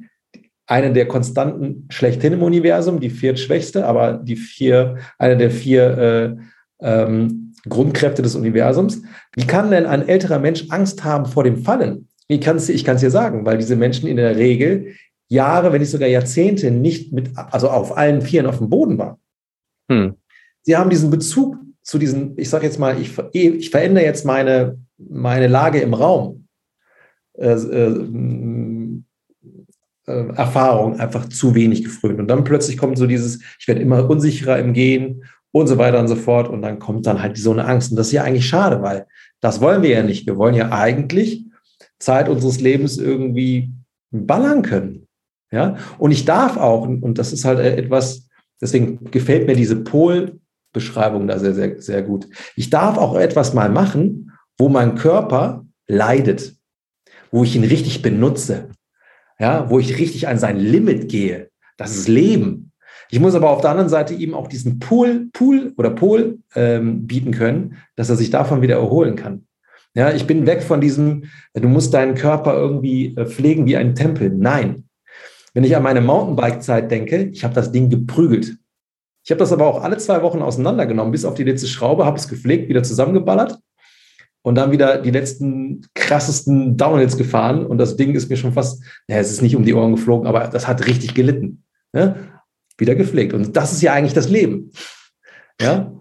eine 0.66 0.92
der 0.92 1.06
Konstanten 1.06 1.86
schlechthin 1.90 2.34
im 2.34 2.42
Universum, 2.42 3.00
die 3.00 3.10
viertschwächste, 3.10 3.86
aber 3.86 4.14
die 4.14 4.36
vier, 4.36 4.96
eine 5.18 5.36
der 5.36 5.50
vier 5.50 5.98
äh, 5.98 6.36
ähm, 6.80 7.54
Grundkräfte 7.68 8.22
des 8.22 8.34
Universums. 8.34 9.02
Wie 9.34 9.46
kann 9.46 9.70
denn 9.70 9.86
ein 9.86 10.08
älterer 10.08 10.38
Mensch 10.38 10.66
Angst 10.70 11.04
haben 11.04 11.26
vor 11.26 11.44
dem 11.44 11.58
Fallen? 11.58 12.08
Ich 12.28 12.40
kann 12.40 12.56
es 12.56 12.66
dir 12.66 13.10
sagen, 13.10 13.46
weil 13.46 13.58
diese 13.58 13.76
Menschen 13.76 14.08
in 14.08 14.16
der 14.16 14.36
Regel 14.36 14.94
Jahre, 15.28 15.72
wenn 15.72 15.80
nicht 15.80 15.90
sogar 15.90 16.08
Jahrzehnte 16.08 16.70
nicht 16.70 17.12
mit, 17.12 17.30
also 17.36 17.68
auf 17.68 17.96
allen 17.96 18.22
Vieren 18.22 18.46
auf 18.46 18.58
dem 18.58 18.68
Boden 18.68 18.98
waren. 18.98 19.16
Hm. 19.90 20.14
Sie 20.62 20.76
haben 20.76 20.90
diesen 20.90 21.10
Bezug 21.10 21.56
zu 21.82 21.98
diesen, 21.98 22.36
ich 22.36 22.50
sage 22.50 22.66
jetzt 22.66 22.78
mal, 22.78 23.00
ich, 23.00 23.16
ich 23.32 23.70
verändere 23.70 24.04
jetzt 24.04 24.24
meine, 24.24 24.78
meine 24.98 25.46
Lage 25.46 25.80
im 25.80 25.94
Raum. 25.94 26.48
Äh, 27.34 27.52
äh, 27.52 27.88
äh, 30.06 30.28
Erfahrung 30.34 30.98
einfach 30.98 31.28
zu 31.28 31.54
wenig 31.54 31.84
gefrönt. 31.84 32.20
Und 32.20 32.28
dann 32.28 32.44
plötzlich 32.44 32.78
kommt 32.78 32.98
so 32.98 33.06
dieses, 33.06 33.40
ich 33.58 33.68
werde 33.68 33.80
immer 33.80 34.08
unsicherer 34.08 34.58
im 34.58 34.72
Gehen 34.72 35.24
und 35.52 35.66
so 35.66 35.78
weiter 35.78 36.00
und 36.00 36.08
so 36.08 36.16
fort. 36.16 36.48
Und 36.48 36.62
dann 36.62 36.78
kommt 36.78 37.06
dann 37.06 37.22
halt 37.22 37.36
so 37.36 37.52
eine 37.52 37.66
Angst. 37.66 37.90
Und 37.90 37.96
das 37.96 38.08
ist 38.08 38.12
ja 38.12 38.24
eigentlich 38.24 38.48
schade, 38.48 38.82
weil 38.82 39.06
das 39.40 39.60
wollen 39.60 39.82
wir 39.82 39.90
ja 39.90 40.02
nicht. 40.02 40.26
Wir 40.26 40.36
wollen 40.36 40.54
ja 40.54 40.70
eigentlich 40.70 41.44
Zeit 41.98 42.28
unseres 42.28 42.60
Lebens 42.60 42.98
irgendwie 42.98 43.72
ballern 44.10 44.62
können. 44.62 45.06
Ja, 45.52 45.76
und 45.98 46.10
ich 46.10 46.24
darf 46.24 46.56
auch, 46.56 46.86
und 46.86 47.18
das 47.18 47.32
ist 47.32 47.44
halt 47.44 47.60
etwas, 47.60 48.28
deswegen 48.60 49.10
gefällt 49.10 49.46
mir 49.46 49.54
diese 49.54 49.76
Pol-Beschreibung 49.76 51.28
da 51.28 51.38
sehr, 51.38 51.54
sehr, 51.54 51.80
sehr 51.80 52.02
gut. 52.02 52.26
Ich 52.56 52.68
darf 52.68 52.98
auch 52.98 53.16
etwas 53.16 53.54
mal 53.54 53.70
machen, 53.70 54.32
wo 54.58 54.68
mein 54.68 54.96
Körper 54.96 55.64
leidet, 55.86 56.56
wo 57.30 57.44
ich 57.44 57.54
ihn 57.54 57.64
richtig 57.64 58.02
benutze, 58.02 58.70
ja, 59.38 59.68
wo 59.70 59.78
ich 59.78 59.98
richtig 59.98 60.28
an 60.28 60.38
sein 60.38 60.58
Limit 60.58 61.08
gehe. 61.08 61.50
Das 61.76 61.96
ist 61.96 62.08
Leben. 62.08 62.72
Ich 63.10 63.20
muss 63.20 63.34
aber 63.34 63.50
auf 63.50 63.60
der 63.60 63.70
anderen 63.70 63.88
Seite 63.88 64.14
ihm 64.14 64.34
auch 64.34 64.48
diesen 64.48 64.78
Pool, 64.78 65.28
Pool 65.32 65.72
oder 65.76 65.90
Pol 65.90 66.38
ähm, 66.54 67.06
bieten 67.06 67.30
können, 67.32 67.76
dass 67.94 68.10
er 68.10 68.16
sich 68.16 68.30
davon 68.30 68.62
wieder 68.62 68.76
erholen 68.76 69.14
kann. 69.14 69.46
Ja, 69.94 70.10
ich 70.10 70.26
bin 70.26 70.46
weg 70.46 70.62
von 70.62 70.80
diesem, 70.80 71.24
du 71.54 71.68
musst 71.68 71.94
deinen 71.94 72.14
Körper 72.14 72.54
irgendwie 72.54 73.14
äh, 73.16 73.26
pflegen 73.26 73.66
wie 73.66 73.76
ein 73.76 73.94
Tempel. 73.94 74.30
Nein. 74.30 74.84
Wenn 75.54 75.64
ich 75.64 75.74
an 75.76 75.82
meine 75.82 76.00
Mountainbike-Zeit 76.00 76.90
denke, 76.90 77.30
ich 77.32 77.44
habe 77.44 77.54
das 77.54 77.72
Ding 77.72 77.88
geprügelt. 77.88 78.58
Ich 79.24 79.30
habe 79.30 79.38
das 79.38 79.52
aber 79.52 79.66
auch 79.66 79.82
alle 79.82 79.96
zwei 79.98 80.22
Wochen 80.22 80.42
auseinandergenommen, 80.42 81.12
bis 81.12 81.24
auf 81.24 81.34
die 81.34 81.44
letzte 81.44 81.66
Schraube, 81.66 82.04
habe 82.04 82.18
es 82.18 82.28
gepflegt, 82.28 82.68
wieder 82.68 82.82
zusammengeballert 82.82 83.58
und 84.46 84.54
dann 84.54 84.70
wieder 84.70 84.98
die 84.98 85.10
letzten 85.10 85.84
krassesten 85.94 86.76
Downhills 86.76 87.16
gefahren 87.16 87.66
und 87.66 87.78
das 87.78 87.96
Ding 87.96 88.14
ist 88.14 88.30
mir 88.30 88.36
schon 88.36 88.52
fast, 88.52 88.80
naja, 89.08 89.20
es 89.20 89.32
ist 89.32 89.42
nicht 89.42 89.56
um 89.56 89.64
die 89.64 89.74
Ohren 89.74 89.96
geflogen, 89.96 90.28
aber 90.28 90.46
das 90.46 90.68
hat 90.68 90.86
richtig 90.86 91.14
gelitten. 91.14 91.64
Ne? 91.92 92.28
Wieder 92.78 92.94
gepflegt. 92.94 93.32
Und 93.32 93.56
das 93.56 93.72
ist 93.72 93.82
ja 93.82 93.92
eigentlich 93.92 94.14
das 94.14 94.28
Leben. 94.28 94.70
Ja. 95.60 95.92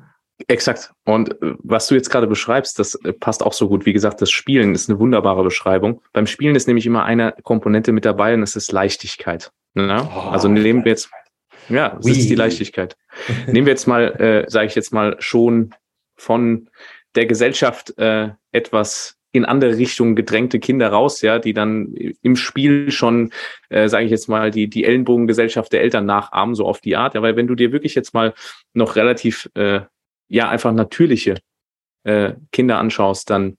Exakt. 0.47 0.93
Und 1.05 1.41
äh, 1.41 1.55
was 1.63 1.87
du 1.87 1.95
jetzt 1.95 2.11
gerade 2.11 2.27
beschreibst, 2.27 2.77
das 2.77 2.93
äh, 2.93 3.13
passt 3.13 3.41
auch 3.41 3.53
so 3.53 3.67
gut. 3.67 3.87
Wie 3.87 3.93
gesagt, 3.93 4.21
das 4.21 4.29
Spielen 4.29 4.75
ist 4.75 4.91
eine 4.91 4.99
wunderbare 4.99 5.43
Beschreibung. 5.43 6.03
Beim 6.13 6.27
Spielen 6.27 6.55
ist 6.55 6.67
nämlich 6.67 6.85
immer 6.85 7.03
eine 7.03 7.33
Komponente 7.41 7.93
mit 7.93 8.05
dabei 8.05 8.35
und 8.35 8.43
es 8.43 8.55
ist 8.55 8.71
Leichtigkeit. 8.71 9.53
Ne? 9.73 10.07
Oh, 10.15 10.19
also 10.19 10.49
nehmen 10.49 10.85
wir 10.85 10.91
jetzt, 10.91 11.09
ja, 11.67 11.97
es 11.99 12.05
ist 12.05 12.29
die 12.29 12.35
Leichtigkeit. 12.35 12.95
nehmen 13.47 13.65
wir 13.65 13.73
jetzt 13.73 13.87
mal, 13.87 14.21
äh, 14.21 14.45
sage 14.51 14.67
ich 14.67 14.75
jetzt 14.75 14.93
mal, 14.93 15.15
schon 15.17 15.73
von 16.15 16.69
der 17.15 17.25
Gesellschaft 17.25 17.97
äh, 17.97 18.29
etwas 18.51 19.17
in 19.31 19.43
andere 19.43 19.77
Richtungen 19.77 20.15
gedrängte 20.15 20.59
Kinder 20.59 20.89
raus, 20.89 21.21
ja, 21.21 21.39
die 21.39 21.53
dann 21.53 21.93
im 22.21 22.35
Spiel 22.37 22.89
schon, 22.91 23.31
äh, 23.69 23.89
sage 23.89 24.05
ich 24.05 24.11
jetzt 24.11 24.29
mal, 24.29 24.49
die 24.49 24.69
die 24.69 24.85
Ellenbogengesellschaft 24.85 25.73
der 25.73 25.81
Eltern 25.81 26.05
nachahmen, 26.05 26.55
so 26.55 26.65
auf 26.65 26.79
die 26.79 26.95
Art. 26.95 27.15
Ja, 27.15 27.21
weil 27.21 27.35
wenn 27.35 27.47
du 27.47 27.55
dir 27.55 27.73
wirklich 27.73 27.95
jetzt 27.95 28.13
mal 28.13 28.33
noch 28.73 28.95
relativ, 28.95 29.49
äh, 29.55 29.81
ja, 30.29 30.49
einfach 30.49 30.71
natürliche 30.71 31.35
äh, 32.03 32.33
Kinder 32.53 32.77
anschaust, 32.77 33.29
dann 33.29 33.57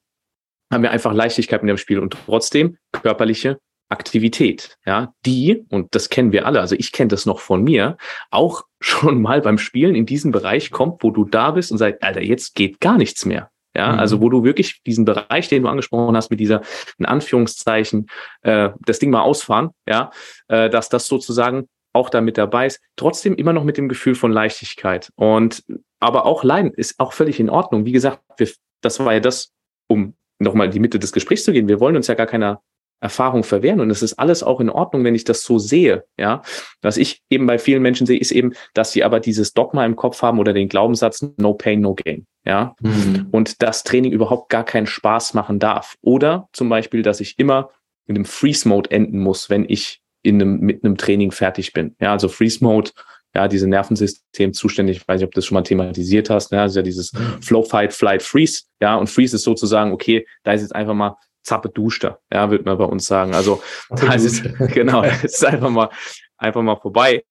haben 0.73 0.83
wir 0.83 0.91
einfach 0.91 1.13
Leichtigkeit 1.13 1.61
in 1.61 1.69
dem 1.69 1.77
Spiel 1.77 1.99
und 1.99 2.17
trotzdem 2.25 2.79
körperliche 2.93 3.59
Aktivität, 3.89 4.78
ja, 4.84 5.12
die, 5.24 5.64
und 5.70 5.95
das 5.95 6.09
kennen 6.09 6.32
wir 6.32 6.47
alle, 6.47 6.61
also 6.61 6.74
ich 6.76 6.91
kenne 6.91 7.09
das 7.09 7.24
noch 7.24 7.39
von 7.39 7.62
mir, 7.62 7.97
auch 8.30 8.62
schon 8.80 9.22
mal 9.22 9.41
beim 9.41 9.59
Spielen 9.59 9.95
in 9.95 10.07
diesen 10.07 10.32
Bereich 10.32 10.70
kommt, 10.70 11.03
wo 11.03 11.11
du 11.11 11.24
da 11.24 11.53
bist 11.53 11.72
und 11.72 11.78
sagst, 11.78 12.03
Alter, 12.03 12.22
jetzt 12.22 12.55
geht 12.55 12.80
gar 12.80 12.99
nichts 12.99 13.24
mehr. 13.24 13.51
Ja, 13.76 13.93
mhm. 13.93 13.99
also 13.99 14.20
wo 14.22 14.30
du 14.30 14.43
wirklich 14.43 14.82
diesen 14.87 15.05
Bereich, 15.05 15.49
den 15.49 15.62
du 15.62 15.68
angesprochen 15.68 16.16
hast, 16.16 16.30
mit 16.30 16.41
dieser, 16.41 16.62
in 16.99 17.05
Anführungszeichen, 17.05 18.07
äh, 18.41 18.70
das 18.80 18.99
Ding 18.99 19.11
mal 19.11 19.20
ausfahren, 19.20 19.70
ja, 19.87 20.11
äh, 20.49 20.70
dass 20.70 20.89
das 20.89 21.07
sozusagen 21.07 21.68
auch 21.93 22.09
da 22.09 22.20
mit 22.20 22.39
dabei 22.39 22.66
ist, 22.66 22.80
trotzdem 22.97 23.34
immer 23.34 23.53
noch 23.53 23.64
mit 23.64 23.76
dem 23.76 23.89
Gefühl 23.89 24.14
von 24.14 24.32
Leichtigkeit. 24.32 25.11
Und 25.16 25.62
aber 26.01 26.26
auch 26.26 26.45
Leiden 26.45 26.72
ist 26.72 26.99
auch 26.99 27.12
völlig 27.12 27.41
in 27.41 27.51
Ordnung. 27.51 27.84
Wie 27.84 27.93
gesagt, 27.93 28.20
wir, 28.37 28.49
das 28.82 29.01
war 29.01 29.12
ja 29.12 29.20
das, 29.20 29.53
um 29.89 30.14
nochmal 30.39 30.66
in 30.66 30.72
die 30.72 30.80
Mitte 30.80 30.99
des 30.99 31.12
Gesprächs 31.12 31.45
zu 31.45 31.53
gehen. 31.53 31.68
Wir 31.68 31.80
wollen 31.80 31.97
uns 31.97 32.07
ja 32.07 32.14
gar 32.14 32.26
keiner 32.26 32.61
Erfahrung 33.01 33.45
verwehren. 33.45 33.81
Und 33.81 33.91
es 33.91 34.03
ist 34.03 34.15
alles 34.15 34.43
auch 34.43 34.61
in 34.61 34.71
Ordnung, 34.71 35.05
wenn 35.05 35.15
ich 35.15 35.25
das 35.25 35.43
so 35.43 35.59
sehe. 35.59 36.05
Ja, 36.19 36.43
was 36.83 36.97
ich 36.97 37.23
eben 37.31 37.47
bei 37.47 37.59
vielen 37.59 37.83
Menschen 37.83 38.07
sehe, 38.07 38.19
ist 38.19 38.33
eben, 38.33 38.53
dass 38.75 38.93
sie 38.93 39.05
aber 39.05 39.21
dieses 39.21 39.53
Dogma 39.53 39.85
im 39.85 39.97
Kopf 39.97 40.23
haben 40.23 40.39
oder 40.39 40.53
den 40.53 40.69
Glaubenssatz 40.69 41.27
No 41.37 41.55
Pain, 41.55 41.81
No 41.81 41.95
Gain. 41.95 42.27
Ja, 42.45 42.77
mhm. 42.81 43.29
und 43.33 43.63
das 43.63 43.83
Training 43.83 44.13
überhaupt 44.13 44.51
gar 44.51 44.65
keinen 44.65 44.87
Spaß 44.87 45.35
machen 45.35 45.59
darf. 45.59 45.97
Oder 46.01 46.49
zum 46.53 46.69
Beispiel, 46.69 47.03
dass 47.03 47.21
ich 47.21 47.39
immer 47.39 47.71
in 48.07 48.15
einem 48.15 48.25
Freeze 48.25 48.69
Mode 48.69 48.91
enden 48.91 49.19
muss, 49.19 49.51
wenn 49.51 49.65
ich 49.69 50.01
in 50.23 50.41
einem, 50.41 50.61
mit 50.61 50.85
einem 50.85 50.97
Training 50.97 51.33
fertig 51.33 51.73
bin. 51.73 51.97
Ja, 52.01 52.13
also 52.13 52.29
Freeze 52.29 52.63
Mode 52.63 52.91
ja, 53.37 53.49
diese 53.49 53.69
Nervensystem 53.69 54.55
zuständig. 54.55 54.97
Ich 54.97 55.07
weiß 55.07 55.21
nicht, 55.21 55.27
ob 55.27 55.35
du 55.35 55.41
das 55.41 55.45
schon 55.45 55.57
mal 55.57 55.63
thematisiert 55.63 56.31
hast. 56.31 56.53
Ne? 56.53 56.61
Also 56.63 56.79
ja 56.79 56.83
dieses 56.83 57.13
mhm. 57.13 57.43
Flow, 57.43 57.63
Fight, 57.63 57.93
Flight, 57.93 58.23
Freeze. 58.23 58.63
Ja, 58.81 58.97
und 58.97 59.11
Freeze 59.11 59.37
ist 59.37 59.43
sozusagen, 59.43 59.93
okay, 59.93 60.27
da 60.43 60.53
ist 60.53 60.63
jetzt 60.63 60.75
einfach 60.75 60.95
mal 60.95 61.17
Zappe 61.47 61.69
duschte, 61.69 62.19
ja, 62.33 62.51
wird 62.51 62.67
man 62.67 62.77
bei 62.77 62.85
uns 62.85 63.07
sagen. 63.07 63.35
Also 63.35 63.63
das 63.89 64.25
ist, 64.25 64.43
genau, 64.73 65.03
es 65.03 65.25
ist 65.25 65.45
einfach 65.45 65.71
mal, 65.71 65.91
einfach 66.37 66.63
mal 66.63 66.77
vorbei. 66.77 67.25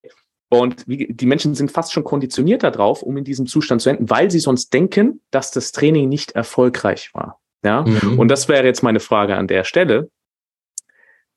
Und 0.49 0.88
wie, 0.88 1.13
die 1.13 1.26
Menschen 1.26 1.53
sind 1.55 1.72
fast 1.72 1.91
schon 1.91 2.03
konditioniert 2.03 2.63
darauf, 2.63 3.03
um 3.03 3.18
in 3.18 3.24
diesem 3.24 3.45
Zustand 3.45 3.82
zu 3.82 3.89
enden, 3.89 4.09
weil 4.09 4.32
sie 4.32 4.39
sonst 4.39 4.74
denken, 4.74 5.22
dass 5.32 5.51
das 5.51 5.72
Training 5.72 6.07
nicht 6.07 6.32
erfolgreich 6.32 7.13
war. 7.13 7.39
Ja, 7.63 7.82
mhm. 7.82 8.20
und 8.20 8.28
das 8.30 8.47
wäre 8.47 8.66
jetzt 8.66 8.84
meine 8.84 8.99
Frage 8.99 9.36
an 9.36 9.47
der 9.47 9.63
Stelle. 9.63 10.09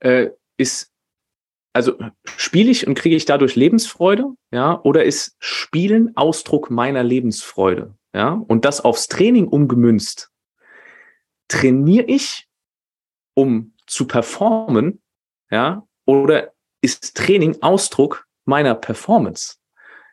Äh, 0.01 0.29
ist, 0.59 0.93
also 1.73 1.95
spiele 2.37 2.71
ich 2.71 2.87
und 2.87 2.95
kriege 2.95 3.17
ich 3.17 3.25
dadurch 3.25 3.57
Lebensfreude? 3.57 4.27
Ja, 4.53 4.81
oder 4.83 5.05
ist 5.05 5.37
Spielen 5.39 6.17
Ausdruck 6.17 6.71
meiner 6.71 7.03
Lebensfreude? 7.03 7.95
Ja, 8.15 8.41
und 8.47 8.65
das 8.65 8.83
aufs 8.83 9.09
Training 9.09 9.49
umgemünzt. 9.49 10.31
Trainiere 11.49 12.07
ich 12.07 12.48
um 13.39 13.73
zu 13.87 14.09
performen, 14.09 15.01
ja, 15.49 15.87
oder 16.07 16.53
ist 16.81 17.17
Training 17.17 17.57
Ausdruck 17.61 18.27
meiner 18.45 18.75
Performance? 18.75 19.55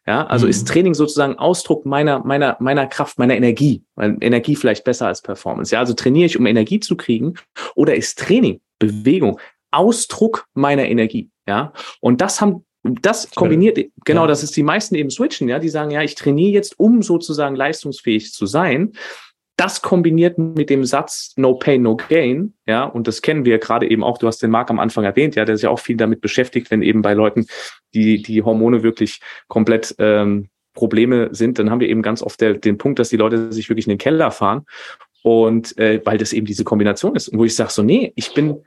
Ja, 0.06 0.28
also 0.28 0.46
mhm. 0.46 0.52
ist 0.52 0.68
Training 0.68 0.94
sozusagen 0.94 1.34
Ausdruck 1.40 1.88
meiner, 1.88 2.20
meiner, 2.20 2.56
meiner 2.60 2.86
Kraft, 2.86 3.18
meiner 3.18 3.36
Energie, 3.36 3.84
weil 3.96 4.16
Energie 4.22 4.56
vielleicht 4.56 4.84
besser 4.84 5.08
als 5.08 5.24
Performance. 5.24 5.74
Ja, 5.74 5.80
also 5.80 5.96
trainiere 5.96 6.28
ich, 6.28 6.38
um 6.38 6.46
Energie 6.46 6.80
zu 6.80 6.96
kriegen, 6.96 7.34
oder 7.74 7.96
ist 7.96 8.20
Training, 8.20 8.62
Bewegung, 8.78 9.40
Ausdruck 9.72 10.48
meiner 10.54 10.86
Energie? 10.86 11.32
Ja, 11.48 11.74
und 12.02 12.22
das 12.22 12.40
haben 12.40 12.64
das 13.02 13.32
kombiniert, 13.32 13.80
genau, 14.06 14.22
ja. 14.22 14.28
das 14.28 14.44
ist 14.44 14.56
die 14.56 14.62
meisten 14.62 14.94
eben 14.94 15.10
switchen, 15.10 15.50
ja, 15.50 15.58
die 15.58 15.70
sagen, 15.70 15.90
ja, 15.90 16.04
ich 16.04 16.14
trainiere 16.14 16.52
jetzt, 16.52 16.80
um 16.80 17.02
sozusagen 17.02 17.56
leistungsfähig 17.56 18.32
zu 18.32 18.46
sein. 18.46 18.94
Das 19.58 19.82
kombiniert 19.82 20.38
mit 20.38 20.70
dem 20.70 20.84
Satz 20.84 21.34
No 21.38 21.56
Pain, 21.56 21.82
No 21.82 21.96
Gain, 21.96 22.54
ja, 22.66 22.84
und 22.84 23.08
das 23.08 23.22
kennen 23.22 23.46
wir 23.46 23.58
gerade 23.58 23.90
eben 23.90 24.04
auch, 24.04 24.18
du 24.18 24.28
hast 24.28 24.44
den 24.44 24.52
Marc 24.52 24.70
am 24.70 24.80
Anfang 24.80 25.06
erwähnt, 25.06 25.36
ja, 25.36 25.46
der 25.46 25.56
sich 25.56 25.64
ja 25.64 25.70
auch 25.70 25.80
viel 25.80 25.96
damit 25.96 26.20
beschäftigt, 26.20 26.72
wenn 26.72 26.82
eben 26.82 27.02
bei 27.02 27.14
Leuten 27.14 27.48
die, 27.94 28.22
die 28.22 28.44
Hormone 28.44 28.84
wirklich 28.84 29.22
komplett 29.48 29.96
ähm, 29.98 30.50
Probleme 30.74 31.30
sind, 31.32 31.58
dann 31.58 31.72
haben 31.72 31.80
wir 31.80 31.88
eben 31.90 32.02
ganz 32.02 32.22
oft 32.22 32.42
der, 32.42 32.56
den 32.56 32.78
Punkt, 32.78 33.00
dass 33.00 33.10
die 33.10 33.18
Leute 33.18 33.52
sich 33.52 33.70
wirklich 33.70 33.88
in 33.88 33.92
den 33.92 33.98
Keller 33.98 34.30
fahren 34.30 34.66
und 35.24 35.78
äh, 35.80 36.02
weil 36.06 36.18
das 36.18 36.34
eben 36.34 36.46
diese 36.46 36.64
Kombination 36.64 37.16
ist. 37.16 37.32
Wo 37.34 37.46
ich 37.46 37.56
sage 37.56 37.72
so, 37.72 37.82
nee, 37.82 38.12
ich 38.16 38.34
bin 38.34 38.62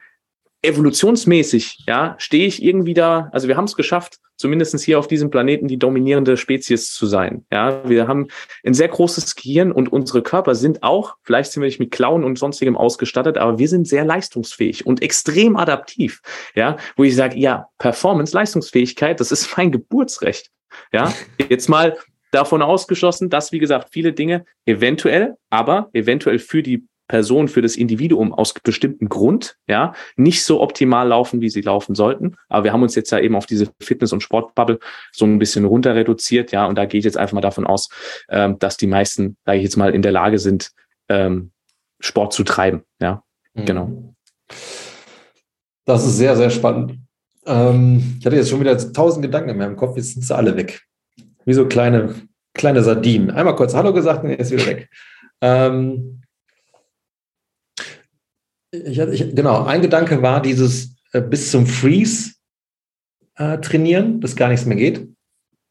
evolutionsmäßig, 0.63 1.85
ja, 1.87 2.17
stehe 2.19 2.47
ich 2.47 2.63
irgendwie 2.63 2.95
da, 2.95 3.29
also 3.33 3.49
wir 3.49 3.57
haben 3.57 3.65
es 3.65 3.77
geschafft, 3.77 4.19
zumindestens 4.37 4.83
hier 4.85 4.99
auf 4.99 5.09
diesem 5.09 5.31
Planeten 5.31 5.69
die 5.69 5.79
dominierende 5.79 6.37
Spezies 6.37 6.93
zu 6.93 7.07
sein. 7.07 7.45
Ja, 7.53 7.89
wir 7.89 8.07
haben 8.07 8.29
ein 8.65 8.75
sehr 8.75 8.89
großes 8.89 9.35
Gehirn 9.35 9.73
und 9.73 9.93
unsere 9.93 10.23
Körper 10.23 10.55
sind 10.55 10.83
auch, 10.83 11.17
vielleicht 11.23 11.53
sind 11.53 11.63
wir 11.63 11.67
nicht 11.67 11.81
mit 11.81 11.91
Klauen 11.91 12.25
und 12.25 12.39
sonstigem 12.39 12.77
ausgestattet, 12.77 13.37
aber 13.37 13.59
wir 13.59 13.69
sind 13.69 13.87
sehr 13.87 14.05
leistungsfähig 14.05 14.87
und 14.87 15.03
extrem 15.03 15.57
adaptiv. 15.57 16.21
Ja, 16.55 16.77
wo 16.97 17.05
ich 17.05 17.17
sage, 17.17 17.37
ja, 17.37 17.69
Performance, 17.79 18.35
Leistungsfähigkeit, 18.35 19.21
das 19.21 19.33
ist 19.33 19.57
mein 19.57 19.73
Geburtsrecht. 19.73 20.51
Ja, 20.93 21.13
jetzt 21.49 21.69
mal 21.69 21.97
davon 22.31 22.63
ausgeschlossen, 22.63 23.31
dass, 23.31 23.53
wie 23.53 23.59
gesagt, 23.59 23.89
viele 23.91 24.13
Dinge 24.13 24.45
eventuell, 24.67 25.35
aber 25.51 25.89
eventuell 25.93 26.39
für 26.39 26.63
die 26.63 26.87
Person, 27.09 27.49
für 27.49 27.63
das 27.63 27.75
Individuum 27.75 28.33
aus 28.33 28.55
bestimmten 28.55 29.09
Grund, 29.09 29.57
ja, 29.67 29.95
nicht 30.17 30.45
so 30.45 30.61
optimal 30.61 31.09
laufen, 31.09 31.41
wie 31.41 31.49
sie 31.49 31.63
laufen 31.63 31.95
sollten. 31.95 32.37
Aber 32.49 32.65
wir 32.65 32.73
haben 32.73 32.83
uns 32.83 32.95
jetzt 32.95 33.11
ja 33.11 33.19
eben 33.19 33.35
auf 33.35 33.47
diese 33.47 33.69
Fitness- 33.81 34.13
und 34.13 34.23
Sportbubble 34.23 34.79
so 35.11 35.25
ein 35.25 35.39
bisschen 35.39 35.65
runter 35.65 35.95
reduziert, 35.95 36.53
ja, 36.53 36.67
und 36.67 36.77
da 36.77 36.85
gehe 36.85 36.99
ich 36.99 37.05
jetzt 37.05 37.17
einfach 37.17 37.35
mal 37.35 37.41
davon 37.41 37.67
aus, 37.67 37.89
ähm, 38.29 38.59
dass 38.59 38.77
die 38.77 38.87
meisten, 38.87 39.37
sage 39.45 39.59
ich 39.59 39.65
jetzt 39.65 39.77
mal, 39.77 39.95
in 39.95 40.03
der 40.03 40.13
Lage 40.13 40.39
sind, 40.39 40.71
ähm, 41.09 41.51
Sport 42.01 42.33
zu 42.33 42.45
treiben, 42.45 42.83
ja, 43.01 43.23
mhm. 43.55 43.65
genau. 43.65 44.15
Das 45.87 46.07
ist 46.07 46.19
sehr, 46.19 46.37
sehr 46.37 46.51
spannend. 46.51 46.99
Ähm, 47.47 48.19
ich 48.21 48.27
hatte 48.27 48.37
jetzt 48.37 48.51
schon 48.51 48.61
wieder 48.61 48.77
tausend 48.93 49.23
Gedanken 49.23 49.49
in 49.49 49.57
meinem 49.57 49.77
Kopf, 49.77 49.97
jetzt 49.97 50.13
sind 50.13 50.23
sie 50.23 50.37
alle 50.37 50.55
weg. 50.57 50.83
Wie 51.47 51.55
so 51.55 51.67
kleine, 51.67 52.15
kleine 52.53 52.83
Sardinen. 52.83 53.31
Einmal 53.31 53.57
kurz 53.57 53.73
Hallo 53.73 53.95
gesagt 53.95 54.23
und 54.23 54.31
jetzt 54.31 54.51
wieder 54.51 54.67
weg. 54.67 54.91
Ähm, 55.41 56.21
ich, 58.71 58.99
ich, 58.99 59.35
genau, 59.35 59.65
ein 59.65 59.83
Gedanke 59.83 60.23
war 60.23 60.43
dieses 60.43 60.97
äh, 61.13 61.21
bis 61.21 61.51
zum 61.51 61.67
Freeze 61.67 62.33
äh, 63.37 63.59
trainieren, 63.59 64.21
dass 64.21 64.37
gar 64.37 64.49
nichts 64.49 64.67
mehr 64.67 64.77
geht. 64.77 65.09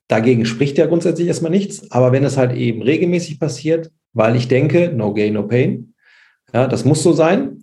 Dagegen 0.08 0.46
spricht 0.46 0.78
ja 0.78 0.86
grundsätzlich 0.86 1.28
erstmal 1.28 1.52
nichts. 1.52 1.92
Aber 1.92 2.12
wenn 2.12 2.24
es 2.24 2.38
halt 2.38 2.54
eben 2.54 2.82
regelmäßig 2.82 3.40
passiert, 3.40 3.92
weil 4.14 4.36
ich 4.36 4.48
denke, 4.48 4.92
no 4.94 5.14
gain, 5.14 5.34
no 5.34 5.44
pain, 5.44 5.94
ja, 6.54 6.68
das 6.68 6.86
muss 6.86 7.04
so 7.04 7.12
sein, 7.14 7.60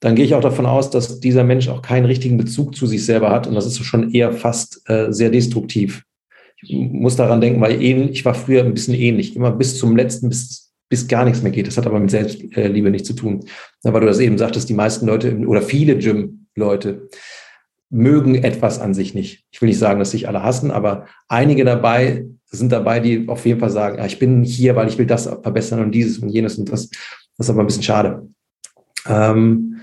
dann 0.00 0.14
gehe 0.14 0.24
ich 0.24 0.34
auch 0.34 0.40
davon 0.40 0.64
aus, 0.64 0.90
dass 0.90 1.18
dieser 1.18 1.42
Mensch 1.42 1.68
auch 1.68 1.82
keinen 1.82 2.06
richtigen 2.06 2.36
Bezug 2.36 2.76
zu 2.76 2.86
sich 2.86 3.04
selber 3.04 3.30
hat. 3.30 3.48
Und 3.48 3.54
das 3.54 3.66
ist 3.66 3.84
schon 3.84 4.12
eher 4.12 4.32
fast 4.32 4.88
äh, 4.88 5.12
sehr 5.12 5.30
destruktiv. 5.30 6.04
Ich 6.62 6.74
muss 6.74 7.16
daran 7.16 7.40
denken, 7.40 7.60
weil 7.60 7.82
ich 7.82 8.24
war 8.24 8.34
früher 8.34 8.64
ein 8.64 8.74
bisschen 8.74 8.94
ähnlich. 8.94 9.34
Immer 9.34 9.50
bis 9.50 9.76
zum 9.76 9.96
letzten, 9.96 10.28
bis 10.28 10.67
bis 10.88 11.08
gar 11.08 11.24
nichts 11.24 11.42
mehr 11.42 11.52
geht. 11.52 11.66
Das 11.66 11.76
hat 11.76 11.86
aber 11.86 12.00
mit 12.00 12.10
Selbstliebe 12.10 12.90
nichts 12.90 13.08
zu 13.08 13.14
tun. 13.14 13.44
Weil 13.82 14.00
du 14.00 14.06
das 14.06 14.20
eben 14.20 14.38
sagtest, 14.38 14.68
die 14.68 14.74
meisten 14.74 15.06
Leute 15.06 15.36
oder 15.38 15.62
viele 15.62 15.98
Gym-Leute 15.98 17.08
mögen 17.90 18.34
etwas 18.34 18.80
an 18.80 18.94
sich 18.94 19.14
nicht. 19.14 19.44
Ich 19.50 19.60
will 19.60 19.68
nicht 19.68 19.78
sagen, 19.78 19.98
dass 19.98 20.10
sich 20.10 20.28
alle 20.28 20.42
hassen, 20.42 20.70
aber 20.70 21.06
einige 21.28 21.64
dabei 21.64 22.26
sind 22.50 22.72
dabei, 22.72 23.00
die 23.00 23.28
auf 23.28 23.44
jeden 23.44 23.60
Fall 23.60 23.70
sagen, 23.70 23.98
ja, 23.98 24.06
ich 24.06 24.18
bin 24.18 24.42
hier, 24.42 24.76
weil 24.76 24.88
ich 24.88 24.98
will 24.98 25.06
das 25.06 25.24
verbessern 25.24 25.80
und 25.80 25.92
dieses 25.92 26.18
und 26.18 26.30
jenes 26.30 26.58
und 26.58 26.70
das. 26.70 26.88
Das 26.88 27.46
ist 27.46 27.50
aber 27.50 27.60
ein 27.60 27.66
bisschen 27.66 27.82
schade. 27.82 28.28
Ähm, 29.06 29.80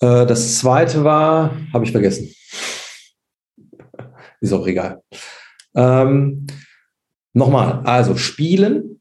äh, 0.00 0.26
das 0.26 0.58
zweite 0.58 1.04
war, 1.04 1.56
habe 1.72 1.84
ich 1.84 1.92
vergessen. 1.92 2.32
Ist 4.40 4.52
auch 4.52 4.66
egal. 4.66 5.02
Ähm, 5.74 6.46
Nochmal, 7.36 7.82
also 7.84 8.16
spielen 8.16 8.95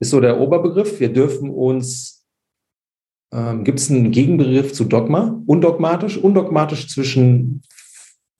ist 0.00 0.10
so 0.10 0.20
der 0.20 0.40
Oberbegriff. 0.40 1.00
Wir 1.00 1.12
dürfen 1.12 1.50
uns, 1.50 2.24
ähm, 3.32 3.64
gibt 3.64 3.78
es 3.78 3.90
einen 3.90 4.10
Gegenbegriff 4.10 4.72
zu 4.72 4.84
Dogma? 4.84 5.42
Undogmatisch? 5.46 6.18
Undogmatisch 6.18 6.88
zwischen, 6.88 7.62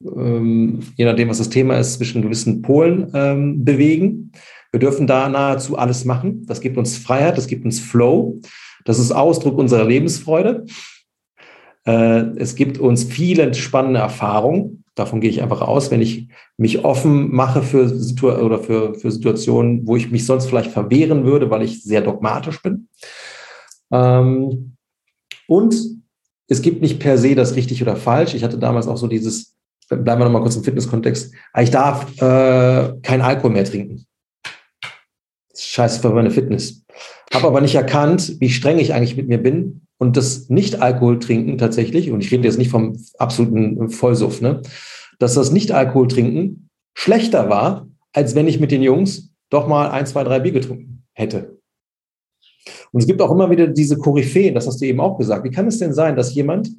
ähm, 0.04 0.80
je 0.96 1.04
nachdem, 1.04 1.28
was 1.28 1.38
das 1.38 1.50
Thema 1.50 1.78
ist, 1.78 1.94
zwischen 1.94 2.22
gewissen 2.22 2.62
Polen 2.62 3.10
ähm, 3.14 3.64
bewegen. 3.64 4.32
Wir 4.72 4.80
dürfen 4.80 5.06
da 5.06 5.28
nahezu 5.28 5.78
alles 5.78 6.04
machen. 6.04 6.44
Das 6.46 6.60
gibt 6.60 6.76
uns 6.76 6.98
Freiheit, 6.98 7.38
das 7.38 7.46
gibt 7.46 7.64
uns 7.64 7.80
Flow. 7.80 8.40
Das 8.84 8.98
ist 8.98 9.12
Ausdruck 9.12 9.56
unserer 9.56 9.84
Lebensfreude. 9.84 10.66
Äh, 11.86 12.36
es 12.36 12.54
gibt 12.54 12.78
uns 12.78 13.04
viele 13.04 13.52
spannende 13.54 14.00
Erfahrungen. 14.00 14.83
Davon 14.94 15.20
gehe 15.20 15.30
ich 15.30 15.42
einfach 15.42 15.60
aus, 15.60 15.90
wenn 15.90 16.00
ich 16.00 16.28
mich 16.56 16.84
offen 16.84 17.34
mache 17.34 17.62
für, 17.62 17.88
Situ 17.88 18.30
oder 18.30 18.60
für, 18.60 18.94
für 18.94 19.10
Situationen, 19.10 19.86
wo 19.86 19.96
ich 19.96 20.10
mich 20.10 20.24
sonst 20.24 20.46
vielleicht 20.46 20.70
verwehren 20.70 21.24
würde, 21.24 21.50
weil 21.50 21.62
ich 21.62 21.82
sehr 21.82 22.00
dogmatisch 22.00 22.62
bin. 22.62 22.88
Ähm, 23.90 24.76
und 25.48 25.74
es 26.48 26.62
gibt 26.62 26.80
nicht 26.80 27.00
per 27.00 27.18
se 27.18 27.34
das 27.34 27.56
richtig 27.56 27.82
oder 27.82 27.96
falsch. 27.96 28.34
Ich 28.34 28.44
hatte 28.44 28.58
damals 28.58 28.86
auch 28.86 28.96
so 28.96 29.08
dieses, 29.08 29.56
bleiben 29.88 30.20
wir 30.20 30.26
nochmal 30.26 30.42
kurz 30.42 30.56
im 30.56 30.64
Fitnesskontext, 30.64 31.34
ich 31.60 31.70
darf 31.70 32.10
äh, 32.20 32.94
kein 33.02 33.20
Alkohol 33.20 33.50
mehr 33.50 33.64
trinken. 33.64 34.06
Scheiße 35.56 36.00
für 36.00 36.10
meine 36.10 36.30
Fitness. 36.30 36.84
Habe 37.32 37.48
aber 37.48 37.60
nicht 37.60 37.74
erkannt, 37.74 38.36
wie 38.38 38.50
streng 38.50 38.78
ich 38.78 38.94
eigentlich 38.94 39.16
mit 39.16 39.28
mir 39.28 39.38
bin 39.38 39.83
und 39.98 40.16
das 40.16 40.48
Nicht-Alkohol 40.48 41.18
trinken 41.18 41.58
tatsächlich, 41.58 42.10
und 42.10 42.22
ich 42.22 42.30
rede 42.30 42.44
jetzt 42.44 42.58
nicht 42.58 42.70
vom 42.70 42.98
absoluten 43.18 43.88
Vollsuff, 43.90 44.40
ne, 44.40 44.62
dass 45.18 45.34
das 45.34 45.52
Nicht-Alkohol 45.52 46.08
trinken 46.08 46.68
schlechter 46.94 47.48
war, 47.48 47.88
als 48.12 48.34
wenn 48.34 48.48
ich 48.48 48.60
mit 48.60 48.70
den 48.70 48.82
Jungs 48.82 49.30
doch 49.50 49.66
mal 49.66 49.90
ein, 49.90 50.06
zwei, 50.06 50.24
drei 50.24 50.40
Bier 50.40 50.52
getrunken 50.52 51.04
hätte. 51.12 51.58
Und 52.92 53.00
es 53.00 53.06
gibt 53.06 53.20
auch 53.20 53.30
immer 53.30 53.50
wieder 53.50 53.66
diese 53.66 53.98
Koryphäen, 53.98 54.54
das 54.54 54.66
hast 54.66 54.80
du 54.80 54.86
eben 54.86 55.00
auch 55.00 55.18
gesagt. 55.18 55.44
Wie 55.44 55.50
kann 55.50 55.66
es 55.66 55.78
denn 55.78 55.92
sein, 55.92 56.16
dass 56.16 56.34
jemand, 56.34 56.70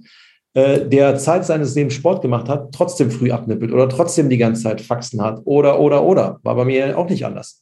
äh, 0.53 0.87
der 0.87 1.17
Zeit 1.17 1.45
seines 1.45 1.75
Lebens 1.75 1.93
Sport 1.93 2.21
gemacht 2.21 2.47
hat, 2.47 2.71
trotzdem 2.73 3.11
früh 3.11 3.31
abnippelt 3.31 3.71
oder 3.71 3.89
trotzdem 3.89 4.29
die 4.29 4.37
ganze 4.37 4.63
Zeit 4.63 4.81
Faxen 4.81 5.21
hat 5.21 5.41
oder, 5.43 5.79
oder, 5.79 6.03
oder? 6.03 6.39
War 6.43 6.55
bei 6.55 6.65
mir 6.65 6.97
auch 6.97 7.09
nicht 7.09 7.25
anders. 7.25 7.61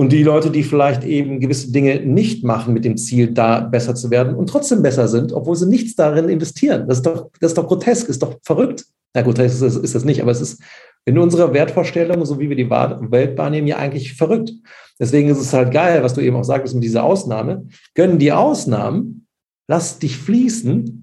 Und 0.00 0.12
die 0.12 0.22
Leute, 0.22 0.50
die 0.50 0.62
vielleicht 0.62 1.04
eben 1.04 1.40
gewisse 1.40 1.72
Dinge 1.72 2.00
nicht 2.00 2.42
machen 2.42 2.72
mit 2.72 2.86
dem 2.86 2.96
Ziel, 2.96 3.34
da 3.34 3.60
besser 3.60 3.94
zu 3.94 4.10
werden 4.10 4.34
und 4.34 4.48
trotzdem 4.48 4.80
besser 4.80 5.08
sind, 5.08 5.30
obwohl 5.34 5.56
sie 5.56 5.68
nichts 5.68 5.94
darin 5.94 6.30
investieren. 6.30 6.88
Das 6.88 6.96
ist 6.96 7.06
doch, 7.06 7.28
das 7.38 7.50
ist 7.50 7.58
doch 7.58 7.66
grotesk, 7.68 8.08
ist 8.08 8.22
doch 8.22 8.38
verrückt. 8.42 8.86
Na 9.12 9.20
gut, 9.20 9.38
ist, 9.38 9.60
ist 9.60 9.94
das 9.94 10.04
nicht, 10.06 10.22
aber 10.22 10.30
es 10.30 10.40
ist 10.40 10.62
in 11.04 11.18
unserer 11.18 11.52
Wertvorstellung, 11.52 12.24
so 12.24 12.40
wie 12.40 12.48
wir 12.48 12.56
die 12.56 12.70
Welt 12.70 13.36
wahrnehmen, 13.36 13.66
ja 13.66 13.76
eigentlich 13.76 14.14
verrückt. 14.14 14.52
Deswegen 14.98 15.28
ist 15.28 15.38
es 15.38 15.52
halt 15.52 15.70
geil, 15.70 16.02
was 16.02 16.14
du 16.14 16.22
eben 16.22 16.36
auch 16.36 16.44
sagtest 16.44 16.74
mit 16.74 16.84
dieser 16.84 17.04
Ausnahme. 17.04 17.66
Gönnen 17.94 18.18
die 18.18 18.32
Ausnahmen, 18.32 19.26
lass 19.68 19.98
dich 19.98 20.16
fließen 20.16 20.99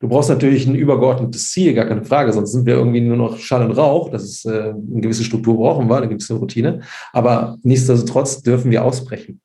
Du 0.00 0.08
brauchst 0.08 0.30
natürlich 0.30 0.66
ein 0.66 0.74
übergeordnetes 0.74 1.50
Ziel, 1.50 1.74
gar 1.74 1.84
keine 1.84 2.04
Frage, 2.04 2.32
sonst 2.32 2.52
sind 2.52 2.64
wir 2.64 2.74
irgendwie 2.74 3.02
nur 3.02 3.18
noch 3.18 3.38
Schall 3.38 3.64
und 3.64 3.76
Rauch. 3.76 4.10
Das 4.10 4.24
ist 4.24 4.46
äh, 4.46 4.70
eine 4.70 5.00
gewisse 5.00 5.24
Struktur 5.24 5.56
brauchen 5.56 5.88
wir, 5.88 5.96
eine 5.96 6.16
Routine. 6.30 6.80
Aber 7.12 7.58
nichtsdestotrotz 7.62 8.42
dürfen 8.42 8.70
wir 8.70 8.84
ausbrechen. 8.84 9.42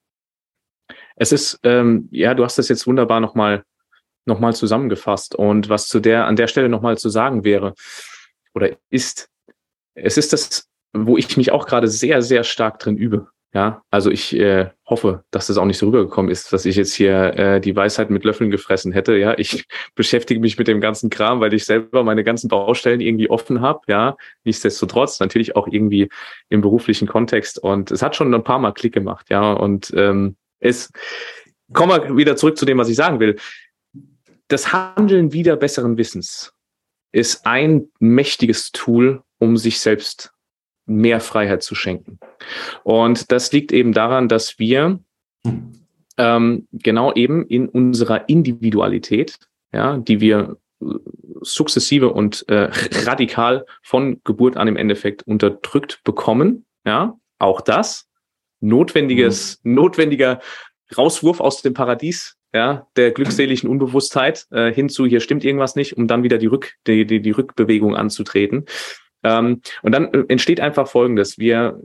Es 1.18 1.32
ist, 1.32 1.60
ähm, 1.64 2.08
ja, 2.12 2.34
du 2.34 2.44
hast 2.44 2.58
das 2.58 2.70
jetzt 2.70 2.88
wunderbar 2.88 3.20
nochmal 3.20 3.64
noch 4.26 4.40
mal 4.40 4.56
zusammengefasst. 4.56 5.36
Und 5.36 5.70
was 5.70 5.88
zu 5.88 6.00
der, 6.00 6.26
an 6.26 6.36
der 6.36 6.48
Stelle 6.48 6.70
nochmal 6.70 6.98
zu 6.98 7.10
sagen 7.10 7.44
wäre 7.44 7.74
oder 8.54 8.72
ist, 8.90 9.30
es 9.94 10.18
ist 10.18 10.34
das, 10.34 10.68
wo 10.94 11.18
ich 11.18 11.38
mich 11.38 11.52
auch 11.52 11.68
gerade 11.68 11.88
sehr, 11.88 12.22
sehr 12.22 12.44
stark 12.44 12.80
drin 12.80 12.98
übe. 12.98 13.28
Ja, 13.54 13.84
also 13.90 14.12
ich 14.12 14.36
äh, 14.36 14.70
hoffe, 14.88 15.24
dass 15.32 15.48
das 15.48 15.58
auch 15.58 15.66
nicht 15.66 15.78
so 15.78 15.88
rübergekommen 15.88 16.32
ist, 16.32 16.54
dass 16.54 16.66
ich 16.66 16.76
jetzt 16.76 16.94
hier 16.94 17.34
äh, 17.38 17.62
die 17.62 17.76
Weisheit 17.76 18.10
mit 18.12 18.24
Löffeln 18.24 18.52
gefressen 18.52 18.92
hätte. 18.92 19.18
Ja, 19.18 19.38
ich 19.38 19.66
beschäftige 19.96 20.40
mich 20.40 20.58
mit 20.58 20.68
dem 20.68 20.80
ganzen 20.80 21.10
Kram, 21.10 21.40
weil 21.40 21.54
ich 21.54 21.66
selber 21.66 22.04
meine 22.04 22.24
ganzen 22.24 22.48
Baustellen 22.48 23.02
irgendwie 23.02 23.30
offen 23.30 23.62
habe. 23.62 23.82
Ja, 23.88 24.16
nichtsdestotrotz 24.44 25.20
natürlich 25.20 25.56
auch 25.56 25.68
irgendwie 25.68 26.10
im 26.50 26.62
beruflichen 26.62 27.08
Kontext. 27.08 27.58
Und 27.58 27.92
es 27.92 28.02
hat 28.02 28.16
schon 28.16 28.34
ein 28.34 28.44
paar 28.44 28.60
Mal 28.60 28.74
Klick 28.74 28.94
gemacht. 28.94 29.28
Ja, 29.30 29.54
und 29.54 29.92
ähm, 29.96 30.36
es 30.60 30.92
kommen 31.74 31.92
wir 31.92 32.18
wieder 32.18 32.36
zurück 32.36 32.58
zu 32.58 32.66
dem, 32.66 32.78
was 32.78 32.90
ich 32.90 32.96
sagen 32.96 33.20
will. 33.20 33.38
Das 34.48 34.72
Handeln 34.72 35.34
wieder 35.34 35.56
besseren 35.56 35.98
Wissens 35.98 36.54
ist 37.12 37.48
ein 37.48 37.90
mächtiges 38.00 38.72
Tool, 38.72 39.24
um 39.40 39.58
sich 39.58 39.80
selbst 39.80 40.35
mehr 40.86 41.20
Freiheit 41.20 41.64
zu 41.64 41.76
schenken. 41.76 42.20
Und 42.84 43.32
das 43.32 43.52
liegt 43.52 43.72
eben 43.72 43.94
daran, 43.94 44.28
dass 44.28 44.60
wir 44.60 45.00
ähm, 46.18 46.68
genau 46.72 47.14
eben 47.14 47.46
in 47.48 47.68
unserer 47.68 48.30
Individualität, 48.30 49.38
ja, 49.74 49.98
die 49.98 50.22
wir 50.22 50.58
sukzessive 51.42 52.12
und 52.12 52.48
äh, 52.50 52.70
radikal 53.06 53.66
von 53.82 54.22
Geburt 54.24 54.58
an 54.58 54.68
im 54.68 54.78
Endeffekt 54.78 55.24
unterdrückt 55.24 56.02
bekommen. 56.04 56.66
Ja, 56.86 57.18
auch 57.40 57.62
das 57.62 58.08
notwendiges, 58.62 59.60
mhm. 59.64 59.74
notwendiger 59.76 60.40
Rauswurf 60.96 61.40
aus 61.40 61.62
dem 61.62 61.74
Paradies, 61.74 62.38
ja, 62.54 62.88
der 62.96 63.12
glückseligen 63.12 63.70
Unbewusstheit 63.70 64.48
äh, 64.52 64.72
hinzu, 64.72 65.06
hier 65.06 65.20
stimmt 65.20 65.44
irgendwas 65.44 65.76
nicht, 65.76 65.98
um 65.98 66.08
dann 66.08 66.24
wieder 66.24 66.38
die, 66.38 66.46
Rück, 66.46 66.74
die, 66.88 67.06
die, 67.06 67.22
die 67.22 67.32
Rückbewegung 67.32 67.96
anzutreten. 67.96 68.66
Ähm, 69.26 69.62
und 69.82 69.92
dann 69.92 70.14
äh, 70.14 70.24
entsteht 70.28 70.60
einfach 70.60 70.88
Folgendes. 70.88 71.40
Wir 71.40 71.82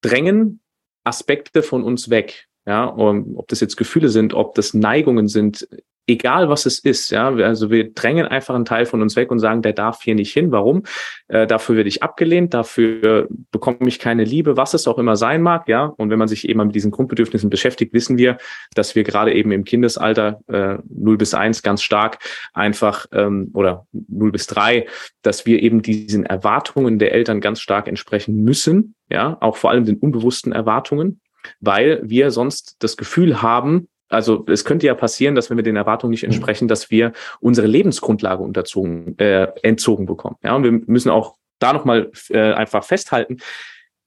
drängen 0.00 0.60
Aspekte 1.04 1.62
von 1.62 1.84
uns 1.84 2.08
weg. 2.08 2.46
Ja, 2.66 2.94
ob 2.94 3.48
das 3.48 3.60
jetzt 3.60 3.76
Gefühle 3.76 4.10
sind, 4.10 4.34
ob 4.34 4.54
das 4.54 4.74
Neigungen 4.74 5.28
sind, 5.28 5.66
egal 6.08 6.48
was 6.48 6.66
es 6.66 6.78
ist, 6.78 7.10
ja, 7.10 7.28
also 7.28 7.70
wir 7.70 7.92
drängen 7.92 8.26
einfach 8.26 8.54
einen 8.54 8.64
Teil 8.64 8.86
von 8.86 9.02
uns 9.02 9.14
weg 9.14 9.30
und 9.30 9.38
sagen, 9.38 9.60
der 9.60 9.74
darf 9.74 10.02
hier 10.02 10.14
nicht 10.14 10.32
hin. 10.32 10.50
Warum? 10.50 10.84
Äh, 11.28 11.46
dafür 11.46 11.76
werde 11.76 11.88
ich 11.88 12.02
abgelehnt, 12.02 12.54
dafür 12.54 13.28
bekomme 13.52 13.86
ich 13.86 13.98
keine 13.98 14.24
Liebe, 14.24 14.56
was 14.56 14.72
es 14.72 14.88
auch 14.88 14.98
immer 14.98 15.16
sein 15.16 15.42
mag, 15.42 15.68
ja. 15.68 15.84
Und 15.84 16.10
wenn 16.10 16.18
man 16.18 16.26
sich 16.26 16.48
eben 16.48 16.58
mit 16.66 16.74
diesen 16.74 16.90
Grundbedürfnissen 16.90 17.50
beschäftigt, 17.50 17.92
wissen 17.92 18.16
wir, 18.16 18.38
dass 18.74 18.94
wir 18.94 19.04
gerade 19.04 19.34
eben 19.34 19.52
im 19.52 19.64
Kindesalter 19.64 20.40
äh, 20.48 20.78
0 20.88 21.18
bis 21.18 21.34
1 21.34 21.62
ganz 21.62 21.82
stark 21.82 22.18
einfach 22.54 23.06
ähm, 23.12 23.50
oder 23.52 23.86
0 23.92 24.32
bis 24.32 24.46
3, 24.46 24.86
dass 25.22 25.44
wir 25.44 25.62
eben 25.62 25.82
diesen 25.82 26.24
Erwartungen 26.24 26.98
der 26.98 27.12
Eltern 27.12 27.42
ganz 27.42 27.60
stark 27.60 27.86
entsprechen 27.86 28.42
müssen, 28.42 28.94
ja, 29.10 29.36
auch 29.40 29.56
vor 29.56 29.70
allem 29.70 29.84
den 29.84 29.98
unbewussten 29.98 30.52
Erwartungen, 30.52 31.20
weil 31.60 32.00
wir 32.02 32.30
sonst 32.30 32.76
das 32.78 32.96
Gefühl 32.96 33.42
haben, 33.42 33.88
also 34.08 34.44
es 34.48 34.64
könnte 34.64 34.86
ja 34.86 34.94
passieren, 34.94 35.34
dass 35.34 35.50
wenn 35.50 35.58
wir 35.58 35.64
den 35.64 35.76
Erwartungen 35.76 36.10
nicht 36.12 36.24
entsprechen, 36.24 36.68
dass 36.68 36.90
wir 36.90 37.12
unsere 37.40 37.66
Lebensgrundlage 37.66 38.42
unterzogen, 38.42 39.18
äh, 39.18 39.48
entzogen 39.62 40.06
bekommen. 40.06 40.36
Ja, 40.42 40.54
und 40.54 40.64
wir 40.64 40.72
müssen 40.72 41.10
auch 41.10 41.36
da 41.58 41.72
nochmal 41.72 42.10
äh, 42.30 42.52
einfach 42.52 42.84
festhalten, 42.84 43.38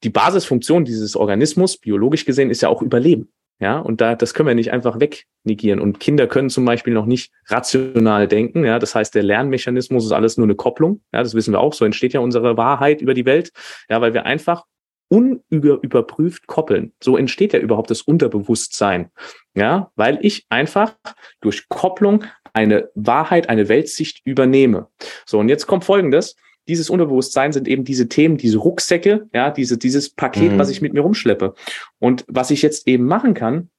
die 0.04 0.10
Basisfunktion 0.10 0.86
dieses 0.86 1.16
Organismus, 1.16 1.78
biologisch 1.78 2.26
gesehen, 2.26 2.50
ist 2.50 2.62
ja 2.62 2.70
auch 2.70 2.82
Überleben. 2.82 3.32
Ja, 3.60 3.78
und 3.78 4.02
da, 4.02 4.16
das 4.16 4.34
können 4.34 4.48
wir 4.48 4.56
nicht 4.56 4.72
einfach 4.72 5.00
wegnegieren. 5.00 5.80
Und 5.80 6.00
Kinder 6.00 6.26
können 6.26 6.50
zum 6.50 6.66
Beispiel 6.66 6.96
noch 6.96 7.06
nicht 7.06 7.32
rational 7.46 8.28
denken. 8.28 8.66
Ja, 8.66 8.80
das 8.80 8.96
heißt, 8.96 9.14
der 9.14 9.22
Lernmechanismus 9.22 10.04
ist 10.04 10.12
alles 10.12 10.36
nur 10.38 10.48
eine 10.48 10.56
Kopplung. 10.56 11.02
Ja, 11.14 11.22
das 11.22 11.36
wissen 11.36 11.54
wir 11.54 11.60
auch. 11.60 11.74
So 11.74 11.86
entsteht 11.86 12.14
ja 12.14 12.22
unsere 12.22 12.58
Wahrheit 12.58 13.02
über 13.02 13.14
die 13.14 13.26
Welt. 13.26 13.52
Ja, 13.88 14.02
weil 14.02 14.16
wir 14.16 14.26
einfach 14.26 14.66
unüberprüft 15.12 16.48
koppeln. 16.48 16.94
So 17.04 17.18
entsteht 17.18 17.52
ja 17.52 17.60
überhaupt 17.60 17.92
das 17.92 18.02
Unterbewusstsein. 18.02 19.12
Ja, 19.54 19.92
weil 19.96 20.20
ich 20.22 20.46
einfach 20.50 20.96
durch 21.42 21.68
Kopplung 21.68 22.24
eine 22.54 22.90
Wahrheit, 22.96 23.50
eine 23.50 23.68
Weltsicht 23.68 24.22
übernehme. 24.24 24.88
So, 25.26 25.40
und 25.40 25.50
jetzt 25.50 25.68
kommt 25.68 25.84
Folgendes. 25.84 26.36
Dieses 26.68 26.90
Unterbewusstsein 26.90 27.52
sind 27.52 27.68
eben 27.68 27.84
diese 27.84 28.08
Themen, 28.08 28.38
diese 28.38 28.60
Rucksäcke, 28.60 29.28
ja, 29.34 29.52
diese, 29.52 29.78
dieses 29.78 30.10
Paket, 30.10 30.54
mhm. 30.54 30.60
was 30.60 30.70
ich 30.70 30.82
mit 30.82 30.94
mir 30.94 31.02
rumschleppe. 31.02 31.56
Und 32.00 32.24
was 32.28 32.52
ich 32.52 32.62
jetzt 32.62 32.88
eben 32.88 33.06
machen 33.06 33.34
kann, 33.34 33.70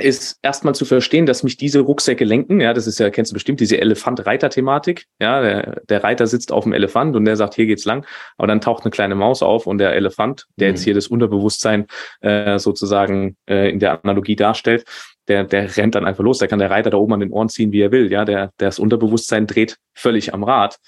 ist 0.00 0.38
erstmal 0.42 0.74
zu 0.74 0.84
verstehen, 0.84 1.26
dass 1.26 1.42
mich 1.42 1.56
diese 1.56 1.80
Rucksäcke 1.80 2.24
lenken. 2.24 2.60
Ja, 2.60 2.74
das 2.74 2.86
ist 2.86 2.98
ja, 2.98 3.10
kennst 3.10 3.30
du 3.30 3.34
bestimmt, 3.34 3.60
diese 3.60 3.80
Elefant-Reiter-Thematik. 3.80 5.06
Ja, 5.20 5.40
der, 5.40 5.82
der, 5.88 6.04
Reiter 6.04 6.26
sitzt 6.26 6.52
auf 6.52 6.64
dem 6.64 6.72
Elefant 6.72 7.16
und 7.16 7.24
der 7.24 7.36
sagt, 7.36 7.54
hier 7.54 7.66
geht's 7.66 7.84
lang. 7.84 8.06
Aber 8.36 8.48
dann 8.48 8.60
taucht 8.60 8.84
eine 8.84 8.90
kleine 8.90 9.14
Maus 9.14 9.42
auf 9.42 9.66
und 9.66 9.78
der 9.78 9.94
Elefant, 9.94 10.46
der 10.56 10.68
mhm. 10.68 10.74
jetzt 10.74 10.84
hier 10.84 10.94
das 10.94 11.06
Unterbewusstsein 11.06 11.86
äh, 12.20 12.58
sozusagen 12.58 13.36
äh, 13.48 13.70
in 13.70 13.78
der 13.78 14.02
Analogie 14.02 14.36
darstellt, 14.36 14.84
der, 15.28 15.44
der 15.44 15.76
rennt 15.76 15.94
dann 15.94 16.04
einfach 16.04 16.24
los. 16.24 16.38
Da 16.38 16.46
kann 16.46 16.58
der 16.58 16.70
Reiter 16.70 16.90
da 16.90 16.96
oben 16.96 17.14
an 17.14 17.20
den 17.20 17.30
Ohren 17.30 17.48
ziehen, 17.48 17.72
wie 17.72 17.80
er 17.80 17.92
will. 17.92 18.10
Ja, 18.10 18.24
der, 18.24 18.50
der 18.58 18.68
das 18.68 18.78
Unterbewusstsein 18.78 19.46
dreht 19.46 19.76
völlig 19.94 20.34
am 20.34 20.42
Rad. 20.42 20.78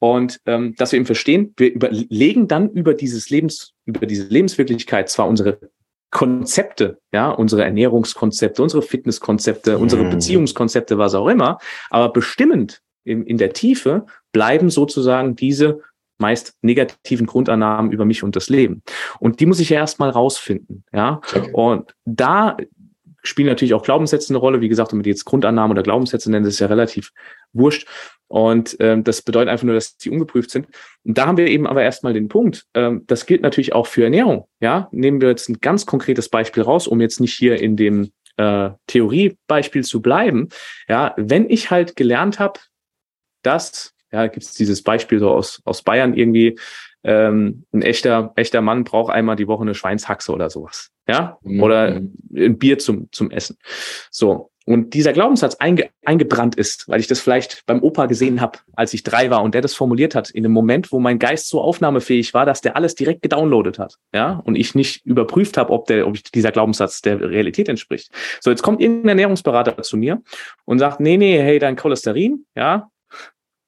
Und 0.00 0.40
ähm, 0.46 0.74
dass 0.76 0.92
wir 0.92 0.98
eben 0.98 1.06
verstehen, 1.06 1.54
wir 1.56 1.72
überlegen 1.72 2.48
dann 2.48 2.70
über 2.70 2.94
dieses 2.94 3.30
Lebens, 3.30 3.72
über 3.86 4.06
diese 4.06 4.24
Lebenswirklichkeit 4.24 5.08
zwar 5.08 5.28
unsere 5.28 5.60
Konzepte, 6.14 7.00
ja, 7.12 7.28
unsere 7.30 7.64
Ernährungskonzepte, 7.64 8.62
unsere 8.62 8.82
Fitnesskonzepte, 8.82 9.78
unsere 9.78 10.04
mhm. 10.04 10.10
Beziehungskonzepte, 10.10 10.96
was 10.96 11.14
auch 11.16 11.26
immer. 11.26 11.58
Aber 11.90 12.12
bestimmend 12.12 12.80
in, 13.02 13.26
in 13.26 13.36
der 13.36 13.52
Tiefe 13.52 14.06
bleiben 14.32 14.70
sozusagen 14.70 15.34
diese 15.34 15.80
meist 16.18 16.54
negativen 16.62 17.26
Grundannahmen 17.26 17.90
über 17.90 18.04
mich 18.04 18.22
und 18.22 18.36
das 18.36 18.48
Leben. 18.48 18.84
Und 19.18 19.40
die 19.40 19.46
muss 19.46 19.58
ich 19.58 19.70
ja 19.70 19.78
erstmal 19.78 20.10
rausfinden, 20.10 20.84
ja. 20.92 21.20
Okay. 21.34 21.50
Und 21.52 21.94
da 22.04 22.56
spielen 23.24 23.48
natürlich 23.48 23.74
auch 23.74 23.82
Glaubenssätze 23.82 24.30
eine 24.30 24.38
Rolle. 24.38 24.60
Wie 24.60 24.68
gesagt, 24.68 24.92
wenn 24.92 24.98
man 24.98 25.04
jetzt 25.04 25.24
Grundannahmen 25.24 25.72
oder 25.72 25.82
Glaubenssätze 25.82 26.30
nennen, 26.30 26.44
das 26.44 26.54
ist 26.54 26.60
ja 26.60 26.66
relativ 26.66 27.12
wurscht. 27.52 27.88
Und 28.28 28.76
ähm, 28.80 29.04
das 29.04 29.22
bedeutet 29.22 29.48
einfach 29.48 29.64
nur, 29.64 29.74
dass 29.74 29.96
die 29.96 30.10
ungeprüft 30.10 30.50
sind. 30.50 30.66
Und 31.04 31.18
da 31.18 31.26
haben 31.26 31.36
wir 31.36 31.46
eben 31.46 31.66
aber 31.66 31.82
erstmal 31.82 32.12
den 32.12 32.28
Punkt. 32.28 32.66
Ähm, 32.74 33.04
das 33.06 33.26
gilt 33.26 33.42
natürlich 33.42 33.72
auch 33.72 33.86
für 33.86 34.04
Ernährung. 34.04 34.46
Ja, 34.60 34.88
nehmen 34.92 35.20
wir 35.20 35.28
jetzt 35.28 35.48
ein 35.48 35.60
ganz 35.60 35.86
konkretes 35.86 36.28
Beispiel 36.28 36.62
raus, 36.62 36.86
um 36.86 37.00
jetzt 37.00 37.20
nicht 37.20 37.34
hier 37.34 37.60
in 37.60 37.76
dem 37.76 38.12
äh, 38.36 38.70
Theoriebeispiel 38.86 39.84
zu 39.84 40.02
bleiben. 40.02 40.48
Ja, 40.88 41.14
wenn 41.16 41.48
ich 41.48 41.70
halt 41.70 41.96
gelernt 41.96 42.38
habe, 42.38 42.60
dass, 43.42 43.94
ja, 44.12 44.26
gibt 44.26 44.44
es 44.44 44.54
dieses 44.54 44.82
Beispiel 44.82 45.18
so 45.18 45.30
aus, 45.30 45.60
aus 45.64 45.82
Bayern 45.82 46.14
irgendwie, 46.14 46.58
ähm, 47.04 47.64
ein 47.72 47.82
echter, 47.82 48.32
echter 48.36 48.62
Mann 48.62 48.84
braucht 48.84 49.12
einmal 49.12 49.36
die 49.36 49.46
Woche 49.46 49.62
eine 49.62 49.74
Schweinshaxe 49.74 50.32
oder 50.32 50.48
sowas. 50.50 50.90
Ja, 51.06 51.38
mhm. 51.42 51.62
oder 51.62 52.00
ein 52.34 52.58
Bier 52.58 52.78
zum, 52.78 53.08
zum 53.12 53.30
Essen. 53.30 53.58
So. 54.10 54.50
Und 54.66 54.94
dieser 54.94 55.12
Glaubenssatz 55.12 55.56
einge 55.56 55.90
eingebrannt 56.06 56.54
ist, 56.54 56.88
weil 56.88 56.98
ich 56.98 57.06
das 57.06 57.20
vielleicht 57.20 57.66
beim 57.66 57.82
Opa 57.82 58.06
gesehen 58.06 58.40
habe, 58.40 58.60
als 58.74 58.94
ich 58.94 59.02
drei 59.02 59.28
war 59.28 59.42
und 59.42 59.54
der 59.54 59.60
das 59.60 59.74
formuliert 59.74 60.14
hat, 60.14 60.30
in 60.30 60.44
einem 60.44 60.54
Moment, 60.54 60.90
wo 60.90 61.00
mein 61.00 61.18
Geist 61.18 61.48
so 61.48 61.60
aufnahmefähig 61.60 62.32
war, 62.32 62.46
dass 62.46 62.62
der 62.62 62.74
alles 62.74 62.94
direkt 62.94 63.20
gedownloadet 63.20 63.78
hat, 63.78 63.98
ja, 64.14 64.40
und 64.44 64.56
ich 64.56 64.74
nicht 64.74 65.04
überprüft 65.04 65.58
habe, 65.58 65.70
ob 65.70 65.86
der, 65.86 66.06
ob 66.06 66.16
dieser 66.32 66.50
Glaubenssatz 66.50 67.02
der 67.02 67.20
Realität 67.20 67.68
entspricht. 67.68 68.10
So, 68.40 68.50
jetzt 68.50 68.62
kommt 68.62 68.80
irgendein 68.80 69.10
Ernährungsberater 69.10 69.82
zu 69.82 69.98
mir 69.98 70.22
und 70.64 70.78
sagt, 70.78 70.98
nee, 70.98 71.18
nee, 71.18 71.38
hey, 71.38 71.58
dein 71.58 71.76
Cholesterin, 71.76 72.46
ja, 72.54 72.88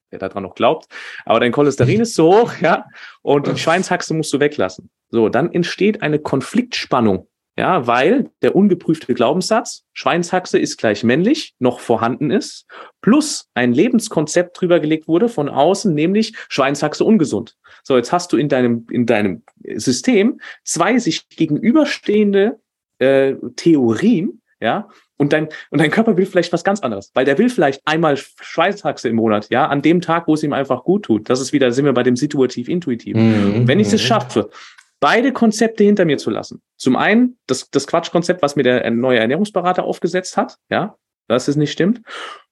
wer 0.09 0.19
daran 0.19 0.43
noch 0.43 0.55
glaubt, 0.55 0.87
aber 1.25 1.39
dein 1.39 1.51
Cholesterin 1.51 2.01
ist 2.01 2.15
so 2.15 2.41
hoch, 2.41 2.53
ja, 2.61 2.85
und 3.21 3.45
die 3.45 3.57
Schweinshaxe 3.57 4.15
musst 4.15 4.33
du 4.33 4.39
weglassen. 4.39 4.89
So, 5.09 5.29
dann 5.29 5.51
entsteht 5.51 6.01
eine 6.01 6.19
Konfliktspannung 6.19 7.27
ja, 7.57 7.87
weil 7.87 8.29
der 8.43 8.55
ungeprüfte 8.55 9.15
Glaubenssatz, 9.15 9.83
Schweinshaxe 9.93 10.59
ist 10.59 10.77
gleich 10.77 11.03
männlich, 11.03 11.55
noch 11.57 11.79
vorhanden 11.79 12.29
ist, 12.29 12.67
plus 13.01 13.49
ein 13.55 13.73
Lebenskonzept 13.73 14.61
drüber 14.61 14.79
gelegt 14.79 15.07
wurde 15.07 15.27
von 15.27 15.49
außen, 15.49 15.91
nämlich 15.91 16.35
Schweinshaxe 16.49 17.03
ungesund. 17.03 17.57
So, 17.83 17.97
jetzt 17.97 18.11
hast 18.11 18.31
du 18.31 18.37
in 18.37 18.47
deinem, 18.47 18.85
in 18.91 19.07
deinem 19.07 19.41
System 19.75 20.39
zwei 20.63 20.99
sich 20.99 21.27
gegenüberstehende 21.29 22.59
äh, 22.99 23.33
Theorien, 23.55 24.43
ja, 24.59 24.87
und 25.17 25.33
dein, 25.33 25.49
und 25.71 25.81
dein 25.81 25.89
Körper 25.89 26.15
will 26.15 26.27
vielleicht 26.27 26.53
was 26.53 26.63
ganz 26.63 26.81
anderes, 26.81 27.09
weil 27.15 27.25
der 27.25 27.39
will 27.39 27.49
vielleicht 27.49 27.81
einmal 27.85 28.17
Schweinshaxe 28.17 29.09
im 29.09 29.15
Monat, 29.15 29.47
ja, 29.49 29.65
an 29.65 29.81
dem 29.81 30.01
Tag, 30.01 30.27
wo 30.27 30.35
es 30.35 30.43
ihm 30.43 30.53
einfach 30.53 30.83
gut 30.83 31.05
tut. 31.05 31.27
Das 31.27 31.41
ist 31.41 31.53
wieder, 31.53 31.71
sind 31.71 31.85
wir 31.85 31.93
bei 31.93 32.03
dem 32.03 32.15
situativ-intuitiv. 32.15 33.15
Mhm. 33.15 33.67
Wenn 33.67 33.79
ich 33.79 33.91
es 33.91 34.01
schaffe, 34.01 34.51
beide 34.99 35.31
Konzepte 35.31 35.83
hinter 35.83 36.05
mir 36.05 36.17
zu 36.17 36.29
lassen. 36.29 36.61
Zum 36.77 36.95
einen 36.95 37.37
das, 37.47 37.69
das 37.69 37.87
Quatschkonzept, 37.87 38.41
was 38.41 38.55
mir 38.55 38.63
der 38.63 38.89
neue 38.91 39.19
Ernährungsberater 39.19 39.83
aufgesetzt 39.83 40.37
hat, 40.37 40.57
ja, 40.69 40.95
dass 41.27 41.47
es 41.47 41.55
nicht 41.55 41.71
stimmt. 41.71 42.01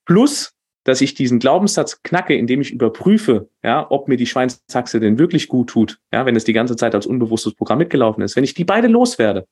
Plus, 0.05 0.55
dass 0.85 1.01
ich 1.01 1.15
diesen 1.15 1.39
Glaubenssatz 1.39 2.03
knacke, 2.03 2.35
indem 2.35 2.61
ich 2.61 2.71
überprüfe, 2.71 3.49
ja, 3.63 3.85
ob 3.89 4.07
mir 4.07 4.17
die 4.17 4.27
Schweinshaxe 4.27 4.99
denn 4.99 5.17
wirklich 5.17 5.47
gut 5.47 5.71
tut, 5.71 5.99
ja, 6.13 6.25
wenn 6.27 6.35
es 6.35 6.43
die 6.43 6.53
ganze 6.53 6.75
Zeit 6.75 6.93
als 6.93 7.07
unbewusstes 7.07 7.55
Programm 7.55 7.79
mitgelaufen 7.79 8.23
ist. 8.23 8.35
Wenn 8.35 8.43
ich 8.43 8.53
die 8.53 8.65
beide 8.65 8.87
loswerde, 8.87 9.47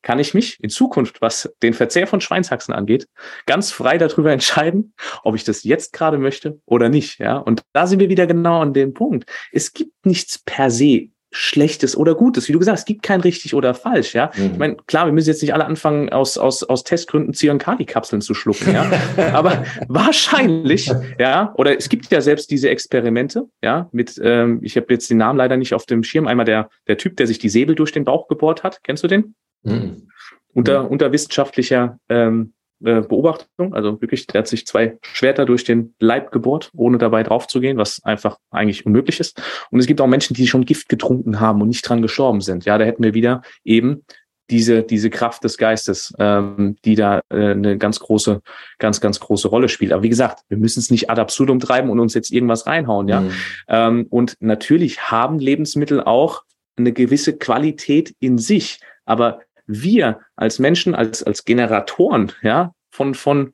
kann 0.00 0.18
ich 0.18 0.32
mich 0.32 0.58
in 0.62 0.70
Zukunft, 0.70 1.20
was 1.20 1.54
den 1.62 1.74
Verzehr 1.74 2.06
von 2.06 2.22
Schweinshaxen 2.22 2.72
angeht, 2.72 3.06
ganz 3.44 3.70
frei 3.70 3.98
darüber 3.98 4.32
entscheiden, 4.32 4.94
ob 5.22 5.34
ich 5.34 5.44
das 5.44 5.62
jetzt 5.62 5.92
gerade 5.92 6.16
möchte 6.16 6.58
oder 6.64 6.88
nicht, 6.88 7.18
ja. 7.18 7.36
Und 7.36 7.62
da 7.74 7.86
sind 7.86 8.00
wir 8.00 8.08
wieder 8.08 8.26
genau 8.26 8.62
an 8.62 8.72
dem 8.72 8.94
Punkt. 8.94 9.30
Es 9.52 9.74
gibt 9.74 10.06
nichts 10.06 10.38
per 10.38 10.70
se 10.70 11.10
Schlechtes 11.30 11.96
oder 11.96 12.14
Gutes. 12.14 12.48
Wie 12.48 12.52
du 12.52 12.58
gesagt 12.58 12.74
hast, 12.74 12.80
es 12.80 12.86
gibt 12.86 13.02
kein 13.02 13.20
richtig 13.20 13.54
oder 13.54 13.74
falsch, 13.74 14.14
ja. 14.14 14.30
Mhm. 14.36 14.50
Ich 14.52 14.58
meine, 14.58 14.76
klar, 14.86 15.06
wir 15.06 15.12
müssen 15.12 15.28
jetzt 15.28 15.42
nicht 15.42 15.52
alle 15.52 15.66
anfangen, 15.66 16.08
aus, 16.10 16.38
aus, 16.38 16.62
aus 16.62 16.84
Testgründen 16.84 17.34
Zyankali-Kapseln 17.34 18.22
zu 18.22 18.34
schlucken, 18.34 18.72
ja. 18.72 18.90
Aber 19.32 19.64
wahrscheinlich, 19.88 20.90
ja, 21.18 21.52
oder 21.56 21.76
es 21.76 21.88
gibt 21.88 22.10
ja 22.10 22.20
selbst 22.20 22.50
diese 22.50 22.70
Experimente, 22.70 23.44
ja, 23.62 23.88
mit, 23.92 24.18
ähm, 24.22 24.60
ich 24.62 24.76
habe 24.76 24.86
jetzt 24.90 25.10
den 25.10 25.18
Namen 25.18 25.38
leider 25.38 25.56
nicht 25.56 25.74
auf 25.74 25.84
dem 25.84 26.02
Schirm, 26.02 26.26
einmal 26.26 26.46
der, 26.46 26.70
der 26.86 26.96
Typ, 26.96 27.16
der 27.16 27.26
sich 27.26 27.38
die 27.38 27.50
Säbel 27.50 27.74
durch 27.74 27.92
den 27.92 28.04
Bauch 28.04 28.28
gebohrt 28.28 28.62
hat. 28.62 28.80
Kennst 28.82 29.04
du 29.04 29.08
den? 29.08 29.34
Mhm. 29.62 30.08
Unter, 30.54 30.90
unter 30.90 31.12
wissenschaftlicher 31.12 31.98
ähm, 32.08 32.54
äh, 32.84 33.00
Beobachtung. 33.00 33.74
Also 33.74 34.00
wirklich, 34.00 34.26
der 34.26 34.40
hat 34.40 34.48
sich 34.48 34.66
zwei 34.66 34.98
Schwerter 35.02 35.44
durch 35.44 35.64
den 35.64 35.94
Leib 35.98 36.32
gebohrt, 36.32 36.70
ohne 36.74 36.98
dabei 36.98 37.22
draufzugehen, 37.22 37.76
was 37.76 38.02
einfach 38.04 38.38
eigentlich 38.50 38.86
unmöglich 38.86 39.20
ist. 39.20 39.40
Und 39.70 39.80
es 39.80 39.86
gibt 39.86 40.00
auch 40.00 40.06
Menschen, 40.06 40.34
die 40.34 40.46
schon 40.46 40.64
Gift 40.64 40.88
getrunken 40.88 41.40
haben 41.40 41.60
und 41.60 41.68
nicht 41.68 41.88
dran 41.88 42.02
gestorben 42.02 42.40
sind. 42.40 42.64
Ja, 42.64 42.78
da 42.78 42.84
hätten 42.84 43.02
wir 43.02 43.14
wieder 43.14 43.42
eben 43.64 44.04
diese, 44.50 44.82
diese 44.82 45.10
Kraft 45.10 45.44
des 45.44 45.58
Geistes, 45.58 46.12
ähm, 46.18 46.76
die 46.84 46.94
da 46.94 47.20
äh, 47.28 47.50
eine 47.50 47.76
ganz 47.76 48.00
große, 48.00 48.40
ganz, 48.78 49.00
ganz 49.00 49.20
große 49.20 49.48
Rolle 49.48 49.68
spielt. 49.68 49.92
Aber 49.92 50.02
wie 50.02 50.08
gesagt, 50.08 50.40
wir 50.48 50.56
müssen 50.56 50.80
es 50.80 50.90
nicht 50.90 51.10
ad 51.10 51.20
absurdum 51.20 51.60
treiben 51.60 51.90
und 51.90 52.00
uns 52.00 52.14
jetzt 52.14 52.32
irgendwas 52.32 52.66
reinhauen, 52.66 53.08
ja. 53.08 53.20
Mhm. 53.20 53.32
Ähm, 53.68 54.06
und 54.08 54.36
natürlich 54.40 55.10
haben 55.10 55.38
Lebensmittel 55.38 56.02
auch 56.02 56.44
eine 56.76 56.92
gewisse 56.92 57.36
Qualität 57.36 58.14
in 58.20 58.38
sich. 58.38 58.80
Aber 59.04 59.40
wir 59.68 60.20
als 60.34 60.58
Menschen, 60.58 60.94
als, 60.94 61.22
als 61.22 61.44
Generatoren, 61.44 62.32
ja, 62.42 62.72
von, 62.90 63.14
von 63.14 63.52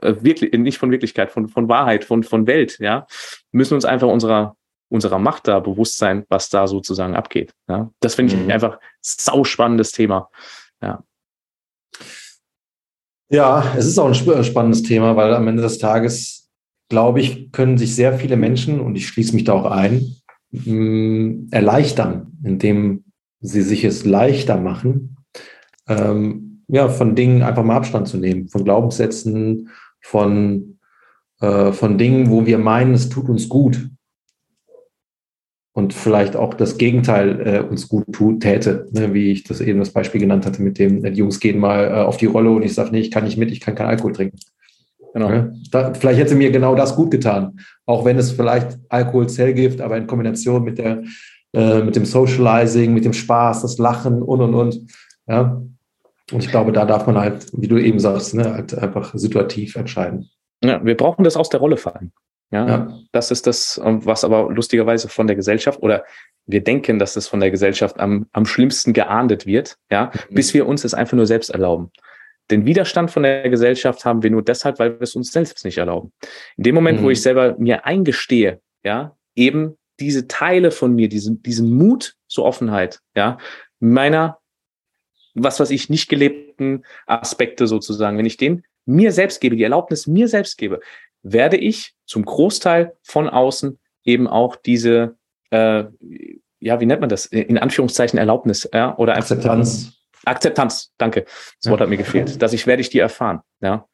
äh, 0.00 0.14
wirklich, 0.20 0.52
nicht 0.52 0.78
von 0.78 0.90
Wirklichkeit, 0.90 1.30
von, 1.30 1.48
von 1.48 1.68
Wahrheit, 1.68 2.04
von, 2.04 2.22
von 2.22 2.46
Welt, 2.46 2.78
ja, 2.78 3.06
müssen 3.52 3.74
uns 3.74 3.84
einfach 3.84 4.08
unserer, 4.08 4.56
unserer 4.88 5.18
Macht 5.18 5.48
da 5.48 5.60
bewusst 5.60 5.98
sein, 5.98 6.24
was 6.28 6.48
da 6.48 6.66
sozusagen 6.66 7.14
abgeht. 7.14 7.52
Ja. 7.68 7.90
Das 8.00 8.14
finde 8.14 8.34
ich 8.34 8.40
mhm. 8.40 8.50
einfach 8.50 8.78
sau 9.02 9.44
spannendes 9.44 9.92
Thema. 9.92 10.30
Ja. 10.80 11.02
Ja, 13.30 13.74
es 13.76 13.84
ist 13.84 13.98
auch 13.98 14.06
ein 14.06 14.44
spannendes 14.44 14.84
Thema, 14.84 15.14
weil 15.16 15.34
am 15.34 15.48
Ende 15.48 15.62
des 15.62 15.78
Tages, 15.78 16.48
glaube 16.88 17.20
ich, 17.20 17.52
können 17.52 17.76
sich 17.76 17.94
sehr 17.94 18.14
viele 18.14 18.36
Menschen, 18.36 18.80
und 18.80 18.94
ich 18.94 19.08
schließe 19.08 19.34
mich 19.34 19.44
da 19.44 19.52
auch 19.52 19.66
ein, 19.66 20.16
mh, 20.52 21.48
erleichtern, 21.50 22.38
indem 22.42 23.04
sie 23.40 23.62
sich 23.62 23.84
es 23.84 24.06
leichter 24.06 24.56
machen, 24.56 25.17
ähm, 25.88 26.62
ja, 26.68 26.88
von 26.88 27.14
Dingen 27.14 27.42
einfach 27.42 27.64
mal 27.64 27.76
Abstand 27.76 28.08
zu 28.08 28.18
nehmen, 28.18 28.48
von 28.48 28.64
Glaubenssätzen, 28.64 29.70
von, 30.00 30.78
äh, 31.40 31.72
von 31.72 31.98
Dingen, 31.98 32.30
wo 32.30 32.46
wir 32.46 32.58
meinen, 32.58 32.94
es 32.94 33.08
tut 33.08 33.28
uns 33.28 33.48
gut. 33.48 33.88
Und 35.72 35.94
vielleicht 35.94 36.34
auch 36.34 36.54
das 36.54 36.76
Gegenteil 36.76 37.40
äh, 37.46 37.60
uns 37.60 37.88
gut 37.88 38.12
tut, 38.12 38.40
täte, 38.42 38.88
ne? 38.92 39.14
wie 39.14 39.30
ich 39.30 39.44
das 39.44 39.60
eben 39.60 39.78
das 39.78 39.92
Beispiel 39.92 40.20
genannt 40.20 40.44
hatte, 40.44 40.60
mit 40.60 40.78
dem, 40.78 41.02
die 41.02 41.10
Jungs 41.10 41.38
gehen 41.38 41.60
mal 41.60 41.84
äh, 41.84 42.02
auf 42.02 42.16
die 42.16 42.26
Rolle 42.26 42.50
und 42.50 42.64
ich 42.64 42.74
sage, 42.74 42.90
nee, 42.90 43.00
ich 43.00 43.10
kann 43.10 43.24
nicht 43.24 43.38
mit, 43.38 43.52
ich 43.52 43.60
kann 43.60 43.76
keinen 43.76 43.90
Alkohol 43.90 44.12
trinken. 44.12 44.38
Genau. 45.14 45.30
Ja? 45.30 45.52
Da, 45.70 45.94
vielleicht 45.94 46.18
hätte 46.18 46.34
mir 46.34 46.50
genau 46.50 46.74
das 46.74 46.96
gut 46.96 47.10
getan, 47.10 47.60
auch 47.86 48.04
wenn 48.04 48.18
es 48.18 48.32
vielleicht 48.32 48.78
Alkohol 48.88 49.28
Zellgift, 49.28 49.80
aber 49.80 49.96
in 49.96 50.06
Kombination 50.06 50.64
mit 50.64 50.78
der 50.78 51.04
äh, 51.54 51.82
mit 51.82 51.96
dem 51.96 52.04
Socializing, 52.04 52.92
mit 52.92 53.04
dem 53.04 53.14
Spaß, 53.14 53.62
das 53.62 53.78
Lachen 53.78 54.22
und 54.22 54.40
und 54.42 54.54
und. 54.54 54.86
Ja, 55.26 55.62
und 56.32 56.44
ich 56.44 56.50
glaube, 56.50 56.72
da 56.72 56.84
darf 56.84 57.06
man 57.06 57.16
halt, 57.16 57.46
wie 57.52 57.68
du 57.68 57.78
eben 57.78 57.98
sagst, 57.98 58.34
ne, 58.34 58.52
halt 58.52 58.76
einfach 58.76 59.12
situativ 59.14 59.76
entscheiden. 59.76 60.28
Ja, 60.62 60.84
wir 60.84 60.96
brauchen 60.96 61.24
das 61.24 61.36
aus 61.36 61.48
der 61.48 61.60
Rolle 61.60 61.76
fallen. 61.76 62.12
Ja, 62.50 62.66
ja, 62.66 62.98
das 63.12 63.30
ist 63.30 63.46
das, 63.46 63.78
was 63.82 64.24
aber 64.24 64.50
lustigerweise 64.50 65.08
von 65.08 65.26
der 65.26 65.36
Gesellschaft 65.36 65.82
oder 65.82 66.04
wir 66.46 66.64
denken, 66.64 66.98
dass 66.98 67.12
das 67.12 67.28
von 67.28 67.40
der 67.40 67.50
Gesellschaft 67.50 68.00
am, 68.00 68.26
am 68.32 68.46
schlimmsten 68.46 68.94
geahndet 68.94 69.44
wird, 69.44 69.76
ja, 69.90 70.10
mhm. 70.30 70.34
bis 70.34 70.54
wir 70.54 70.66
uns 70.66 70.84
es 70.84 70.94
einfach 70.94 71.16
nur 71.16 71.26
selbst 71.26 71.50
erlauben. 71.50 71.90
Den 72.50 72.64
Widerstand 72.64 73.10
von 73.10 73.22
der 73.22 73.48
Gesellschaft 73.50 74.06
haben 74.06 74.22
wir 74.22 74.30
nur 74.30 74.42
deshalb, 74.42 74.78
weil 74.78 74.92
wir 74.92 75.02
es 75.02 75.14
uns 75.14 75.30
selbst 75.30 75.62
nicht 75.66 75.76
erlauben. 75.76 76.12
In 76.56 76.64
dem 76.64 76.74
Moment, 76.74 77.00
mhm. 77.00 77.04
wo 77.04 77.10
ich 77.10 77.20
selber 77.20 77.54
mir 77.58 77.84
eingestehe, 77.84 78.62
ja, 78.82 79.14
eben 79.34 79.76
diese 80.00 80.26
Teile 80.26 80.70
von 80.70 80.94
mir, 80.94 81.10
diesen, 81.10 81.42
diesen 81.42 81.70
Mut 81.70 82.14
zur 82.28 82.46
Offenheit, 82.46 83.00
ja, 83.14 83.36
meiner 83.78 84.38
was 85.42 85.60
was 85.60 85.70
ich 85.70 85.88
nicht 85.88 86.08
gelebten 86.08 86.84
Aspekte 87.06 87.66
sozusagen, 87.66 88.18
wenn 88.18 88.26
ich 88.26 88.36
den 88.36 88.64
mir 88.86 89.12
selbst 89.12 89.40
gebe, 89.40 89.56
die 89.56 89.62
Erlaubnis 89.62 90.06
mir 90.06 90.28
selbst 90.28 90.56
gebe, 90.56 90.80
werde 91.22 91.56
ich 91.56 91.94
zum 92.06 92.24
Großteil 92.24 92.96
von 93.02 93.28
außen 93.28 93.78
eben 94.04 94.26
auch 94.26 94.56
diese, 94.56 95.16
äh, 95.50 95.84
ja, 96.60 96.80
wie 96.80 96.86
nennt 96.86 97.00
man 97.00 97.10
das? 97.10 97.26
In 97.26 97.58
Anführungszeichen 97.58 98.18
Erlaubnis, 98.18 98.68
ja, 98.72 98.96
oder 98.96 99.16
Akzeptanz. 99.16 99.94
Akzeptanz, 100.24 100.92
danke. 100.98 101.26
Das 101.62 101.70
Wort 101.70 101.80
hat 101.80 101.88
mir 101.88 101.96
gefehlt. 101.96 102.42
Dass 102.42 102.52
ich 102.52 102.66
werde 102.66 102.80
ich 102.80 102.90
die 102.90 102.98
erfahren, 102.98 103.40
ja. 103.60 103.86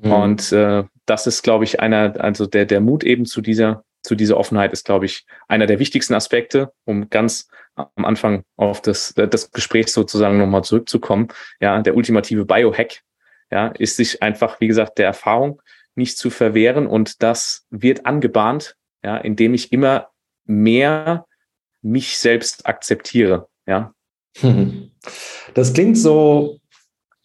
Mhm. 0.00 0.12
Und 0.12 0.52
äh, 0.52 0.84
das 1.06 1.26
ist, 1.26 1.42
glaube 1.42 1.64
ich, 1.64 1.80
einer, 1.80 2.14
also 2.20 2.46
der, 2.46 2.64
der 2.64 2.80
Mut 2.80 3.04
eben 3.04 3.26
zu 3.26 3.40
dieser, 3.40 3.84
zu 4.02 4.14
dieser 4.14 4.36
Offenheit 4.36 4.72
ist, 4.72 4.84
glaube 4.84 5.06
ich, 5.06 5.26
einer 5.48 5.66
der 5.66 5.78
wichtigsten 5.78 6.14
Aspekte, 6.14 6.72
um 6.84 7.10
ganz 7.10 7.48
am 7.78 8.04
Anfang 8.04 8.44
auf 8.56 8.82
das, 8.82 9.14
das 9.14 9.50
Gespräch 9.50 9.88
sozusagen 9.88 10.38
nochmal 10.38 10.64
zurückzukommen. 10.64 11.28
Ja, 11.60 11.80
der 11.82 11.96
ultimative 11.96 12.44
Biohack, 12.44 13.02
ja, 13.50 13.68
ist 13.68 13.96
sich 13.96 14.22
einfach, 14.22 14.60
wie 14.60 14.68
gesagt, 14.68 14.98
der 14.98 15.06
Erfahrung 15.06 15.62
nicht 15.94 16.18
zu 16.18 16.30
verwehren 16.30 16.86
und 16.86 17.22
das 17.22 17.66
wird 17.70 18.06
angebahnt, 18.06 18.76
ja, 19.02 19.16
indem 19.16 19.54
ich 19.54 19.72
immer 19.72 20.08
mehr 20.44 21.26
mich 21.82 22.18
selbst 22.18 22.66
akzeptiere, 22.66 23.48
ja. 23.66 23.92
Das 25.54 25.72
klingt 25.72 25.96
so 25.96 26.60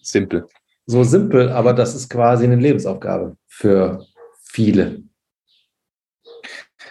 simpel. 0.01 0.47
So 0.85 1.03
simpel, 1.03 1.49
aber 1.49 1.73
das 1.73 1.95
ist 1.95 2.09
quasi 2.09 2.45
eine 2.45 2.55
Lebensaufgabe 2.55 3.35
für 3.47 4.05
viele. 4.43 5.03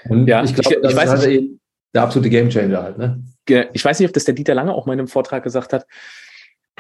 Und 0.09 0.27
ja, 0.27 0.43
ich 0.43 0.55
glaube, 0.55 0.81
das 0.81 0.93
ich 0.93 0.97
weiß 0.97 1.13
ist 1.15 1.27
halt 1.27 1.43
der 1.95 2.03
absolute 2.03 2.31
Gamechanger 2.31 2.83
halt, 2.83 2.99
ne? 2.99 3.23
Ich 3.47 3.85
weiß 3.85 3.99
nicht, 3.99 4.09
ob 4.09 4.15
das 4.15 4.25
der 4.25 4.35
Dieter 4.35 4.55
Lange 4.55 4.73
auch 4.73 4.87
mal 4.87 4.93
in 4.95 5.01
einem 5.01 5.09
Vortrag 5.09 5.43
gesagt 5.43 5.73
hat, 5.73 5.87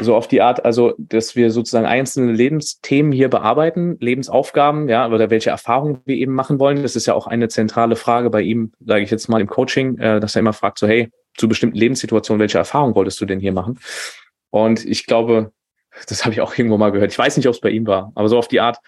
so 0.01 0.17
auf 0.17 0.27
die 0.27 0.41
Art, 0.41 0.65
also, 0.65 0.95
dass 0.97 1.37
wir 1.37 1.51
sozusagen 1.51 1.87
einzelne 1.87 2.33
Lebensthemen 2.33 3.13
hier 3.13 3.29
bearbeiten, 3.29 3.99
Lebensaufgaben, 4.01 4.89
ja, 4.89 5.07
oder 5.07 5.29
welche 5.29 5.51
Erfahrungen 5.51 6.01
wir 6.07 6.17
eben 6.17 6.33
machen 6.33 6.59
wollen. 6.59 6.83
Das 6.83 6.97
ist 6.97 7.07
ja 7.07 7.15
auch 7.15 7.27
eine 7.27 7.49
zentrale 7.49 7.97
Frage 7.97 8.31
bei 8.31 8.41
ihm, 8.41 8.73
sage 8.81 9.03
ich 9.03 9.11
jetzt 9.11 9.29
mal 9.29 9.41
im 9.41 9.49
Coaching, 9.49 9.99
äh, 9.99 10.19
dass 10.19 10.35
er 10.35 10.41
immer 10.41 10.55
fragt, 10.55 10.79
so, 10.79 10.87
hey, 10.87 11.11
zu 11.37 11.47
bestimmten 11.47 11.77
Lebenssituationen, 11.77 12.41
welche 12.41 12.59
Erfahrungen 12.59 12.95
wolltest 12.95 13.21
du 13.21 13.27
denn 13.27 13.41
hier 13.41 13.53
machen? 13.53 13.79
Und 14.51 14.85
ich 14.85 15.07
glaube, 15.07 15.53
das 16.09 16.25
habe 16.25 16.33
ich 16.33 16.41
auch 16.41 16.57
irgendwo 16.57 16.79
mal 16.79 16.93
gehört. 16.93 17.13
Ich 17.13 17.19
weiß 17.19 17.37
nicht, 17.37 17.47
ob 17.47 17.55
es 17.55 17.61
bei 17.61 17.71
ihm 17.71 17.87
war, 17.87 18.13
aber 18.15 18.29
so 18.29 18.39
auf 18.39 18.49
die 18.49 18.61
Art, 18.61 18.79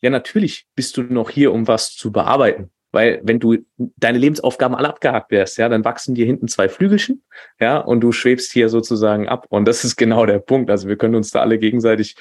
ja, 0.00 0.10
natürlich 0.10 0.66
bist 0.76 0.96
du 0.96 1.02
noch 1.02 1.30
hier, 1.30 1.52
um 1.52 1.66
was 1.66 1.94
zu 1.94 2.12
bearbeiten. 2.12 2.70
Weil 2.96 3.20
wenn 3.22 3.38
du 3.38 3.58
deine 3.76 4.16
Lebensaufgaben 4.16 4.74
alle 4.74 4.88
abgehakt 4.88 5.30
wärst, 5.30 5.58
ja, 5.58 5.68
dann 5.68 5.84
wachsen 5.84 6.14
dir 6.14 6.24
hinten 6.24 6.48
zwei 6.48 6.70
Flügelchen, 6.70 7.22
ja, 7.60 7.76
und 7.76 8.00
du 8.00 8.10
schwebst 8.10 8.52
hier 8.52 8.70
sozusagen 8.70 9.28
ab. 9.28 9.44
Und 9.50 9.68
das 9.68 9.84
ist 9.84 9.96
genau 9.96 10.24
der 10.24 10.38
Punkt. 10.38 10.70
Also 10.70 10.88
wir 10.88 10.96
können 10.96 11.14
uns 11.14 11.30
da 11.30 11.40
alle 11.40 11.58
gegenseitig 11.58 12.16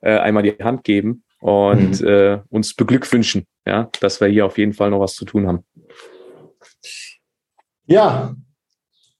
äh, 0.00 0.16
einmal 0.16 0.44
die 0.44 0.52
Hand 0.62 0.84
geben 0.84 1.24
und 1.40 2.00
mhm. 2.00 2.06
äh, 2.06 2.38
uns 2.50 2.72
beglückwünschen, 2.74 3.48
ja, 3.66 3.90
dass 3.98 4.20
wir 4.20 4.28
hier 4.28 4.46
auf 4.46 4.58
jeden 4.58 4.74
Fall 4.74 4.90
noch 4.90 5.00
was 5.00 5.14
zu 5.14 5.24
tun 5.24 5.48
haben. 5.48 5.64
Ja, 7.86 8.36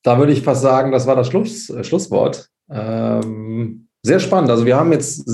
da 0.04 0.18
würde 0.20 0.32
ich 0.32 0.42
fast 0.42 0.62
sagen, 0.62 0.92
das 0.92 1.08
war 1.08 1.16
das 1.16 1.26
Schluss, 1.26 1.68
äh, 1.68 1.82
Schlusswort. 1.82 2.48
Ähm, 2.70 3.88
sehr 4.02 4.20
spannend. 4.20 4.50
Also 4.50 4.66
wir 4.66 4.76
haben 4.76 4.92
jetzt 4.92 5.28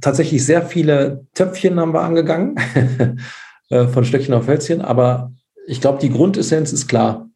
tatsächlich 0.00 0.46
sehr 0.46 0.62
viele 0.62 1.26
Töpfchen 1.34 1.78
haben 1.78 1.92
wir 1.92 2.00
angegangen. 2.00 2.56
Äh, 3.70 3.86
von 3.86 4.04
Stöckchen 4.04 4.34
auf 4.34 4.48
Hölzchen, 4.48 4.80
aber 4.80 5.32
ich 5.66 5.80
glaube, 5.80 6.00
die 6.00 6.10
Grundessenz 6.10 6.72
ist 6.72 6.88
klar. 6.88 7.30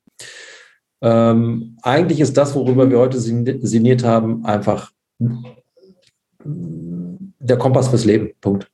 Ähm, 1.01 1.78
eigentlich 1.82 2.18
ist 2.18 2.37
das, 2.37 2.57
worüber 2.57 2.91
wir 2.91 2.99
heute 2.99 3.20
sinniert 3.20 4.03
haben, 4.03 4.45
einfach 4.45 4.91
der 6.43 7.57
Kompass 7.57 7.89
fürs 7.89 8.05
Leben. 8.05 8.32
Punkt. 8.41 8.68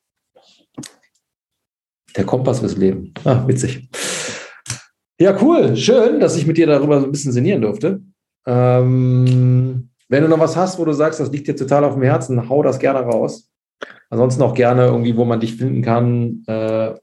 Der 2.15 2.25
Kompass 2.25 2.61
fürs 2.61 2.77
Leben. 2.77 3.13
Ah, 3.23 3.47
witzig. 3.47 3.89
Ja, 5.19 5.39
cool. 5.39 5.77
Schön, 5.77 6.19
dass 6.19 6.35
ich 6.35 6.47
mit 6.47 6.57
dir 6.57 6.65
darüber 6.65 6.99
so 6.99 7.05
ein 7.05 7.11
bisschen 7.11 7.31
sinnieren 7.31 7.61
durfte. 7.61 8.01
Ähm, 8.47 9.91
wenn 10.09 10.23
du 10.23 10.29
noch 10.29 10.39
was 10.39 10.55
hast, 10.55 10.79
wo 10.79 10.85
du 10.85 10.93
sagst, 10.93 11.19
das 11.19 11.31
liegt 11.31 11.47
dir 11.47 11.55
total 11.55 11.83
auf 11.83 11.93
dem 11.93 12.01
Herzen, 12.01 12.49
hau 12.49 12.63
das 12.63 12.79
gerne 12.79 13.01
raus. 13.01 13.51
Ansonsten 14.09 14.41
auch 14.41 14.55
gerne 14.55 14.85
irgendwie, 14.85 15.15
wo 15.15 15.25
man 15.25 15.39
dich 15.39 15.55
finden 15.55 15.83
kann, 15.83 16.43
äh, 16.47 16.95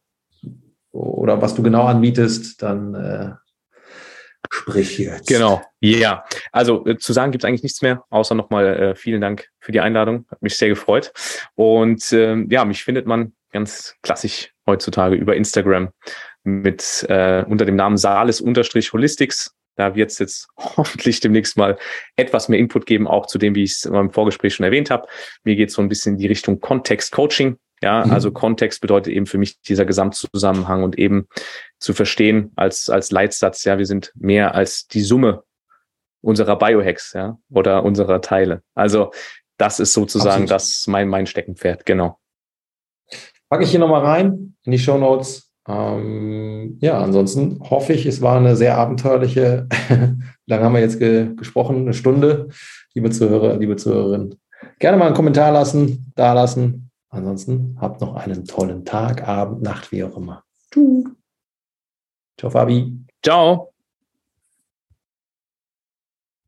oder 0.93 1.41
was 1.43 1.55
du 1.55 1.63
genau 1.63 1.85
anbietest, 1.85 2.63
dann 2.63 2.95
äh, 2.95 3.31
sprich 4.51 4.99
jetzt. 4.99 5.29
Genau, 5.29 5.63
ja. 5.81 5.99
Yeah. 5.99 6.25
Also 6.53 6.87
äh, 6.87 6.97
zu 6.97 7.13
sagen 7.13 7.33
gibt 7.33 7.45
es 7.45 7.49
eigentlich 7.49 7.63
nichts 7.63 7.83
mehr, 7.83 8.05
außer 8.11 8.35
nochmal 8.35 8.67
äh, 8.67 8.95
vielen 8.95 9.21
Dank 9.21 9.49
für 9.61 9.73
die 9.73 9.81
Einladung. 9.81 10.27
Hat 10.31 10.43
mich 10.43 10.57
sehr 10.57 10.69
gefreut. 10.69 11.13
Und 11.55 12.13
ähm, 12.13 12.49
ja, 12.51 12.65
mich 12.65 12.85
findet 12.85 13.07
man 13.07 13.33
ganz 13.53 13.97
klassisch 14.03 14.53
heutzutage 14.67 15.17
über 15.17 15.37
Instagram 15.37 15.91
mit 16.45 17.07
äh, 17.09 17.45
unter 17.45 17.65
dem 17.65 17.77
Namen 17.77 17.97
Sales-Holistics. 17.97 19.55
Da 19.77 19.95
wird 19.95 20.11
es 20.11 20.19
jetzt 20.19 20.49
hoffentlich 20.57 21.21
demnächst 21.21 21.57
mal 21.57 21.79
etwas 22.17 22.49
mehr 22.49 22.59
Input 22.59 22.87
geben, 22.87 23.07
auch 23.07 23.27
zu 23.27 23.39
dem, 23.39 23.55
wie 23.55 23.65
ich 23.65 23.73
es 23.73 23.85
im 23.85 24.11
Vorgespräch 24.11 24.55
schon 24.55 24.65
erwähnt 24.65 24.91
habe. 24.91 25.07
Mir 25.45 25.57
geht 25.57 25.69
es 25.69 25.75
so 25.75 25.83
ein 25.83 25.89
bisschen 25.89 26.15
in 26.15 26.19
die 26.19 26.27
Richtung 26.27 26.61
Kontext-Coaching. 26.61 27.59
Ja, 27.83 28.05
mhm. 28.05 28.13
also 28.13 28.33
Kontext 28.33 28.81
bedeutet 28.81 29.13
eben 29.13 29.27
für 29.27 29.39
mich 29.39 29.61
dieser 29.61 29.85
Gesamtzusammenhang 29.85 30.83
und 30.83 30.99
eben 30.99 31.29
zu 31.79 31.95
verstehen 31.95 32.53
als, 32.57 32.91
als 32.91 33.11
Leitsatz, 33.11 33.65
ja, 33.65 33.79
wir 33.79 33.87
sind 33.87 34.13
mehr 34.17 34.55
als 34.55 34.87
die 34.87 35.01
Summe 35.01 35.45
unserer 36.21 36.57
Biohacks, 36.57 37.13
ja, 37.13 37.39
oder 37.51 37.85
unserer 37.85 38.21
Teile. 38.21 38.63
Also 38.75 39.13
das 39.57 39.81
ist 39.81 39.93
sozusagen 39.93 40.45
Absolut. 40.45 40.51
das 40.51 40.87
mein, 40.87 41.09
mein 41.09 41.27
Steckenpferd, 41.27 41.87
genau. 41.87 42.19
Packe 43.49 43.65
ich 43.65 43.71
hier 43.71 43.81
nochmal 43.81 44.05
rein 44.05 44.57
in 44.65 44.73
die 44.73 44.79
Show 44.79 44.99
Notes. 44.99 45.51
Ähm, 45.69 46.79
ja, 46.81 46.99
ansonsten 46.99 47.61
hoffe 47.69 47.93
ich, 47.93 48.07
es 48.07 48.23
war 48.23 48.39
eine 48.39 48.57
sehr 48.57 48.79
abenteuerliche, 48.79 49.69
lange 50.47 50.65
haben 50.65 50.75
wir 50.75 50.81
jetzt 50.81 50.99
ge 50.99 51.35
gesprochen, 51.35 51.83
eine 51.83 51.95
Stunde, 51.95 52.49
liebe 52.95 53.11
Zuhörer, 53.11 53.57
liebe 53.59 53.77
Zuhörerinnen. 53.77 54.35
Gerne 54.79 54.97
mal 54.97 55.07
einen 55.07 55.15
Kommentar 55.15 55.53
lassen, 55.53 56.13
da 56.15 56.33
lassen. 56.33 56.88
Ansonsten 57.11 57.77
habt 57.81 58.01
noch 58.01 58.15
einen 58.15 58.45
tollen 58.45 58.85
Tag, 58.85 59.27
Abend, 59.27 59.63
Nacht, 59.63 59.93
wie 59.93 60.05
auch 60.05 60.17
immer. 60.17 60.45
Ciao, 62.39 62.51
Fabi. 62.51 63.05
Ciao. 63.23 63.73